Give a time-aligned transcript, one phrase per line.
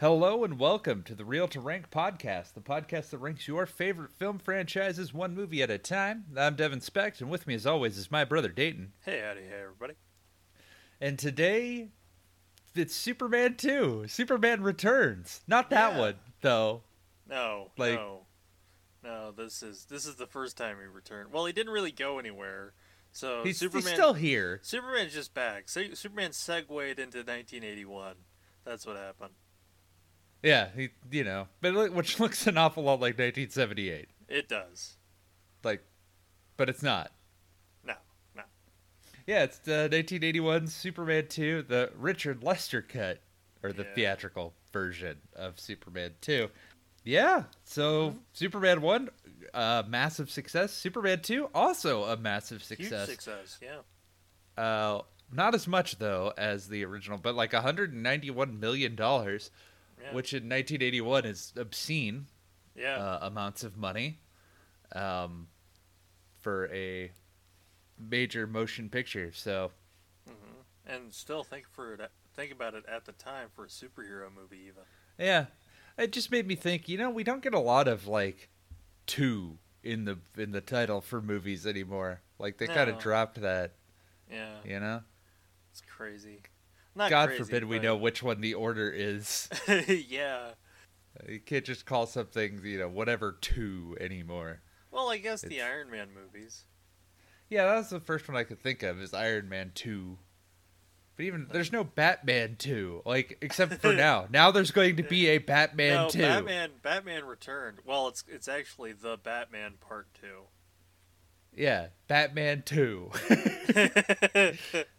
[0.00, 4.12] Hello and welcome to the Real to Rank podcast, the podcast that ranks your favorite
[4.12, 6.26] film franchises one movie at a time.
[6.36, 8.92] I'm Devin Specht, and with me, as always, is my brother Dayton.
[9.04, 9.94] Hey, howdy, hey, everybody.
[11.00, 11.88] And today,
[12.76, 14.06] it's Superman 2.
[14.06, 15.40] Superman Returns.
[15.48, 15.98] Not that Yeah.
[15.98, 16.84] one, though.
[17.26, 18.26] No, Like- no,
[19.02, 19.32] no.
[19.32, 21.32] This is this is the first time he returned.
[21.32, 22.72] Well, he didn't really go anywhere.
[23.10, 24.60] So He's, Superman, he's still here.
[24.62, 25.68] Superman's just back.
[25.68, 26.70] So, Superman segued
[27.00, 28.24] into 1981.
[28.64, 29.34] That's what happened.
[30.42, 34.08] Yeah, he, you know, but it, which looks an awful lot like 1978.
[34.28, 34.96] It does.
[35.64, 35.82] Like,
[36.56, 37.10] but it's not.
[37.84, 37.94] No,
[38.36, 38.42] no.
[39.26, 43.20] Yeah, it's the 1981 Superman 2, the Richard Lester cut,
[43.62, 43.94] or the Yeah.
[43.94, 46.48] theatrical version of Superman 2.
[47.04, 49.08] Yeah, so Superman 1,
[49.54, 50.72] uh, massive success.
[50.72, 53.08] Superman 2, also a massive success.
[53.08, 53.58] Huge success.
[53.62, 54.62] Yeah.
[54.62, 58.96] Uh, not as much, though, as the original, but like $191 million,
[60.00, 60.14] Yeah.
[60.14, 62.26] which in 1981 is obscene
[62.76, 62.96] yeah.
[62.96, 64.20] uh, amounts of money
[64.94, 65.48] um,
[66.38, 67.10] for a
[67.98, 69.32] major motion picture.
[69.32, 69.72] So,
[70.26, 72.00] hmm And still think for it.
[72.34, 74.82] Think about it at the time for a superhero movie, even.
[75.18, 75.46] Yeah,
[75.96, 76.88] it just made me think.
[76.88, 78.48] You know, we don't get a lot of like
[79.06, 82.20] two in the in the title for movies anymore.
[82.38, 83.72] Like they kind of dropped that.
[84.30, 84.56] Yeah.
[84.64, 85.00] You know,
[85.72, 86.42] It's crazy.
[86.98, 89.48] Not God crazy, forbid we know which one the order is.
[89.88, 90.50] yeah.
[91.28, 94.62] you can't just call something you know whatever two anymore.
[94.90, 96.64] Well, I guess the Iron Man movies.
[97.48, 100.18] Yeah, that's the first one I could think of is Iron Man two.
[101.16, 104.26] But even there's no Batman two, like except for now.
[104.28, 106.22] Now there's going to be a Batman no, two.
[106.22, 106.70] Batman.
[106.82, 107.78] Batman Returned.
[107.86, 110.46] Well, it's it's actually the Batman Part Two.
[111.54, 113.12] Yeah, Batman two.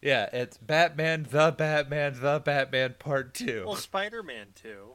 [0.00, 3.64] Yeah, it's Batman, the Batman, the Batman Part Two.
[3.66, 4.94] well, Spider Man Two.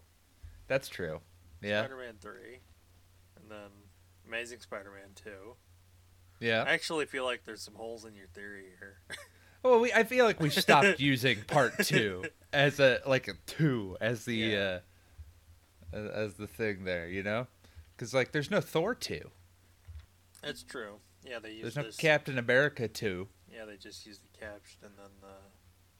[0.68, 1.20] That's true.
[1.62, 2.60] Yeah, Spider Man Three,
[3.40, 3.70] and then
[4.28, 5.56] Amazing Spider Man Two.
[6.40, 6.64] yeah.
[6.66, 8.98] I actually feel like there's some holes in your theory here.
[9.66, 13.96] Well, we, I feel like we stopped using Part Two as a like a two
[14.02, 14.80] as the Yeah.
[15.94, 17.48] uh, as- the thing there, you know,
[17.96, 19.32] because like there's no Thor two,
[20.42, 20.96] That's true.
[21.26, 21.96] Yeah, they use there's no this.
[21.96, 23.30] Captain America two.
[23.54, 25.36] Yeah, they just use the caption and then the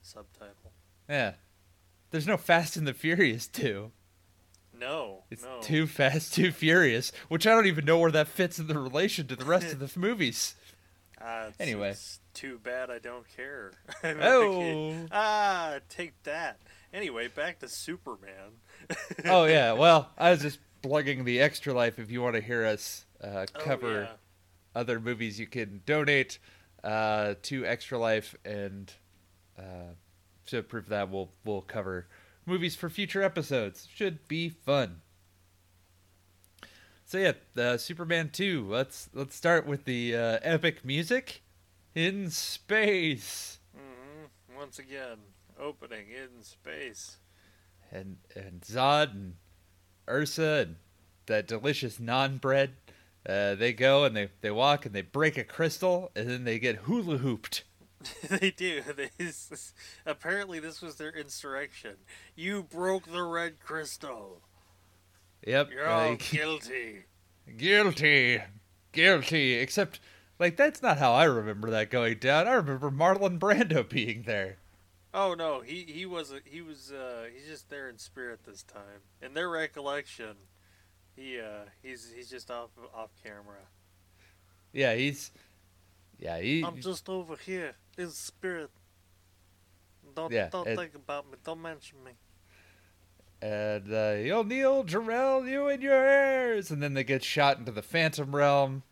[0.02, 0.72] subtitle.
[1.08, 1.34] Yeah,
[2.10, 3.92] there's no Fast and the Furious two.
[4.76, 5.60] No, It's no.
[5.62, 9.28] Too Fast, Too Furious, which I don't even know where that fits in the relation
[9.28, 10.56] to the rest of the movies.
[11.20, 11.90] It's, Anyway.
[11.90, 13.72] it's too bad I don't care.
[14.04, 15.06] Oh.
[15.12, 16.60] ah, take that.
[16.92, 18.58] Anyway, back to Superman.
[19.26, 21.98] oh yeah, well, I was just plugging the extra life.
[22.00, 24.08] If you want to hear us uh, Oh, cover yeah.
[24.74, 26.38] other movies, you can donate
[26.84, 28.92] uh, to Extra Life, and
[29.58, 29.94] uh,
[30.46, 32.06] to prove that, we'll we'll cover
[32.46, 33.88] movies for future episodes.
[33.92, 35.00] Should be fun.
[37.06, 38.66] So yeah, the Superman two.
[38.68, 41.42] Let's let's start with the uh, epic music
[41.94, 43.58] in space.
[43.76, 44.56] Mm-hmm.
[44.58, 45.18] Once again,
[45.58, 47.18] opening in space.
[47.92, 49.34] and and Zod and
[50.08, 50.76] Ursa and
[51.26, 52.74] that delicious non bread.
[53.26, 56.58] Uh, they go and they, they walk and they break a crystal and then they
[56.58, 57.64] get hula hooped.
[58.28, 58.82] they do.
[59.18, 59.72] This-
[60.04, 61.96] apparently, this was their insurrection.
[62.36, 64.42] You broke the red crystal.
[65.46, 65.70] Yep.
[65.70, 67.04] You're all like, guilty.
[67.56, 68.40] guilty,
[68.92, 69.54] guilty.
[69.54, 70.00] Except,
[70.38, 72.46] like that's not how I remember that going down.
[72.48, 74.58] I remember Marlon Brando being there.
[75.12, 79.02] Oh no, he he was he was uh, he's just there in spirit this time.
[79.22, 80.34] In their recollection,
[81.16, 83.60] he uh, he's he's just off off camera.
[84.72, 85.30] Yeah, he's.
[86.18, 86.62] Yeah, he.
[86.64, 88.70] I'm just over here in spirit.
[90.14, 91.36] Don't Yeah, don't and- think about me.
[91.44, 92.12] Don't mention me.
[93.42, 97.72] and uh, you'll Neil Jor-El, you and your heirs, and then they get shot into
[97.72, 98.82] the Phantom Realm.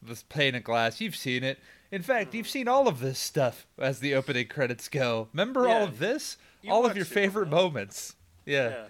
[0.00, 1.58] This pane of glass, you've seen it.
[1.90, 5.28] In fact, you've seen all of this stuff as the opening credits go.
[5.32, 6.36] Remember all of this?
[6.68, 8.14] all of your favorite moments.
[8.46, 8.68] Yeah.
[8.68, 8.84] Yeah.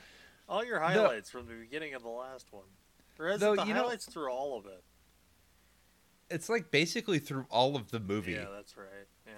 [0.49, 2.65] All your highlights from the beginning of the last one.
[3.19, 4.83] Or is it the you know- highlights through all of it?
[6.31, 8.33] It's like basically through all of the movie.
[8.33, 9.07] Yeah, that's right.
[9.27, 9.33] Yeah.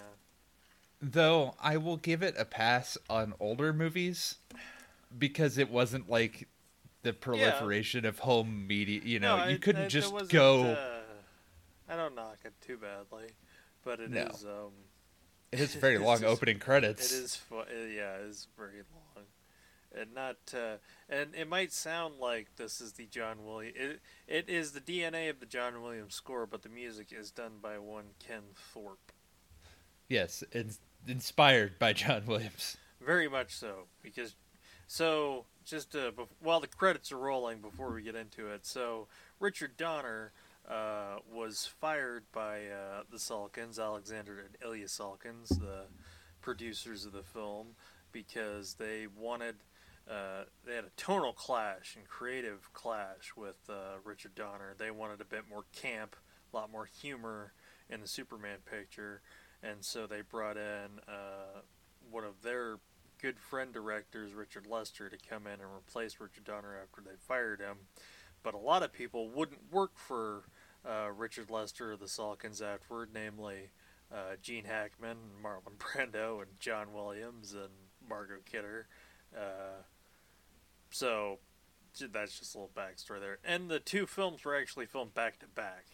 [1.01, 4.37] Though I will give it a pass on older movies
[5.17, 6.49] because it wasn't like
[7.03, 9.01] the proliferation of home media.
[9.05, 10.65] You know, No, you couldn't it- it just go.
[10.73, 11.01] uh,
[11.89, 13.31] I don't knock it too badly,
[13.85, 14.45] but it is.
[14.45, 14.67] No.
[14.67, 14.73] Um,
[15.53, 17.13] it is very long just- opening credits.
[17.13, 19.00] It is, yeah, it is very long,
[19.99, 20.77] and not, uh,
[21.09, 23.77] and it might sound like this is the John Williams.
[23.77, 27.55] It, it is the DNA of the John Williams score, but the music is done
[27.63, 28.97] by one Ken Thorne.
[30.09, 32.77] Yes, it's inspired by John Williams.
[33.01, 34.35] Very much so, because
[34.87, 39.07] So, just uh, bef- while the credits are rolling, before we get into it, so
[39.39, 40.33] Richard Donner
[40.69, 45.85] uh, was fired by uh, the Salkinds, Alexander and Ilya Salkinds, the
[46.41, 47.69] producers of the film,
[48.13, 49.57] because they wanted.
[50.11, 54.75] Uh, they had a tonal clash and creative clash with uh, Richard Donner.
[54.77, 56.17] They wanted a bit more camp,
[56.53, 57.53] a lot more humor
[57.89, 59.23] in the Superman picture,
[59.63, 61.61] and so they brought in uh,
[62.11, 62.79] one of their
[63.23, 67.61] good friend directors, Richard Lester, to come in and replace Richard Donner after they fired
[67.61, 67.77] him.
[68.43, 70.45] But a lot of people wouldn't work for
[70.89, 73.71] uh, Richard Lester the Salkinds afterward, namely
[74.13, 77.71] uh, Gene Hackman, Marlon Brando, and John Williams and
[78.09, 78.89] Margot Kidder.
[79.37, 79.83] Uh,
[80.91, 81.39] so
[81.99, 83.39] that's just a little backstory there.
[83.45, 85.87] And the two films were actually filmed back to back.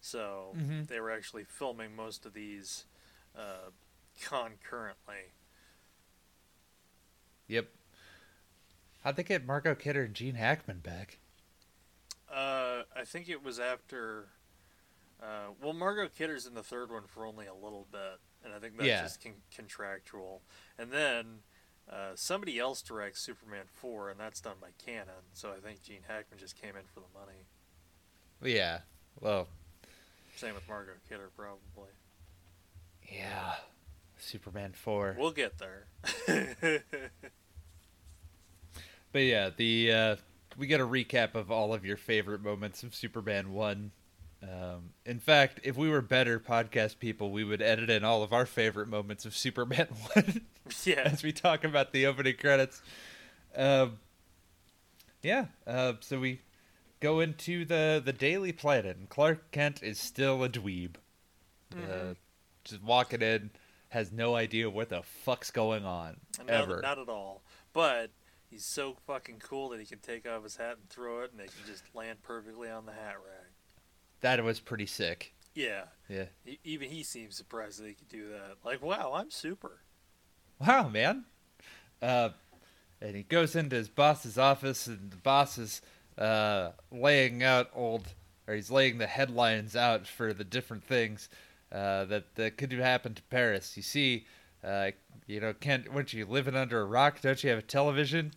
[0.00, 0.86] So Mhm.
[0.88, 2.86] they were actually filming most of these
[3.36, 3.70] uh,
[4.20, 5.32] concurrently.
[7.48, 7.68] Yep.
[9.02, 11.18] How'd they get Margot Kidder and Gene Hackman back?
[12.30, 14.28] Uh, I think it was after.
[15.22, 18.58] Uh, well, Margot Kidder's in the third one for only a little bit, and I
[18.58, 19.02] think that's Yeah.
[19.02, 20.42] just con- contractual.
[20.78, 21.42] And then
[21.90, 25.24] uh, somebody else directs Superman four, and that's done by Cannon.
[25.32, 27.44] So I think Gene Hackman just came in for the money.
[28.42, 28.80] Yeah.
[29.20, 29.48] Well,
[30.36, 31.90] Same with Margot Kidder, probably.
[33.10, 33.54] yeah.
[34.18, 35.16] Superman 4.
[35.18, 35.86] We'll get there.
[39.12, 40.16] But yeah, the uh,
[40.56, 43.90] we get a recap of all of your favorite moments of Superman 1.
[44.42, 48.32] Um, in fact, if we were better podcast people, we would edit in all of
[48.32, 50.40] our favorite moments of Superman 1
[50.84, 51.02] yeah.
[51.04, 52.80] as we talk about the opening credits.
[53.56, 53.98] Um,
[55.22, 56.40] yeah, uh, so we
[57.00, 60.96] go into the, the Daily Planet, and Clark Kent is still a dweeb.
[61.72, 62.16] Uh, Mhm.
[62.64, 63.50] just walking in,
[63.88, 66.20] has no idea what the fuck's going on.
[66.38, 66.80] Not, ever.
[66.82, 67.42] not at all.
[67.72, 68.10] But
[68.48, 71.40] he's so fucking cool that he can take off his hat and throw it, and
[71.40, 73.50] it can just land perfectly on the hat rack.
[74.20, 75.34] That was pretty sick.
[75.54, 75.84] Yeah.
[76.08, 76.26] Yeah.
[76.64, 78.56] Even he seems surprised that he could do that.
[78.64, 79.80] Like, wow, I'm super.
[80.66, 81.24] Wow, man.
[82.00, 82.30] Uh,
[83.00, 85.82] and he goes into his boss's office, and the boss is
[86.16, 88.14] uh, laying out old,
[88.46, 91.28] or he's laying the headlines out for the different things
[91.70, 93.76] uh, that that could happen to Paris.
[93.76, 94.26] You see,
[94.62, 94.92] uh,
[95.26, 97.20] you know, Kent, weren't you living under a rock?
[97.20, 98.32] Don't you have a television?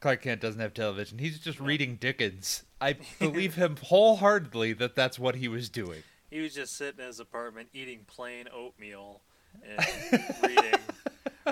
[0.00, 1.18] Clark Kent doesn't have television.
[1.18, 2.64] He's just reading Dickens.
[2.80, 6.02] I believe him wholeheartedly that that's what he was doing.
[6.30, 9.22] He was just sitting in his apartment eating plain oatmeal
[9.64, 9.84] and
[10.42, 10.78] reading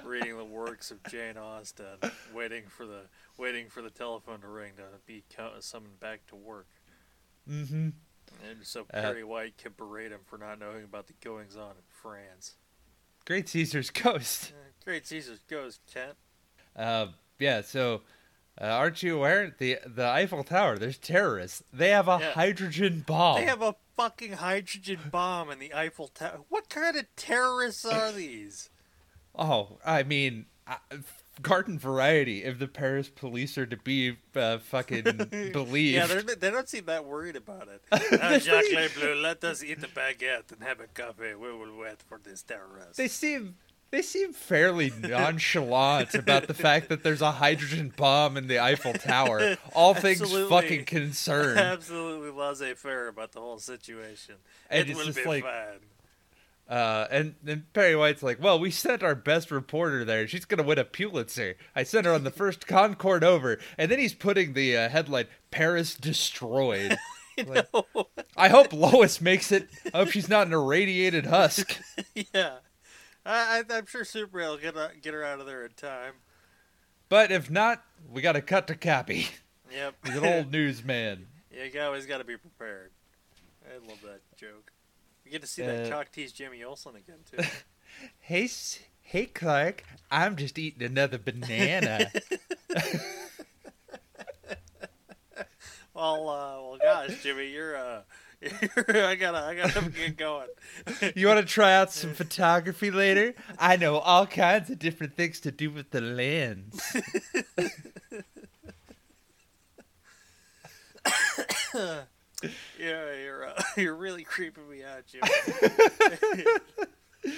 [0.05, 1.99] reading the works of Jane Austen,
[2.35, 3.03] waiting for the
[3.39, 5.23] waiting for the telephone to ring to be
[5.61, 6.69] summoned back to work.
[7.49, 7.91] Mm-hmm.
[8.49, 11.71] And so Uh, Perry White can berate him for not knowing about the goings on
[11.71, 12.55] in France.
[13.25, 14.53] Great Caesar's Ghost.
[14.85, 16.17] Great Caesar's Ghost, Kent.
[16.77, 17.09] Uh,
[17.39, 17.61] yeah.
[17.61, 18.03] So,
[18.61, 20.79] uh, aren't you aware the the Eiffel Tower?
[20.79, 21.63] There's terrorists.
[21.73, 22.33] They have a Yeah.
[22.33, 23.37] hydrogen bomb.
[23.41, 26.41] They have a fucking hydrogen bomb in the Eiffel Tower.
[26.49, 28.71] What kind of terrorists are these?
[29.39, 30.77] Oh, I mean, uh,
[31.43, 32.45] garden variety.
[32.45, 35.03] If the Paris police are to be uh, fucking
[35.53, 37.83] believed, Yeah, they're, don't seem that worried about it.
[38.21, 41.35] Now, Jacques pretty- Lebleu, let us eat a baguette and have a coffee.
[41.35, 42.97] We will wait for this terrorist.
[42.97, 43.57] they seem
[43.91, 48.93] they seem fairly nonchalant about the fact that there's a hydrogen bomb in the Eiffel
[48.95, 49.57] Tower.
[49.75, 50.51] All things Absolutely.
[50.51, 51.59] fucking concerned.
[51.61, 54.35] Absolutely laissez-faire about the whole situation.
[54.71, 55.79] And it will be like- fine.
[56.69, 60.27] Uh, and then Perry White's like, "Well, we sent our best reporter there.
[60.27, 61.55] She's gonna win a Pulitzer.
[61.77, 65.27] I sent her on the first Concorde over." And then he's putting the uh, headline
[65.51, 66.97] "Paris destroyed."
[67.47, 67.69] Like-?
[68.37, 69.69] I hope Lois makes it.
[69.93, 71.79] I hope she's not an irradiated husk.
[72.15, 72.57] yeah.
[73.27, 76.15] I, I, I'm sure Superman will get, her- get her out of there in time.
[77.11, 79.29] But if not, we got to cut to Cappy.
[79.71, 79.95] Yep.
[80.07, 81.27] He's an old newsman.
[81.55, 82.91] yeah, you always got to be prepared.
[83.69, 84.73] I love that joke.
[85.27, 87.43] You get to see that Uh, cock tease Jimmy Olsen again, too.
[88.21, 88.49] Hey,
[89.01, 89.83] hey, Clark.
[90.09, 92.13] I'm just eating another banana.
[95.93, 98.03] well, uh, well, gosh, Jimmy, you're, uh,
[98.89, 100.47] I gotta, I gotta get going.
[101.17, 103.35] you want to try out some photography later?
[103.59, 106.81] I know all kinds of different things to do with the lens.
[112.79, 116.45] Yeah, you're, uh, you're really creeping me out, Jimmy.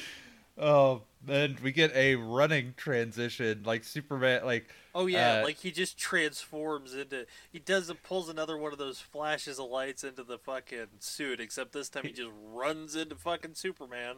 [0.61, 5.71] Oh, and we get a running transition, like Superman, like Oh yeah, Uh, like he
[5.71, 7.27] just transforms into.
[7.53, 11.39] He does it, pulls another one of those flashes of lights into the fucking suit.
[11.41, 14.17] Except this time he just runs into fucking Superman.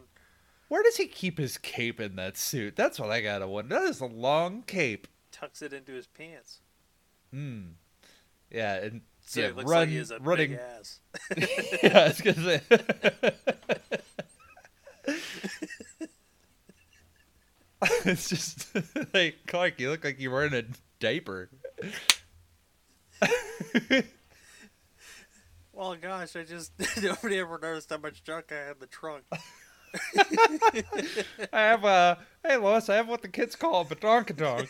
[0.69, 2.75] where does he keep his cape in that suit?
[2.75, 3.75] That's what I gotta wonder.
[3.79, 5.09] That is a long cape.
[5.31, 6.61] tucks it into his pants.
[7.31, 7.73] Hmm.
[8.51, 10.51] Yeah, and So yeah, it looks run, like he has a running.
[10.51, 11.01] big ass.
[11.83, 12.61] yeah, I was gonna say.
[18.05, 18.69] it's just
[19.15, 19.79] like Clark.
[19.81, 20.65] You look like you're wearing a
[20.99, 21.49] diaper.
[25.73, 26.73] Well, gosh, I just
[27.03, 29.25] nobody ever noticed how much junk I had in the trunk.
[31.53, 32.89] I have a hey Lois.
[32.89, 34.69] I have what the kids call a badonkadonk.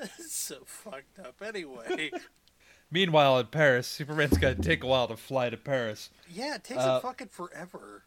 [0.00, 1.40] It's so fucked up.
[1.42, 2.10] Anyway,
[2.90, 6.10] Meanwhile, in Paris, Superman's got to take a while to fly to Paris.
[6.32, 8.04] yeah, it takes Uh, a fucking forever.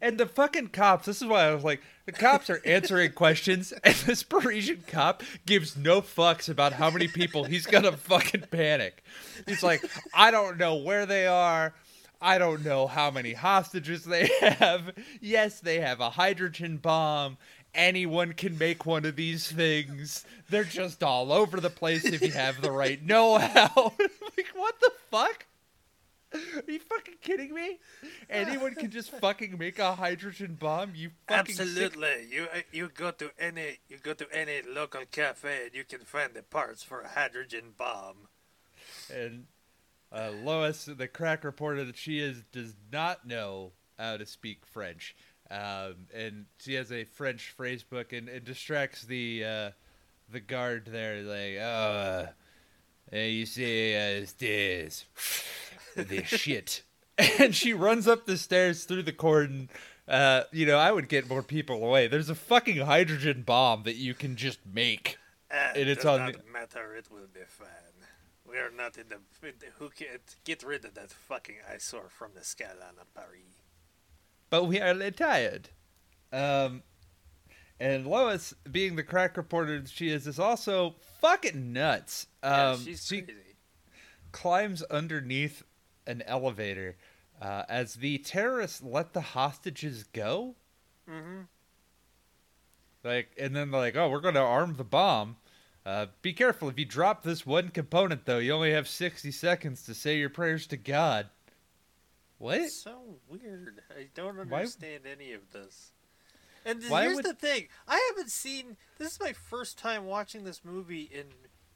[0.00, 3.72] And the fucking cops, this is why I was like, the cops are answering questions,
[3.84, 9.04] and this Parisian cop gives no fucks about how many people he's gonna fucking panic.
[9.46, 11.74] He's like, I don't know where they are.
[12.20, 14.92] I don't know how many hostages they have.
[15.20, 17.36] Yes, they have a hydrogen bomb.
[17.74, 20.24] Anyone can make one of these things.
[20.48, 23.92] They're just all over the place if you have the right know how.
[23.98, 25.46] like, what the fuck?
[26.34, 27.78] Are you fucking kidding me?
[28.28, 30.92] Anyone can just fucking make a hydrogen bomb?
[30.94, 32.26] You fucking sick- Absolutely.
[32.28, 36.00] You uh, you go to any you go to any local cafe and you can
[36.00, 38.28] find the parts for a hydrogen bomb.
[39.12, 39.46] And
[40.12, 45.14] uh, Lois, the crack reporter that she is, does not know how to speak French.
[45.50, 49.70] Um, and she has a French phrase book and it distracts the uh,
[50.30, 52.28] the guard there, like, oh,
[53.12, 55.04] uh, you see, uh, this,
[55.96, 56.82] this shit.
[57.38, 59.68] And she runs up the stairs through the cordon.
[60.08, 62.08] Uh, you know, I would get more people away.
[62.08, 65.16] There's a fucking hydrogen bomb that you can just make.
[65.48, 66.96] Uh, And it's on not matter.
[66.96, 67.68] It will be fine.
[68.48, 70.06] We are not in the in the- who can
[70.44, 73.62] get rid of that fucking eyesore from the skyline of Paris.
[74.54, 75.68] But we are tired.
[76.32, 76.84] Um,
[77.80, 82.28] and Lois, being the crack reporter that she is, is also fucking nuts.
[82.40, 83.40] Um, yeah, she's she crazy.
[84.30, 85.64] climbs underneath
[86.06, 86.96] an elevator
[87.42, 90.54] uh, as the terrorists let the hostages go.
[91.10, 91.40] Mm-hmm.
[93.02, 95.36] Like, and then they're like, "Oh, we're going to arm the bomb."
[95.84, 98.38] Uh, be careful if you drop this one component, though.
[98.38, 101.28] You only have sixty seconds to say your prayers to God.
[102.38, 102.58] What?
[102.60, 103.80] It's so weird.
[103.96, 105.92] I don't Why- understand any of this.
[106.64, 108.76] And Why here's would- the thing: I haven't seen.
[108.98, 111.26] This is my first time watching this movie in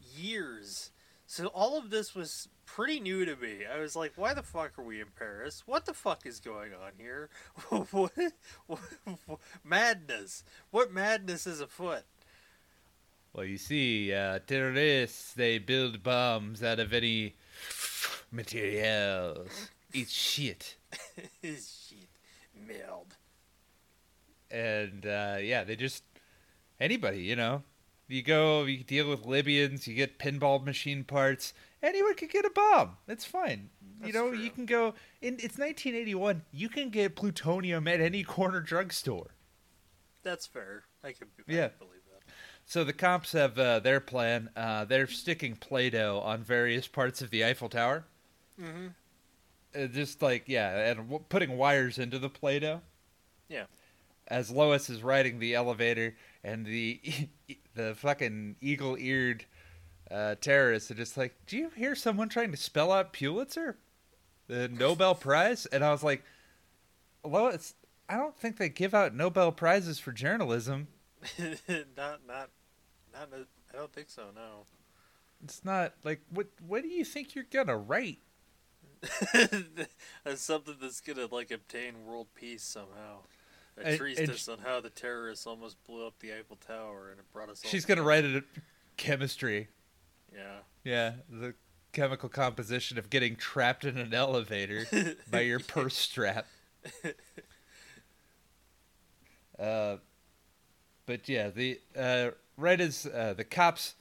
[0.00, 0.90] years,
[1.26, 3.66] so all of this was pretty new to me.
[3.66, 5.62] I was like, "Why the fuck are we in Paris?
[5.66, 7.28] What the fuck is going on here?
[7.68, 7.92] what,
[8.66, 8.80] what,
[9.26, 10.42] what- madness?
[10.70, 12.04] What madness is afoot?"
[13.34, 17.34] Well, you see, uh, terrorists, they build bombs out of any
[18.32, 19.68] materials.
[20.02, 20.76] It's shit.
[21.42, 22.08] Shit,
[22.66, 23.16] meld.
[24.50, 26.02] And, uh, yeah, they just,
[26.80, 27.62] anybody, you know.
[28.10, 31.52] You go, you deal with Libyans, you get pinball machine parts.
[31.82, 32.96] Anyone could get a bomb.
[33.06, 33.68] It's fine.
[34.02, 34.38] you know, true.
[34.38, 39.34] you can go, in, it's 1981, you can get plutonium at any corner drugstore.
[40.22, 40.84] That's fair.
[41.04, 41.68] I can, I Yeah.
[41.68, 42.32] can believe that.
[42.64, 44.48] So the cops have uh, their plan.
[44.56, 48.04] Uh, they're sticking Play-Doh on various parts of the Eiffel Tower.
[48.60, 48.86] Mm-hmm.
[49.74, 52.80] Uh, just like yeah, and w- putting wires into the Play-Doh.
[53.48, 53.64] Yeah.
[54.26, 57.00] As Lois is riding the elevator, and the
[57.74, 59.44] the fucking eagle-eared
[60.10, 63.76] uh, terrorists are just like, "Do you hear someone trying to spell out Pulitzer,
[64.46, 66.24] the Nobel Prize?" And I was like,
[67.24, 67.74] "Lois,
[68.08, 70.88] I don't think they give out Nobel prizes for journalism.
[71.38, 72.50] not, not,
[73.12, 73.28] not.
[73.72, 74.24] I don't think so.
[74.34, 74.64] No.
[75.44, 76.46] It's not like what.
[76.66, 78.18] What do you think you're gonna write?"
[80.24, 83.20] As something that's gonna like obtain world peace somehow.
[83.80, 87.48] A treatise on how the terrorists almost blew up the Eiffel Tower and it brought
[87.48, 87.64] us.
[87.64, 88.44] all She's gonna write it
[88.96, 89.68] chemistry.
[90.34, 90.58] Yeah.
[90.82, 91.54] Yeah, the
[91.92, 94.86] chemical composition of getting trapped in an elevator
[95.30, 96.46] by your purse strap.
[99.58, 99.96] Uh,
[101.04, 103.96] but yeah, the uh, right as uh, the cops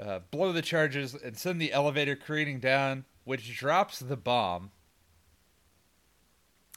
[0.00, 4.70] uh, blow the charges and send the elevator careening down, which drops the bomb.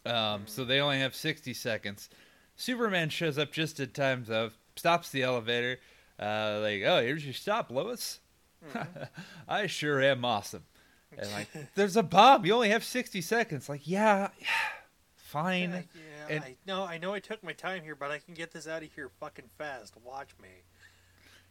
[0.06, 2.10] Um, so they only have sixty seconds.
[2.56, 4.52] Superman shows up just in time, though.
[4.76, 5.80] Stops the elevator.
[6.20, 8.20] Uh, like, oh, here's your stop, Lois.
[9.48, 10.64] I sure am awesome.
[11.18, 12.46] And like, there's a bomb.
[12.46, 13.68] You only have sixty seconds.
[13.70, 14.30] Like, yeah,
[15.16, 15.72] fine.
[15.72, 15.82] Yeah,
[16.30, 16.84] yeah, And- I know.
[16.84, 17.14] I know.
[17.14, 19.96] I took my time here, but I can get this out of here fucking fast.
[20.04, 20.50] Watch me.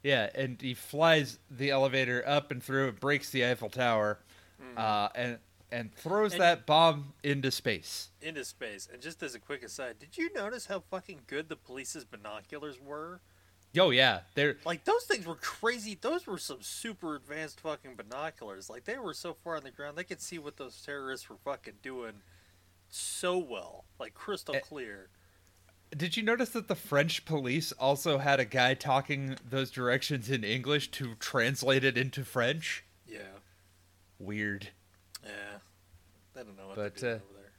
[0.02, 2.88] Yeah, and he flies the elevator up and through.
[2.88, 4.18] It breaks the Eiffel Tower,
[4.62, 4.78] Mm.
[4.78, 5.38] uh, and
[5.72, 8.10] and throws And- that bomb into space.
[8.22, 8.88] into space.
[8.92, 12.80] And just as a quick aside, did you notice how fucking good the police's binoculars
[12.80, 13.20] were?
[13.78, 15.98] Oh yeah, they're Like those things were crazy.
[16.00, 18.70] Those were some super advanced fucking binoculars.
[18.70, 21.36] Like they were so far on the ground, they could see what those terrorists were
[21.36, 22.22] fucking doing
[22.88, 25.08] so well, like crystal Eh, clear.
[25.96, 30.42] Did you notice that the French police also had a guy talking those directions in
[30.44, 32.84] English to translate it into French?
[34.18, 34.68] Yeah, Weird.
[35.24, 35.30] yeah.
[36.34, 37.52] I don't know what But, they're doing uh, over there.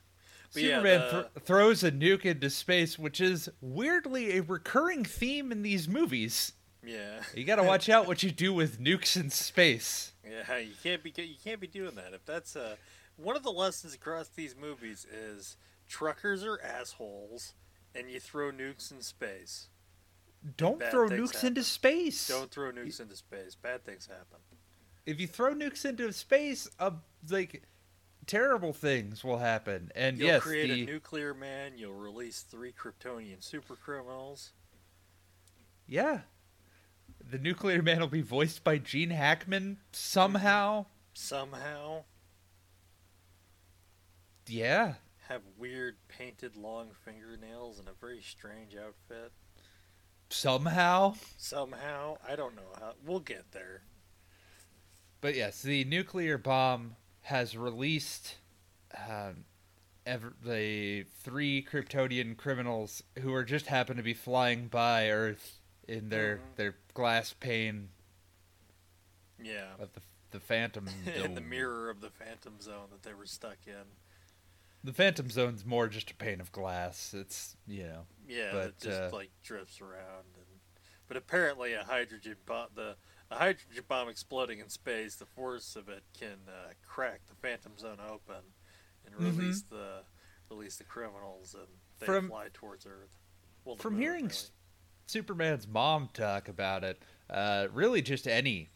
[0.54, 5.04] But yeah, Superman the- th- throws a nuke into space, which is weirdly a recurring
[5.04, 6.54] theme in these movies.
[6.86, 10.14] yeah, You gotta watch out what you do with nukes in space.
[10.24, 10.58] yeah.
[10.58, 12.14] You can't be you can't be doing that.
[12.14, 12.76] If that's uh,
[13.18, 17.54] one of the lessons across these movies is truckers are assholes,
[17.96, 19.70] and you throw nukes in space.
[20.56, 21.48] Don't throw nukes happen.
[21.48, 22.28] into space.
[22.28, 23.56] Don't throw nukes into space.
[23.56, 24.38] Bad things happen.
[25.08, 26.92] If you throw nukes into space, uh,
[27.30, 27.64] like
[28.28, 29.90] terrible things will happen.
[29.96, 31.78] And You'll yes, create the a nuclear man.
[31.78, 34.52] You'll release three Kryptonian super criminals.
[35.88, 36.20] yeah,
[37.30, 40.86] the nuclear man will be voiced by Gene Hackman somehow.
[41.14, 42.04] Somehow
[44.46, 44.96] Yeah,
[45.30, 49.32] have weird painted long fingernails and a very strange outfit.
[50.30, 51.16] somehow.
[51.38, 52.94] Somehow, I don't know how.
[53.06, 53.82] We'll get there.
[55.22, 58.36] But yes, the nuclear bomb has released
[59.10, 59.46] um,
[60.06, 66.10] ev- the three Kryptonian criminals who are just happen to be flying by Earth in
[66.10, 66.56] their Mhm.
[66.56, 67.90] their glass pane
[69.42, 69.74] Yeah.
[69.80, 73.58] of the the Phantom in the mirror of the Phantom Zone that they were stuck
[73.66, 73.86] in.
[74.84, 77.14] The Phantom Zone's more just a pane of glass.
[77.14, 80.26] It's you know Yeah, But, it just uh, like drifts around.
[80.36, 80.60] And
[81.08, 82.98] but apparently, a hydrogen bomb, the
[83.32, 87.78] a hydrogen bomb exploding in space, the force of it can uh, crack the Phantom
[87.78, 88.54] Zone open
[89.06, 89.38] and Mhm.
[89.38, 90.04] release the
[90.50, 91.68] release the criminals, and
[92.00, 93.18] they From- fly towards Earth.
[93.66, 94.40] Well, from moon, hearing really.
[95.08, 98.70] Superman's mom talk about it, uh, really just any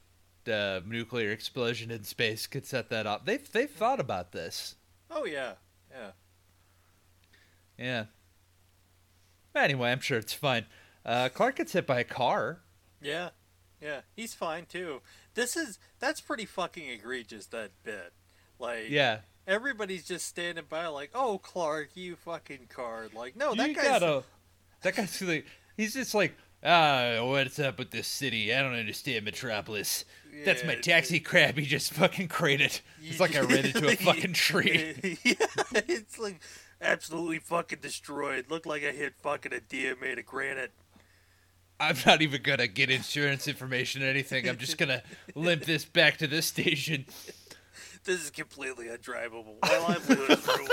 [0.47, 3.25] uh, nuclear explosion in space could set that up.
[3.25, 4.75] They've they've thought about this.
[5.09, 5.55] Oh yeah,
[5.91, 6.11] yeah.
[7.77, 8.05] Yeah.
[9.55, 10.65] Anyway, I'm sure it's fine.
[11.05, 12.61] Uh, Clark gets hit by a car.
[13.01, 13.29] Yeah,
[13.81, 15.01] yeah, he's fine too.
[15.33, 17.45] This is that's pretty fucking egregious.
[17.47, 18.13] That bit,
[18.59, 19.19] like, Yeah.
[19.47, 23.85] everybody's just standing by, like, "Oh, Clark, you fucking card." Like, no, that you guy's
[23.85, 24.23] gotta.
[24.83, 25.45] That guy's like,
[25.77, 28.53] he's just like, ah, what's up with this city?
[28.53, 30.05] I don't understand Metropolis.
[30.45, 31.57] That's my Yeah, taxi crab.
[31.57, 32.79] He just fucking crated.
[33.03, 35.19] It's like I ran into a fucking tree.
[35.23, 35.35] yeah,
[35.73, 36.39] it's like
[36.81, 38.49] absolutely fucking destroyed.
[38.49, 40.71] Looked like I hit fucking a deer made of granite.
[41.81, 44.47] I'm not even gonna get insurance information or anything.
[44.47, 45.01] I'm just gonna
[45.35, 47.05] limp this back to this station.
[48.03, 49.55] This is completely undrivable.
[49.63, 50.71] My livelihood is ruined.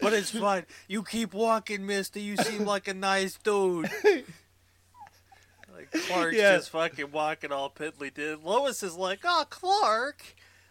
[0.00, 0.66] But it's fine.
[0.86, 2.18] You keep walking, mister.
[2.20, 3.90] You seem like a nice dude.
[5.74, 6.56] Like Clark's Yeah.
[6.56, 8.42] just fucking walking all piddly did.
[8.44, 10.22] Lois is like, oh, Clark.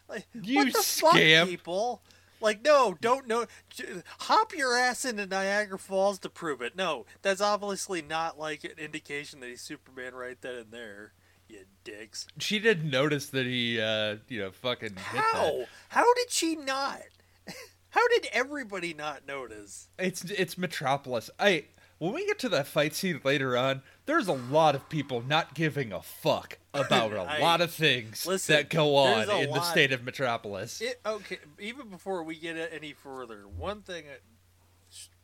[0.07, 1.13] Like, You what the fuck,
[1.47, 2.01] people?
[2.43, 3.45] Like, no, don't know.
[3.69, 6.75] j- Hop your ass into Niagara Falls to prove it.
[6.75, 11.13] No, that's obviously not like an indication that he's Superman right then and there.
[11.47, 12.27] You dicks.
[12.39, 14.95] She didn't notice that he, uh, you know, fucking.
[14.97, 15.65] How?
[15.89, 17.01] How did she not?
[17.89, 19.87] How did everybody not notice?
[19.97, 21.29] It's it's Metropolis.
[21.39, 21.65] I
[22.03, 25.53] when we get to that fight scene later on, there's a lot of people not
[25.53, 29.61] giving a fuck about a I- lot of things listen, that go on in the
[29.61, 30.81] state of Metropolis.
[30.81, 34.03] It, okay, even before we get any further, one thing,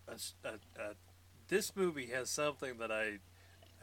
[0.08, 0.14] uh,
[0.46, 0.94] uh, uh,
[1.50, 3.20] this movie has something that I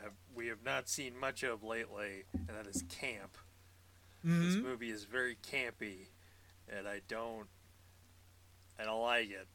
[0.03, 3.37] have, we have not seen much of lately, and that is camp.
[4.25, 4.63] This Mhm.
[4.63, 6.07] movie is very campy,
[6.69, 7.47] and I don't,
[8.79, 9.47] I don't like it.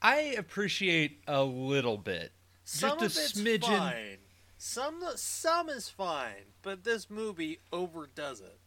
[0.00, 2.32] I appreciate a little bit.
[2.64, 3.78] Some Just a of it's smidgen.
[3.78, 4.16] fine.
[4.58, 8.58] Some some is fine, but this movie overdoes it.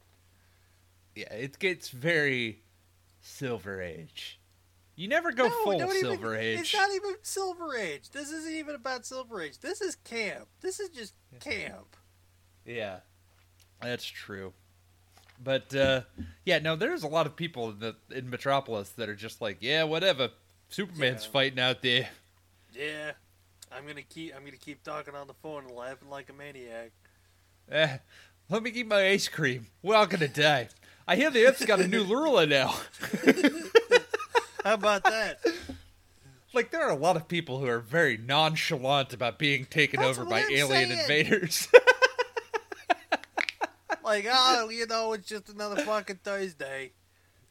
[1.14, 2.60] Yeah, it gets very
[3.22, 4.38] Silver Age.
[4.94, 6.60] You never go no, full don't even- Silver Age.
[6.60, 8.10] It's not even Silver Age.
[8.10, 9.58] This isn't even about Silver Age.
[9.60, 10.46] This is camp.
[10.60, 11.96] This is just camp.
[12.66, 12.98] Yeah,
[13.80, 14.52] that's true.
[15.42, 16.02] But uh,
[16.44, 19.58] yeah, no, there's a lot of people in, the, in Metropolis that are just like,
[19.60, 20.30] yeah, whatever.
[20.68, 21.30] Superman's Yeah.
[21.30, 22.08] fighting out there.
[22.74, 23.12] Yeah,
[23.72, 24.34] I'm gonna keep.
[24.34, 26.92] I'm gonna keep talking on the phone and laughing like a maniac.
[27.70, 27.98] Eh,
[28.48, 29.66] let me eat my ice cream.
[29.82, 30.68] We're all gonna die.
[31.08, 32.72] I hear the Earth's got a new Lurla now.
[34.64, 35.38] How about that?
[36.52, 40.18] like there are a lot of people who are very nonchalant about being taken That's
[40.18, 41.00] over by I'm alien saying.
[41.00, 41.68] invaders.
[44.04, 46.92] like, oh, you know, it's just another fucking Thursday.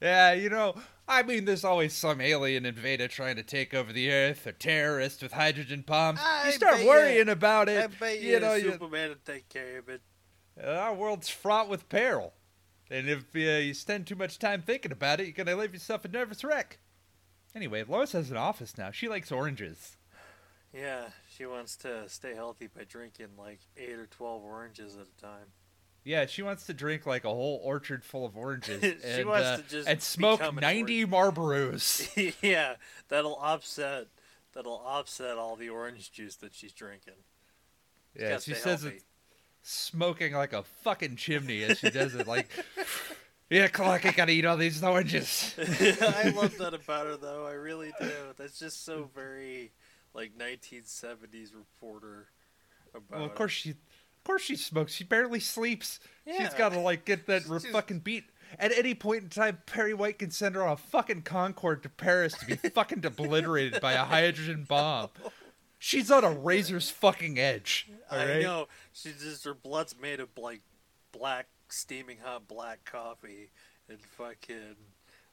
[0.05, 0.75] Yeah, you know,
[1.07, 5.23] I mean, there's always some alien invader trying to take over the Earth or terrorist
[5.23, 6.19] with hydrogen bombs.
[6.23, 7.99] I you start worrying you- about I it.
[7.99, 10.01] bet you you, know, you- Superman will take care of it.
[10.63, 12.33] Uh, Our world's fraught with peril.
[12.91, 15.73] And if uh, you spend too much time thinking about it, you're going to leave
[15.73, 16.77] yourself a nervous wreck.
[17.55, 18.91] Anyway, Lois has an office now.
[18.91, 19.97] She likes oranges.
[20.71, 25.21] Yeah, she wants to stay healthy by drinking like eight or twelve oranges at a
[25.21, 25.47] time.
[26.05, 28.79] Yeah, she wants to drink like a whole orchard full of oranges.
[29.03, 32.33] She and, wants uh, to just and smoke an 90 Marlboros.
[32.41, 32.75] yeah,
[33.09, 34.07] that'll offset.
[34.53, 37.15] That'll offset all the orange juice that she's drinking.
[38.13, 38.97] She's yeah, she says healthy.
[38.97, 39.05] it's
[39.63, 42.27] smoking like a fucking chimney as she does it.
[42.27, 42.49] Like,
[43.49, 45.55] yeah, Clark, I gotta eat all these oranges.
[45.57, 47.45] I love that about her, though.
[47.47, 48.11] I really do.
[48.37, 49.71] That's just so very
[50.13, 52.27] like 1970s reporter.
[52.93, 53.35] About Well, of her.
[53.35, 53.77] course she, of
[54.25, 54.93] course she smokes.
[54.93, 55.99] She barely sleeps.
[56.37, 58.25] She's got to like get that re- fucking beat.
[58.59, 61.89] At any point in time, Perry White can send her on a fucking Concorde to
[61.89, 65.09] Paris to be fucking obliterated by a hydrogen bomb.
[65.79, 67.89] She's on a razor's fucking edge.
[68.11, 68.41] all I right?
[68.41, 68.67] know.
[68.93, 70.61] She's just her blood's made of like
[71.11, 73.49] black, steaming hot black coffee,
[73.89, 74.75] and fucking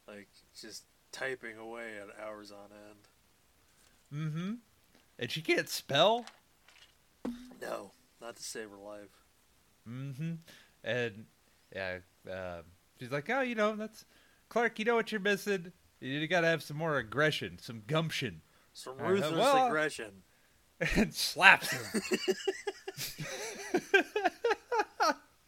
[0.09, 0.28] like
[0.59, 4.28] just typing away at hours on end.
[4.28, 4.52] Mm-hmm.
[5.18, 6.24] And she can't spell.
[7.61, 9.11] No, not to save her life.
[9.88, 10.32] Mm-hmm.
[10.85, 11.26] And
[11.74, 11.98] yeah,
[12.30, 12.62] um,
[12.98, 14.04] she's like, oh, you know, that's
[14.48, 14.78] Clark.
[14.78, 15.72] You know what you're missing?
[16.00, 20.22] You gotta have some more aggression, some gumption, Some Uh, ruthless well- aggression.
[20.96, 22.02] and slaps him.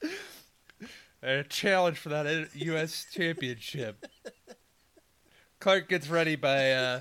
[1.22, 3.06] a challenge for that U.S.
[3.12, 4.06] championship.
[5.58, 7.00] Clark gets ready by uh,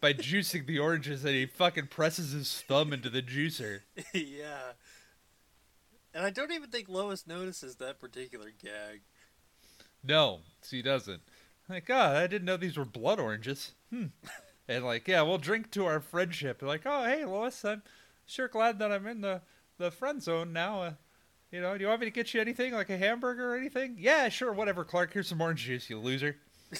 [0.00, 3.80] by juicing the oranges, and he fucking presses his thumb into the juicer.
[4.14, 4.72] yeah.
[6.14, 9.02] And I don't even think Lois notices that particular gag.
[10.02, 11.22] No, she doesn't.
[11.68, 13.72] Like, oh, I didn't know these were blood oranges.
[13.90, 14.06] Hmm.
[14.66, 16.62] And like, yeah, we'll drink to our friendship.
[16.62, 17.82] Like, oh, hey, Lois, I'm
[18.24, 19.42] sure glad that I'm in the
[19.76, 20.80] the friend zone now.
[20.80, 20.92] Uh,
[21.52, 23.96] you know, do you want me to get you anything like a hamburger or anything?
[23.98, 25.12] Yeah, sure, whatever, Clark.
[25.12, 26.36] Here's some orange juice, you loser.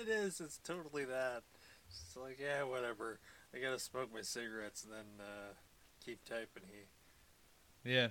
[0.00, 0.40] It is.
[0.40, 1.42] It's totally that.
[1.88, 3.20] It's like, yeah, whatever.
[3.54, 5.52] I gotta smoke my cigarettes and then uh,
[6.10, 6.62] keep typing.
[6.70, 7.90] He.
[7.90, 8.08] Yeah.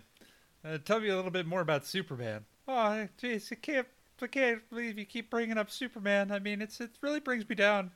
[0.64, 2.46] Uh, tell me a little bit more about Superman.
[2.68, 3.88] Oh, jeez, I can't,
[4.22, 6.32] I can't believe you keep bringing up Superman.
[6.32, 7.92] I mean, it's it really brings me down.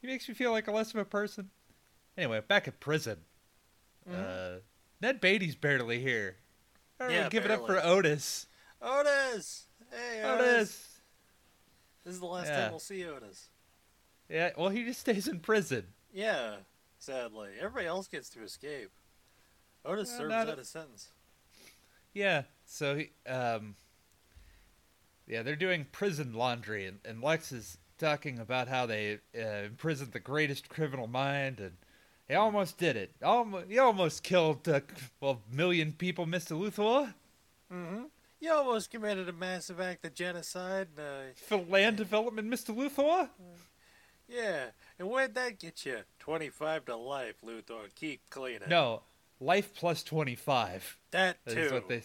[0.00, 1.50] He makes me feel like a less of a person.
[2.16, 3.18] Anyway, back at prison.
[4.10, 4.56] Uh,
[5.00, 6.36] Ned Beatty's barely here.
[7.00, 7.78] All right, Yeah, give it up for.
[7.84, 8.46] Otis.
[8.80, 9.66] Otis.
[9.90, 10.40] Hey, Otis.
[10.40, 10.88] Otis.
[12.04, 12.60] This is the last Yeah.
[12.62, 13.48] time we'll see Otis.
[14.28, 15.86] Yeah, well, he just stays in prison.
[16.12, 16.56] Yeah.
[16.98, 18.90] Sadly, everybody else gets to escape.
[19.88, 21.08] Otis serves out a sentence.
[22.14, 23.74] Yeah, so he, um,
[25.26, 30.12] yeah, they're doing prison laundry, and, and Lex is talking about how they uh, imprisoned
[30.12, 31.72] the greatest criminal mind, and
[32.28, 33.12] he almost did it.
[33.22, 34.80] Almost, he almost killed, uh,
[35.20, 36.58] well, a million people, Mr.
[36.58, 37.14] Luthor,
[37.72, 38.04] Mm-hmm.
[38.40, 40.88] You almost committed a massive act of genocide.
[40.96, 42.74] Uh, for land development, Mr.
[42.74, 43.28] Luthor.
[44.28, 44.66] yeah.
[44.98, 45.98] And where'd that get you?
[46.20, 47.92] 25 to life, Luthor.
[47.94, 48.68] Keep cleaning.
[48.68, 49.02] No,
[49.40, 50.98] life plus 25.
[51.10, 51.58] That too.
[51.58, 52.02] is what they.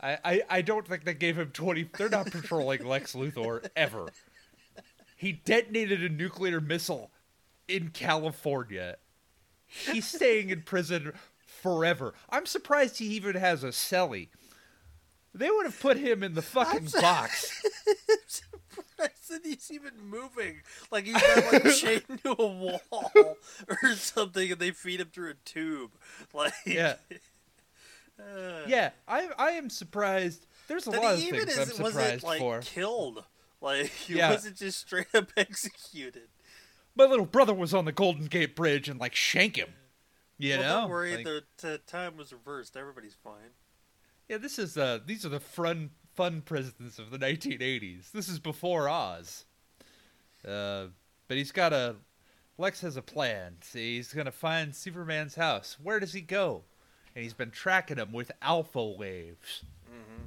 [0.00, 1.90] I, I, I don't think they gave him 20.
[1.96, 4.08] They're not patrolling Lex Luthor ever.
[5.16, 7.10] He detonated a nuclear missile
[7.68, 8.96] in California.
[9.66, 11.12] He's staying in prison
[11.46, 12.14] forever.
[12.28, 14.28] I'm surprised he even has a celly.
[15.32, 17.62] They would have put him in the fucking box.
[18.96, 20.62] surprised that he's even moving.
[20.90, 23.36] Like he's not like chained to a wall
[23.82, 25.90] or something, and they feed him through a tube.
[26.34, 26.94] Like Yeah.
[28.18, 30.46] uh, Yeah, I I am surprised.
[30.68, 32.60] There's a lot of things I'm is, wasn't surprised like for.
[32.60, 33.24] killed.
[33.60, 34.30] Like he Yeah.
[34.30, 36.28] wasn't just straight up executed.
[36.96, 39.70] My little brother was on the Golden Gate Bridge and like shank him.
[40.38, 40.80] You well, know?
[40.82, 42.76] don't worry, Like- the t- time was reversed.
[42.76, 43.50] Everybody's fine.
[44.28, 48.10] Yeah, this is uh these are the fun fun presidents of the 1980s.
[48.12, 49.44] This is before Oz.
[50.46, 50.86] Uh,
[51.28, 51.96] but he's got a
[52.56, 53.56] Lex has a plan.
[53.62, 55.76] See, he's gonna find Superman's house.
[55.82, 56.62] Where does he go?
[57.14, 59.64] And he's been tracking him with alpha waves.
[59.88, 60.24] Mm-hmm.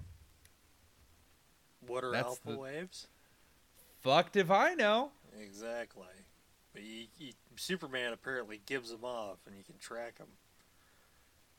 [1.87, 3.07] What are That's alpha the- waves?
[4.01, 5.11] Fucked if I know.
[5.41, 6.05] Exactly.
[6.73, 6.83] But
[7.55, 10.27] Superman apparently gives them off, and you can track them.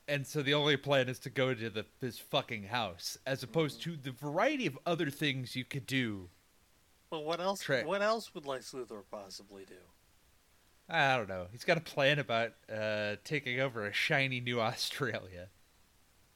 [0.09, 3.83] And so the only plan is to go to the this fucking house, as opposed
[3.83, 6.31] to the variety of other things you could do.
[7.11, 7.61] Well, what else?
[7.61, 7.87] Track.
[7.87, 9.75] What else would Lex Luthor possibly do?
[10.89, 11.47] I don't know.
[11.53, 15.49] He's got a plan about uh, taking over a shiny new Australia.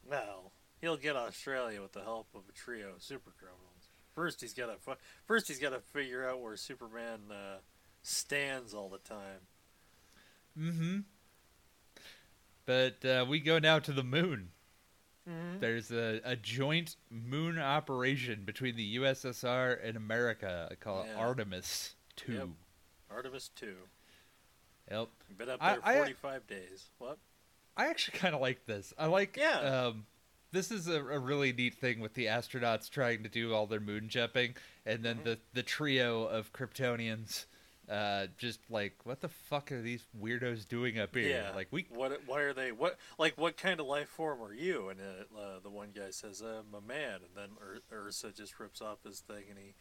[0.09, 3.89] No, he'll get Australia with the help of a trio of super criminals.
[4.15, 7.57] First, he's got to first he's got to figure out where Superman uh,
[8.03, 9.47] stands all the time.
[10.59, 10.99] Mm-hmm.
[12.67, 14.51] But uh, we go now to the moon.
[15.29, 15.59] Mm-hmm.
[15.61, 21.17] There's a, a joint moon operation between the USSR and America called Yeah.
[21.21, 22.33] Artemis Two.
[22.33, 22.49] Yep.
[23.11, 23.75] Artemis two.
[24.91, 25.09] Yep.
[25.39, 26.91] Been up there I- forty five days.
[26.99, 27.19] What?
[27.77, 28.93] I actually kind of like this.
[28.99, 29.37] I like.
[29.37, 29.59] Yeah.
[29.61, 30.07] Um,
[30.51, 33.81] this is a, a really neat thing with the astronauts trying to do all their
[33.81, 35.25] moon jumping, and then Mhm.
[35.25, 37.47] the the trio of Kryptonians,
[37.93, 41.29] uh, just like what the fuck are these weirdos doing up here?
[41.29, 41.51] Yeah.
[41.55, 41.87] Like we.
[41.91, 42.21] What?
[42.27, 42.73] Why are they?
[42.73, 42.99] What?
[43.19, 44.89] Like, what kind of life form are you?
[44.89, 48.59] And uh, uh, the one guy says, "I'm a man," and then Ur- Ursa just
[48.59, 49.75] rips off his thing and he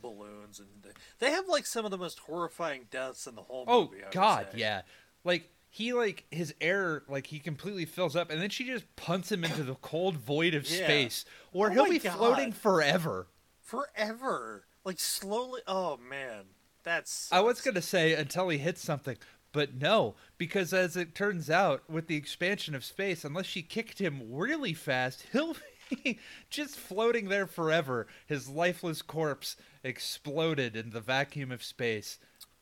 [0.00, 3.64] balloons, and they, they have like some of the most horrifying deaths in the whole
[3.66, 4.04] Oh movie.
[4.04, 4.82] I God, yeah.
[5.24, 9.32] Like he like his air like he completely fills up, and then she just punts
[9.32, 10.84] him into the cold void of Yeah.
[10.84, 13.26] space, where Oh he'll be floating forever.
[13.60, 14.66] forever.
[14.84, 15.60] Like slowly.
[15.66, 16.44] Oh man,
[16.84, 17.30] that's.
[17.32, 19.16] I was gonna say until he hits something,
[19.52, 23.98] but no, because as it turns out, with the expansion of space, unless she kicked
[23.98, 25.56] him really fast, he'll
[26.04, 26.18] be
[26.50, 28.06] just floating there forever.
[28.26, 32.18] His lifeless corpse exploded in the vacuum of space.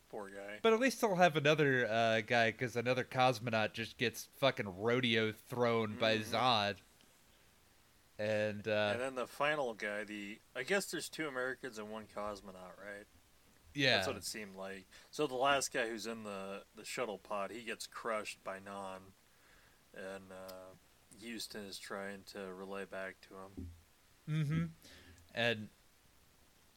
[0.09, 0.59] poor guy.
[0.62, 5.33] But at least he'll have another uh, guy, because another cosmonaut just gets fucking rodeo
[5.48, 6.24] thrown by Mhm.
[6.24, 6.74] Zod.
[8.18, 12.07] And, uh, and then the final guy, the I guess there's two Americans and one
[12.16, 13.05] cosmonaut, right?
[13.76, 14.86] Yeah, That's what it seemed like.
[15.10, 19.00] So the last guy who's in the the shuttle pod, he gets crushed by Non,
[19.94, 20.74] and uh,
[21.20, 23.68] Houston is trying to relay back to him.
[24.28, 24.64] Mm-hmm.
[25.34, 25.68] And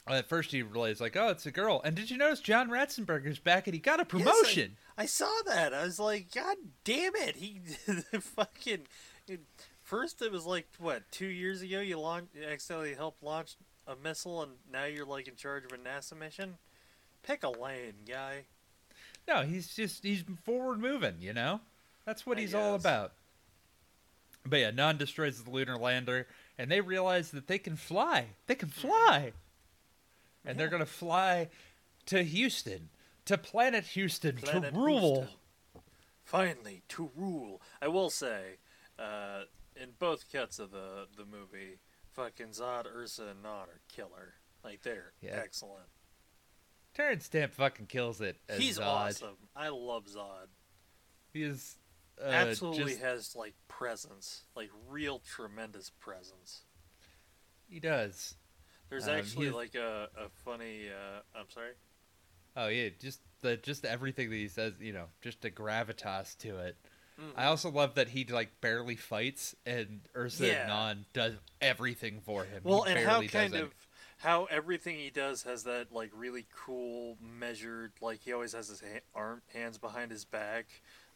[0.07, 1.81] at first he relays like, oh, it's a girl.
[1.83, 4.77] And did you notice John Ratzenberger's back and he got a promotion?
[4.97, 5.73] I saw that.
[5.73, 7.37] I was like, God damn it!
[7.37, 7.61] He
[8.19, 8.87] fucking.
[9.81, 13.55] First, it was like what two years ago you launch, you accidentally helped launch
[13.87, 16.57] a missile, and now you're like in charge of a NASA mission.
[17.23, 18.45] Pick a lane, guy.
[19.27, 21.15] No, he's just he's forward moving.
[21.19, 21.61] You know,
[22.05, 23.13] that's what I he's all about.
[24.45, 26.27] But yeah, Non destroys the lunar lander,
[26.57, 28.27] and they realize that they can fly.
[28.47, 29.33] They can fly,
[30.45, 30.75] and they're Mm-hmm.
[30.75, 31.49] Gonna fly
[32.07, 32.89] to Houston,
[33.25, 35.15] to planet Houston, Planet to rule.
[35.15, 35.35] Houston.
[36.23, 37.61] Finally, to rule.
[37.81, 38.57] I will say,
[38.97, 39.41] uh,
[39.75, 41.77] in both cuts of the the movie,
[42.13, 44.33] fucking Zod, Ursa, and Non are killer.
[44.63, 45.39] Like they're Yeah.
[45.43, 45.85] excellent.
[46.93, 48.37] Terence Stamp fucking kills it.
[48.49, 48.85] As He's Zod.
[48.85, 49.37] awesome.
[49.55, 50.47] I love Zod.
[51.33, 51.77] He is
[52.21, 56.63] uh, Absolutely just- has like presence, like real tremendous presence.
[57.69, 58.35] he does.
[58.89, 60.89] There's Um, actually he's- like a, a funny.
[60.89, 61.73] Uh, I'm sorry.
[62.57, 66.57] Oh yeah, just the just everything that he says, you know, just a gravitas to
[66.57, 66.75] it.
[67.21, 67.33] Mhm.
[67.37, 70.67] I also love that he like barely fights, and Ursa Yeah.
[70.67, 72.63] Non does everything for him.
[72.65, 73.71] Well, He and how kind of
[74.19, 77.93] how everything he does has that like really cool measured.
[78.01, 80.67] Like he always has his ha- arm hands behind his back,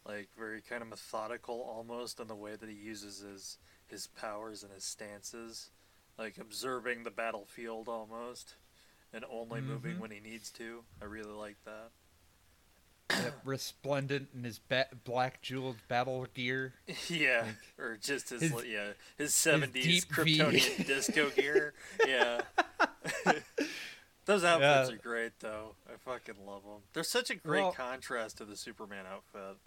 [0.05, 4.63] like very kind of methodical almost in the way that he uses his his powers
[4.63, 5.69] and his stances,
[6.17, 8.55] like observing the battlefield almost,
[9.11, 9.99] and only moving Mhm.
[9.99, 10.83] when he needs to.
[11.01, 11.91] I really like that.
[13.43, 16.73] Resplendent in his ba- black jeweled battle gear.
[17.07, 17.45] Yeah,
[17.77, 20.37] or just his, His- yeah his seventies deep V.
[20.39, 21.73] Kryptonian disco gear.
[22.07, 22.41] Yeah,
[24.25, 24.95] those outfits Yeah.
[24.95, 25.75] are great though.
[25.87, 26.81] I fucking love them.
[26.93, 29.57] They're such a great Well- contrast to the Superman outfit.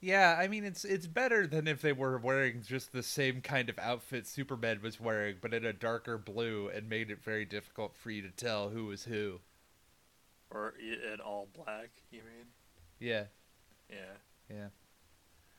[0.00, 3.68] Yeah, I mean it's it's better than if they were wearing just the same kind
[3.70, 7.96] of outfit Superman was wearing, but in a darker blue, and made it very difficult
[7.96, 9.40] for you to tell who was who.
[10.50, 12.46] Or in all black, you mean?
[12.98, 13.24] Yeah,
[13.88, 14.16] Yeah,
[14.50, 14.68] yeah,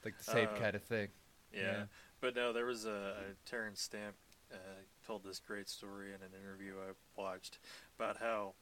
[0.03, 1.09] like the same Uh, kind of thing.
[1.53, 1.61] yeah.
[1.61, 1.83] Yeah.
[2.19, 4.15] But no, there was a, a Terence Stamp
[4.51, 4.57] uh,
[5.05, 7.59] told this great story in an interview I watched
[7.99, 8.53] about how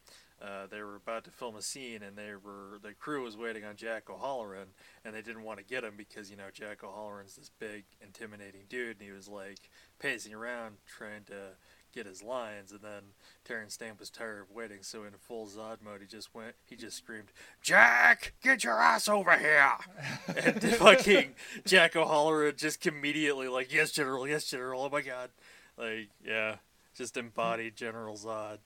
[0.42, 3.64] uh, they were about to film a scene and they were the crew was waiting
[3.64, 4.68] on Jack O'Halloran
[5.06, 8.64] and they didn't want to get him because you know Jack O'Halloran's this big intimidating
[8.68, 11.52] dude and he was like pacing around trying to
[11.96, 13.02] get his lines and then
[13.46, 16.76] Terence Stamp was tired of waiting so in full Zod mode he just went he
[16.76, 17.32] just screamed
[17.62, 19.72] Jack get your ass over here
[20.28, 25.30] and fucking Jack O'Halloran just immediately like yes general yes general oh my god
[25.78, 26.58] like yeah
[26.96, 28.60] just embodied General Zod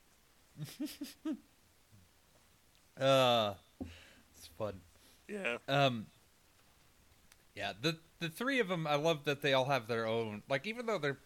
[3.00, 3.54] Uh,
[4.36, 4.82] it's fun.
[5.28, 6.08] yeah Um,
[7.56, 10.44] yeah, the the three of them, I love that they all have their own.
[10.50, 11.18] Like, even though they're,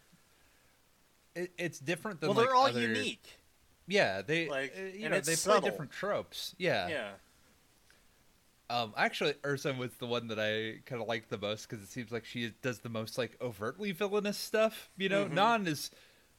[1.34, 2.30] it, it's different than.
[2.30, 3.38] well they're all other- unique
[3.86, 5.60] Yeah, they Like, uh, you know they subtle.
[5.60, 6.54] play different tropes.
[6.58, 7.10] Yeah, yeah
[8.70, 11.90] Um, actually, Ursa was the one that I kind of liked the most because it
[11.90, 14.88] seems like she does the most like overtly villainous stuff.
[14.96, 15.32] You know, Mhm.
[15.32, 15.90] Non is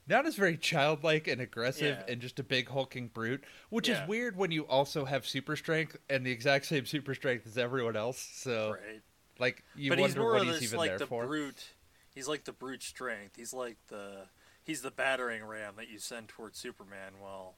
[0.07, 2.11] Non is very childlike and aggressive Yeah.
[2.11, 4.03] and just a big hulking brute, which Yeah.
[4.03, 7.57] is weird when you also have super strength and the exact same super strength as
[7.57, 8.19] everyone else.
[8.19, 9.01] So, right.
[9.39, 11.25] like, you but he's wonder more what he's this even like there the for.
[11.25, 11.73] brute.
[12.13, 13.35] He's like the brute strength.
[13.35, 14.27] He's like the
[14.65, 17.13] he's the battering ram that you send towards Superman.
[17.19, 17.55] While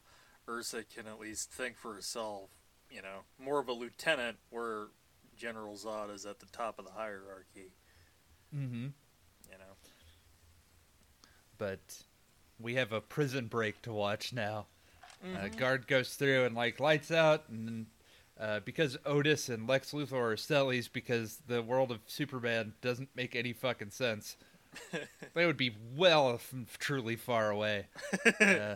[0.47, 2.49] Ursa can at least think for herself.
[2.89, 4.87] You know, more of a lieutenant, where
[5.35, 7.73] General Zod is at the top of the hierarchy.
[8.55, 8.85] Mm-hmm.
[9.51, 9.75] You know.
[11.57, 12.03] But
[12.59, 14.67] we have a prison break to watch now.
[15.23, 15.57] Uh, Mhm.
[15.57, 17.87] guard goes through and like lights out, and
[18.39, 23.35] uh, because Otis and Lex Luthor are Stellies, because the world of Superman doesn't make
[23.35, 24.37] any fucking sense.
[25.33, 26.39] they would be well
[26.79, 27.87] truly far away.
[28.39, 28.75] Uh,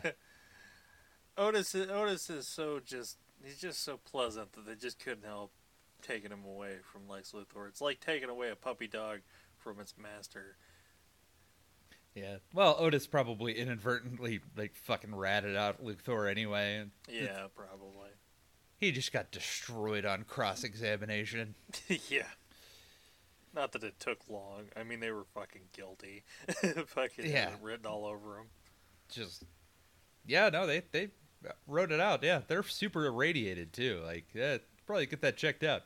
[1.37, 5.51] Otis Otis is so just he's just so pleasant that they just couldn't help
[6.01, 7.67] taking him away from Lex Luthor.
[7.67, 9.19] It's like taking away a puppy dog
[9.57, 10.57] from its master.
[12.15, 12.37] yeah.
[12.53, 16.85] Well, Otis probably inadvertently like fucking ratted out Luthor anyway.
[17.09, 18.09] Yeah, probably.
[18.77, 21.55] He just got destroyed on cross examination.
[22.09, 22.23] yeah.
[23.53, 24.65] Not that it took long.
[24.77, 26.23] I mean, they were fucking guilty.
[26.87, 27.49] fucking Yeah.
[27.61, 28.47] written all over them.
[29.09, 29.43] Just
[30.25, 31.09] yeah, no, they they
[31.67, 32.23] wrote it out.
[32.23, 34.01] Yeah, they're super irradiated too.
[34.05, 35.83] Like, yeah, probably get that checked out.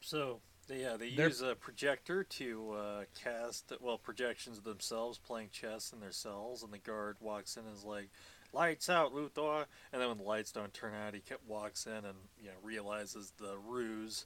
[0.00, 5.50] So, yeah, they They're- use a projector to uh, cast, well, projections of themselves playing
[5.50, 8.08] chess in their cells, and the guard walks in and is like,
[8.52, 9.66] lights out, Luthor.
[9.92, 13.32] And then when the lights don't turn out, he walks in and, you know, realizes
[13.38, 14.24] the ruse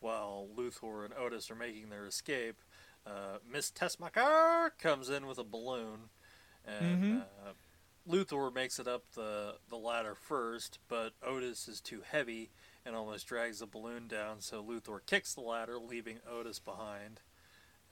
[0.00, 2.56] while Luthor and Otis are making their escape.
[3.06, 6.10] Uh, Miss Tessmacher comes in with a balloon,
[6.64, 7.22] and Mhm.
[7.22, 7.52] uh,
[8.08, 12.50] Luthor makes it up the, the ladder first, but Otis is too heavy
[12.84, 17.20] and almost drags the balloon down, so Luthor kicks the ladder, leaving Otis behind.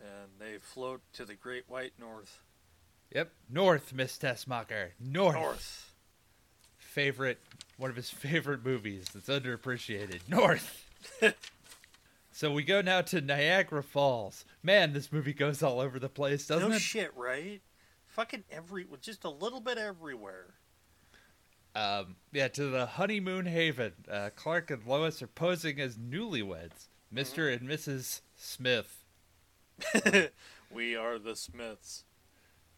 [0.01, 2.43] And they float to the Great White North.
[3.13, 4.91] Yep, North, Miss Tessmacher.
[5.01, 5.35] North.
[5.37, 5.93] North.
[6.77, 7.39] Favorite,
[7.77, 10.21] one of his favorite movies that's underappreciated.
[10.29, 10.81] North.
[12.35, 14.45] so we go now to Niagara Falls.
[14.61, 16.73] Man, this movie goes all over the place, doesn't no it?
[16.73, 17.61] No shit, right?
[18.09, 20.55] Fucking every, just a little bit everywhere.
[21.77, 23.93] um, yeah, to the honeymoon haven.
[24.11, 28.21] Uh, Clark and Lois are posing as newlyweds, mister and Mrs.
[28.35, 29.05] Smith.
[30.73, 32.03] we are the Smiths.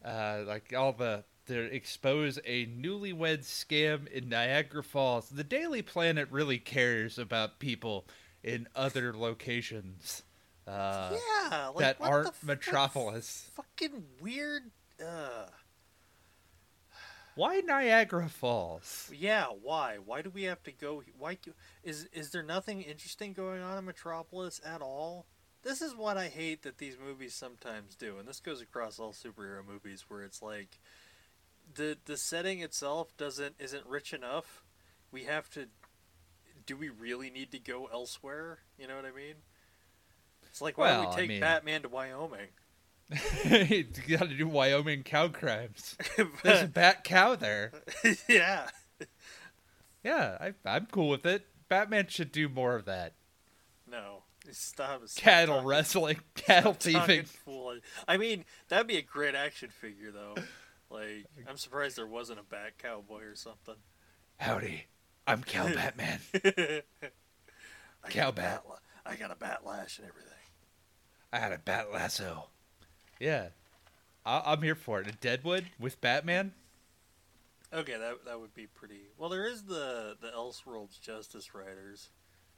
[0.05, 5.29] uh, like all the to expose a newlywed scam in Niagara Falls.
[5.29, 8.05] The Daily Planet really cares about people
[8.43, 10.23] in other locations
[10.67, 13.49] uh, yeah, like that what aren't Metropolis.
[13.55, 14.63] Fucking weird.
[15.01, 15.45] Uh,
[17.35, 19.09] Why Niagara Falls?
[19.15, 19.97] yeah, why?
[20.03, 21.03] Why do we have to go?
[21.17, 21.37] Why
[21.83, 25.25] is is there nothing interesting going on in Metropolis at all?
[25.63, 29.13] This is what I hate that these movies sometimes do, and this goes across all
[29.13, 30.79] superhero movies, where it's like
[31.75, 34.63] the the setting itself doesn't isn't rich enough.
[35.11, 35.67] We have to.
[36.67, 38.59] Do we really need to go elsewhere?
[38.77, 39.33] You know what I mean?
[40.45, 42.47] It's like why Well, don't we take mean- Batman to Wyoming?
[43.49, 43.85] you
[44.17, 45.95] got to do Wyoming cow crimes.
[46.43, 47.71] There's a bat cow there.
[48.29, 48.67] yeah.
[50.03, 51.47] Yeah, I, I'm cool with it.
[51.69, 53.13] Batman should do more of that.
[53.89, 54.23] No.
[54.51, 55.01] Stop.
[55.07, 57.25] stop Cattle talking- wrestling, cattle thieving.
[58.07, 60.35] I mean, that'd be a great action figure, though.
[60.89, 63.75] Like, I'm surprised there wasn't a bat cowboy or something.
[64.37, 64.85] Howdy,
[65.27, 66.19] I'm Cal Batman.
[66.33, 68.63] I Cow bat.
[68.67, 70.31] la- I got a bat lash and everything.
[71.31, 72.47] I had a bat lasso.
[73.19, 73.47] Yeah,
[74.25, 75.07] I- I'm here for it.
[75.07, 76.53] A Deadwood with Batman.
[77.73, 79.01] Okay, that that would be pretty.
[79.17, 82.09] Well, there is the the Elseworlds Justice Riders,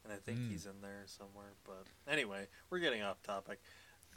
[0.04, 0.52] and I think Mm.
[0.52, 1.54] he's in there somewhere.
[1.66, 3.60] But anyway, we're getting off topic.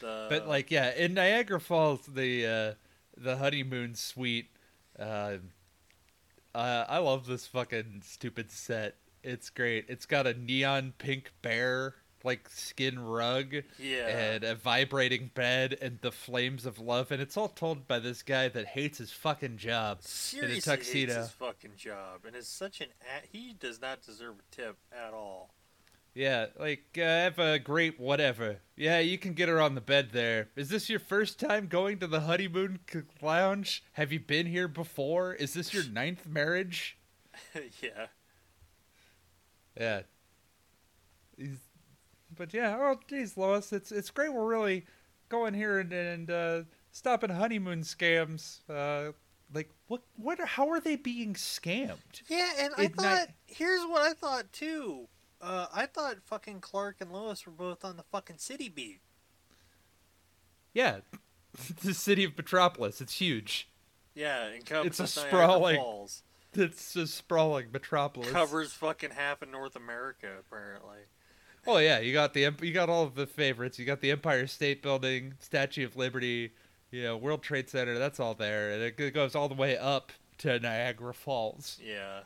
[0.00, 2.74] The But like, yeah, in Niagara Falls, the uh,
[3.16, 4.50] the honeymoon suite.
[4.98, 5.38] Uh,
[6.54, 8.96] uh, I love this fucking stupid set.
[9.22, 9.86] It's great.
[9.88, 15.98] It's got a neon pink bear like skin rug yeah, and a vibrating bed and
[16.00, 19.56] the flames of love, and it's all told by this guy that hates his fucking
[19.56, 20.02] job.
[20.02, 21.14] seriously a tuxedo.
[21.14, 22.88] his fucking job, and is such an
[23.30, 25.54] he does not deserve a tip at all.
[26.14, 28.58] Yeah, like uh, have a great whatever.
[28.76, 30.48] Yeah, you can get her on the bed there.
[30.56, 32.80] Is this your first time going to the honeymoon
[33.22, 33.82] lounge?
[33.92, 35.32] Have you been here before?
[35.34, 36.98] Is this your ninth marriage?
[37.80, 38.06] yeah,
[39.78, 40.02] Yeah.
[41.38, 41.56] He's,
[42.36, 44.32] but yeah, oh geez, Lois, it's it's great.
[44.32, 44.84] We're really
[45.30, 48.60] going here and and uh, stopping honeymoon scams.
[48.68, 49.12] Uh,
[49.54, 50.40] like what what?
[50.40, 52.22] Are, how are they being scammed?
[52.28, 55.08] yeah, and I thought might- here's what I thought too.
[55.42, 59.00] Uh, I thought fucking Clark and Lois were both on the fucking city beat.
[60.72, 61.00] Yeah,
[61.82, 63.00] the city of Metropolis.
[63.00, 63.68] It's huge.
[64.14, 66.22] Yeah, It's a sprawling- Falls.
[66.54, 68.30] It's a sprawling metropolis.
[68.30, 70.98] Covers fucking half of North America, apparently.
[71.66, 73.78] Oh yeah, you got the you got all of the favorites.
[73.78, 76.52] You got the Empire State Building, Statue of Liberty,
[76.90, 77.98] you know, World Trade Center.
[77.98, 81.78] That's all there, and it goes all the way up to Niagara Falls.
[81.82, 82.20] Yeah.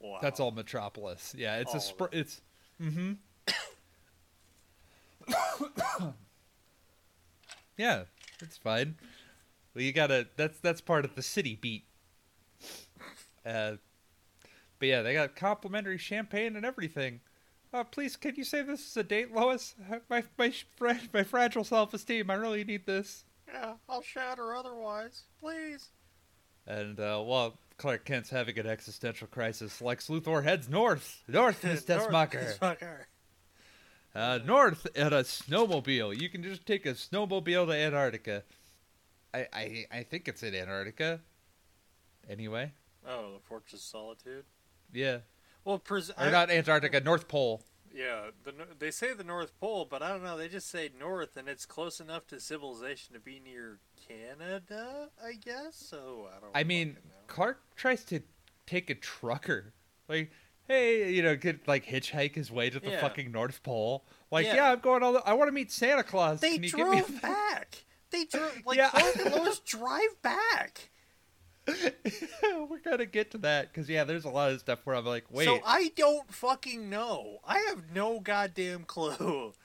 [0.00, 0.18] Wow.
[0.22, 1.34] That's all Metropolis.
[1.36, 2.18] Yeah, it's All a of sp- it.
[2.18, 2.40] it's
[2.80, 3.12] mm-hmm.
[7.76, 8.04] yeah,
[8.40, 8.96] it's fine.
[9.74, 10.26] Well, you gotta.
[10.36, 11.84] That's that's part of the city beat.
[13.44, 13.74] Uh,
[14.78, 17.20] but yeah, they got complimentary champagne and everything.
[17.72, 19.74] Uh, please, can you say this is a date, Lois?
[20.08, 22.30] My my fra- my fragile self esteem.
[22.30, 23.24] I really need this.
[23.52, 25.24] Yeah, I'll shatter otherwise.
[25.40, 25.88] Please.
[26.66, 31.82] And uh, while Clark Kent's having an existential crisis, Lex Luthor heads north, north, Miss
[31.82, 32.58] Tessmacher.
[32.58, 32.96] Tessmacher.
[34.14, 36.20] Uh, north at a snowmobile.
[36.20, 38.42] You can just take a snowmobile to Antarctica.
[39.32, 41.20] I, I I think it's in Antarctica.
[42.28, 42.72] Anyway,
[43.08, 44.44] Oh, the Fortress of Solitude.
[44.92, 45.18] yeah,
[45.64, 47.62] Well, pres- or I- not Antarctica, North Pole.
[47.92, 50.36] Yeah, the, they say the North Pole, but I don't know.
[50.38, 55.32] They just say North, and it's close enough to civilization to be near Canada, I
[55.32, 55.74] guess.
[55.76, 56.50] So I don't.
[56.54, 56.96] I mean.
[57.26, 58.20] Clark tries to
[58.66, 59.72] take a trucker,
[60.08, 60.30] like,
[60.68, 63.00] hey, you know, get like hitchhike his way to the Yeah.
[63.00, 64.04] fucking North Pole.
[64.30, 64.54] Like, Yeah.
[64.56, 65.12] yeah, I'm going all.
[65.14, 66.40] The- I want to meet Santa Claus.
[66.40, 66.98] they Can you give me?
[67.00, 67.84] drove back.
[68.10, 68.90] They drove like Yeah.
[68.90, 70.90] Clark and Lois drive back.
[72.68, 75.24] We're gonna get to that because yeah, there's a lot of stuff where I'm like,
[75.30, 77.38] wait, So I don't fucking know.
[77.46, 79.52] I have no goddamn clue.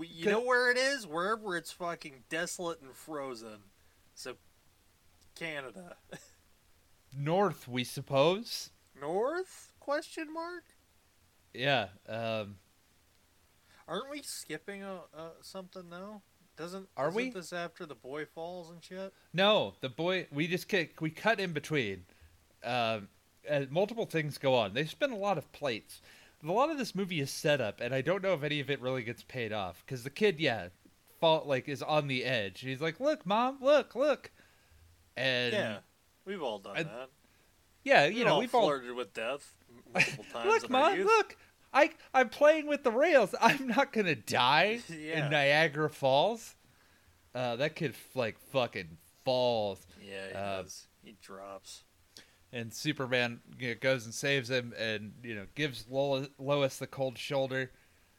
[0.00, 1.06] You know where it is?
[1.06, 3.58] Wherever it's fucking desolate and frozen.
[4.12, 4.34] So,
[5.36, 5.94] Canada.
[7.16, 8.70] north, we suppose.
[9.00, 9.72] North?
[9.78, 10.64] Question mark.
[11.54, 11.88] Yeah.
[12.08, 12.56] Um,
[13.86, 16.22] Aren't we skipping a, uh, something though?
[16.62, 17.30] Doesn't Are isn't we?
[17.30, 19.12] this after the boy falls and shit?
[19.32, 20.28] No, the boy.
[20.30, 22.04] We just kick, we cut in between.
[22.62, 23.08] Um,
[23.48, 24.72] and multiple things go on.
[24.72, 26.00] They spin a lot of plates.
[26.46, 28.70] A lot of this movie is set up, and I don't know if any of
[28.70, 29.82] it really gets paid off.
[29.84, 30.68] Because the kid, yeah,
[31.20, 32.60] fall like is on the edge.
[32.60, 34.30] He's like, "Look, mom, look, look,"
[35.16, 35.78] and yeah,
[36.24, 37.10] we've all done I- that.
[37.82, 39.52] yeah, We've you know, all we've all flirted with death
[39.92, 40.46] multiple times.
[40.46, 41.36] look, mom, look.
[41.72, 43.34] I I'm playing with the rails.
[43.40, 45.24] I'm not gonna die Yeah.
[45.26, 46.54] in Niagara Falls.
[47.34, 49.86] Uh, that kid like fucking falls.
[50.00, 50.86] Yeah, he Uh, does.
[51.02, 51.84] He drops.
[52.52, 56.86] and Superman you know, goes and saves him, and you know gives Lois, Lois the
[56.86, 57.70] cold shoulder,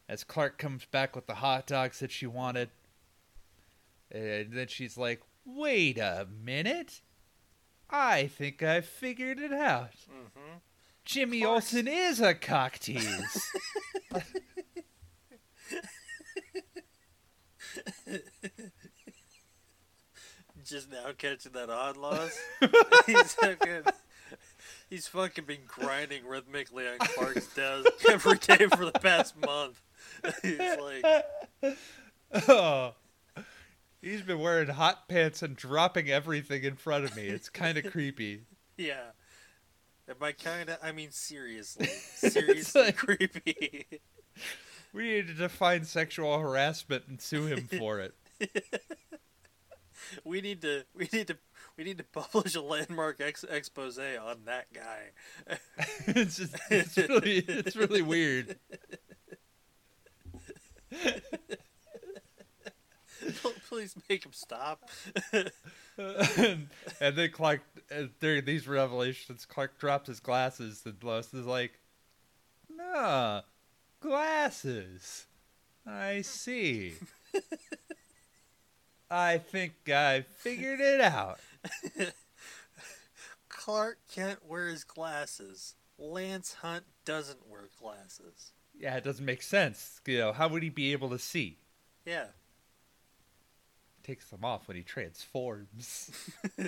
[0.10, 2.70] as Clark comes back with the hot dogs that she wanted,
[4.12, 7.01] and then she's like, "Wait a minute,
[7.89, 9.91] I think I figured it out.
[10.12, 10.58] Mm-hmm.
[11.06, 13.51] Jimmy Olsen is a cock tease."
[20.66, 22.38] Just now catching that odd loss.
[23.06, 23.84] he's fucking.
[24.89, 29.82] He's fucking been grinding rhythmically on Clark's desk every day for the past month.
[30.41, 31.26] he's like,
[32.47, 32.93] oh.
[34.01, 37.24] He's been wearing hot pants and dropping everything in front of me.
[37.24, 38.43] It's kind of creepy.
[38.78, 39.12] yeah.
[40.16, 40.78] Am I kind of?
[40.84, 41.86] I mean, seriously,
[42.16, 43.86] seriously like- creepy.
[44.93, 48.14] We need to define sexual harassment and sue him for it.
[50.24, 50.84] we need to.
[50.95, 51.38] We need to.
[51.78, 55.57] We need to publish a landmark ex- expose on that guy.
[56.07, 58.57] it's just it's really it's really weird.
[63.69, 64.89] Please make him stop.
[65.32, 65.51] and,
[66.99, 67.61] and then Clark
[68.19, 71.80] during these revelations, Clark drops his glasses and Lois is like,
[72.69, 73.41] "Nah,
[73.99, 75.26] glasses.
[75.86, 76.93] I see.
[79.11, 81.39] I think I figured it out."
[83.49, 85.76] Clark Kent wears glasses.
[85.97, 88.51] Lance Hunt doesn't wear glasses.
[88.78, 90.01] Yeah, it doesn't make sense.
[90.05, 91.59] You know, how would he be able to see?
[92.05, 92.26] Yeah.
[94.04, 96.12] Takes them off when he transforms.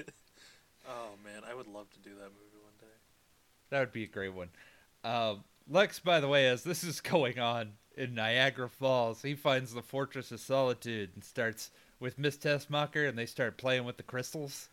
[0.88, 2.96] Oh man, I would love to do that movie one day.
[3.70, 4.50] That would be a great one.
[5.04, 9.74] Um, Lex, by the way, as this is going on in Niagara Falls, he finds
[9.74, 14.04] the Fortress of Solitude and starts with Miss Tessmacher, and they start playing with the
[14.04, 14.70] crystals.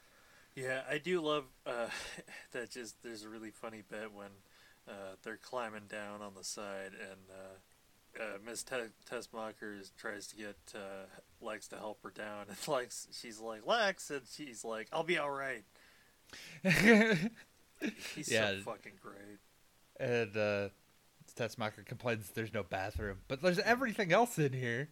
[0.55, 1.87] Yeah, I do love uh,
[2.53, 2.71] that.
[2.71, 4.29] Just there's a really funny bit when
[4.87, 7.57] uh, they're climbing down on the side, and uh,
[8.21, 11.07] uh, Miss Tessmacher tries to get uh,
[11.41, 15.19] Lex to help her down, and Lex, she's like Lex, and she's like, "I'll be
[15.19, 15.65] all right."
[18.15, 18.51] He's Yeah.
[18.53, 19.39] so fucking great.
[19.99, 20.69] and uh,
[21.87, 24.89] complains there's no bathroom, but there's everything else in here.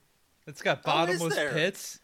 [0.47, 1.53] It's got Oh, bottomless there?
[1.53, 2.01] pits.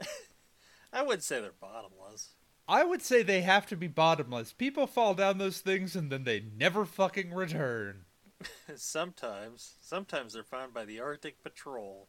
[0.92, 2.30] I wouldn't say they're bottomless.
[2.68, 4.52] I would say they have to be bottomless.
[4.52, 8.05] People fall down those things and then they never fucking return.
[8.76, 12.08] sometimes, sometimes they're found by the Arctic Patrol.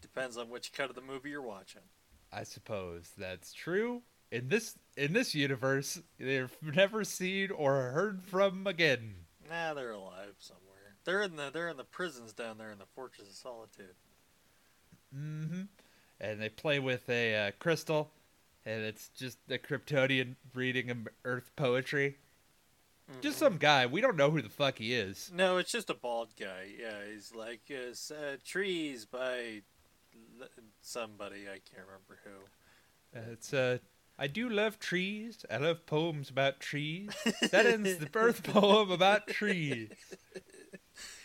[0.00, 1.82] Depends on which cut of the movie you're watching.
[2.32, 4.02] I suppose that's true.
[4.30, 9.14] In this in this universe, they're never seen or heard from again.
[9.48, 10.96] Nah, they're alive somewhere.
[11.04, 13.94] They're in the they're in the prisons down there in the Fortress of Solitude.
[15.14, 15.62] Mm-hmm.
[16.20, 18.10] And they play with a uh, crystal,
[18.64, 22.16] and it's just a Kryptonian reading Earth poetry.
[23.20, 23.86] Just some guy.
[23.86, 25.30] We don't know who the fuck he is.
[25.34, 26.68] No, it's just a bald guy.
[26.80, 29.62] Yeah, he's like uh, uh, trees by
[30.40, 30.48] l-
[30.80, 33.18] somebody I can't remember who.
[33.18, 33.78] Uh, It's uh,
[34.18, 35.44] I do love trees.
[35.50, 37.10] I love poems about trees.
[37.50, 39.90] That ends the Earth poem about trees.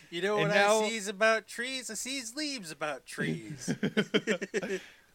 [0.10, 1.90] You know And what now- I sees about trees?
[1.90, 3.74] I sees leaves about trees.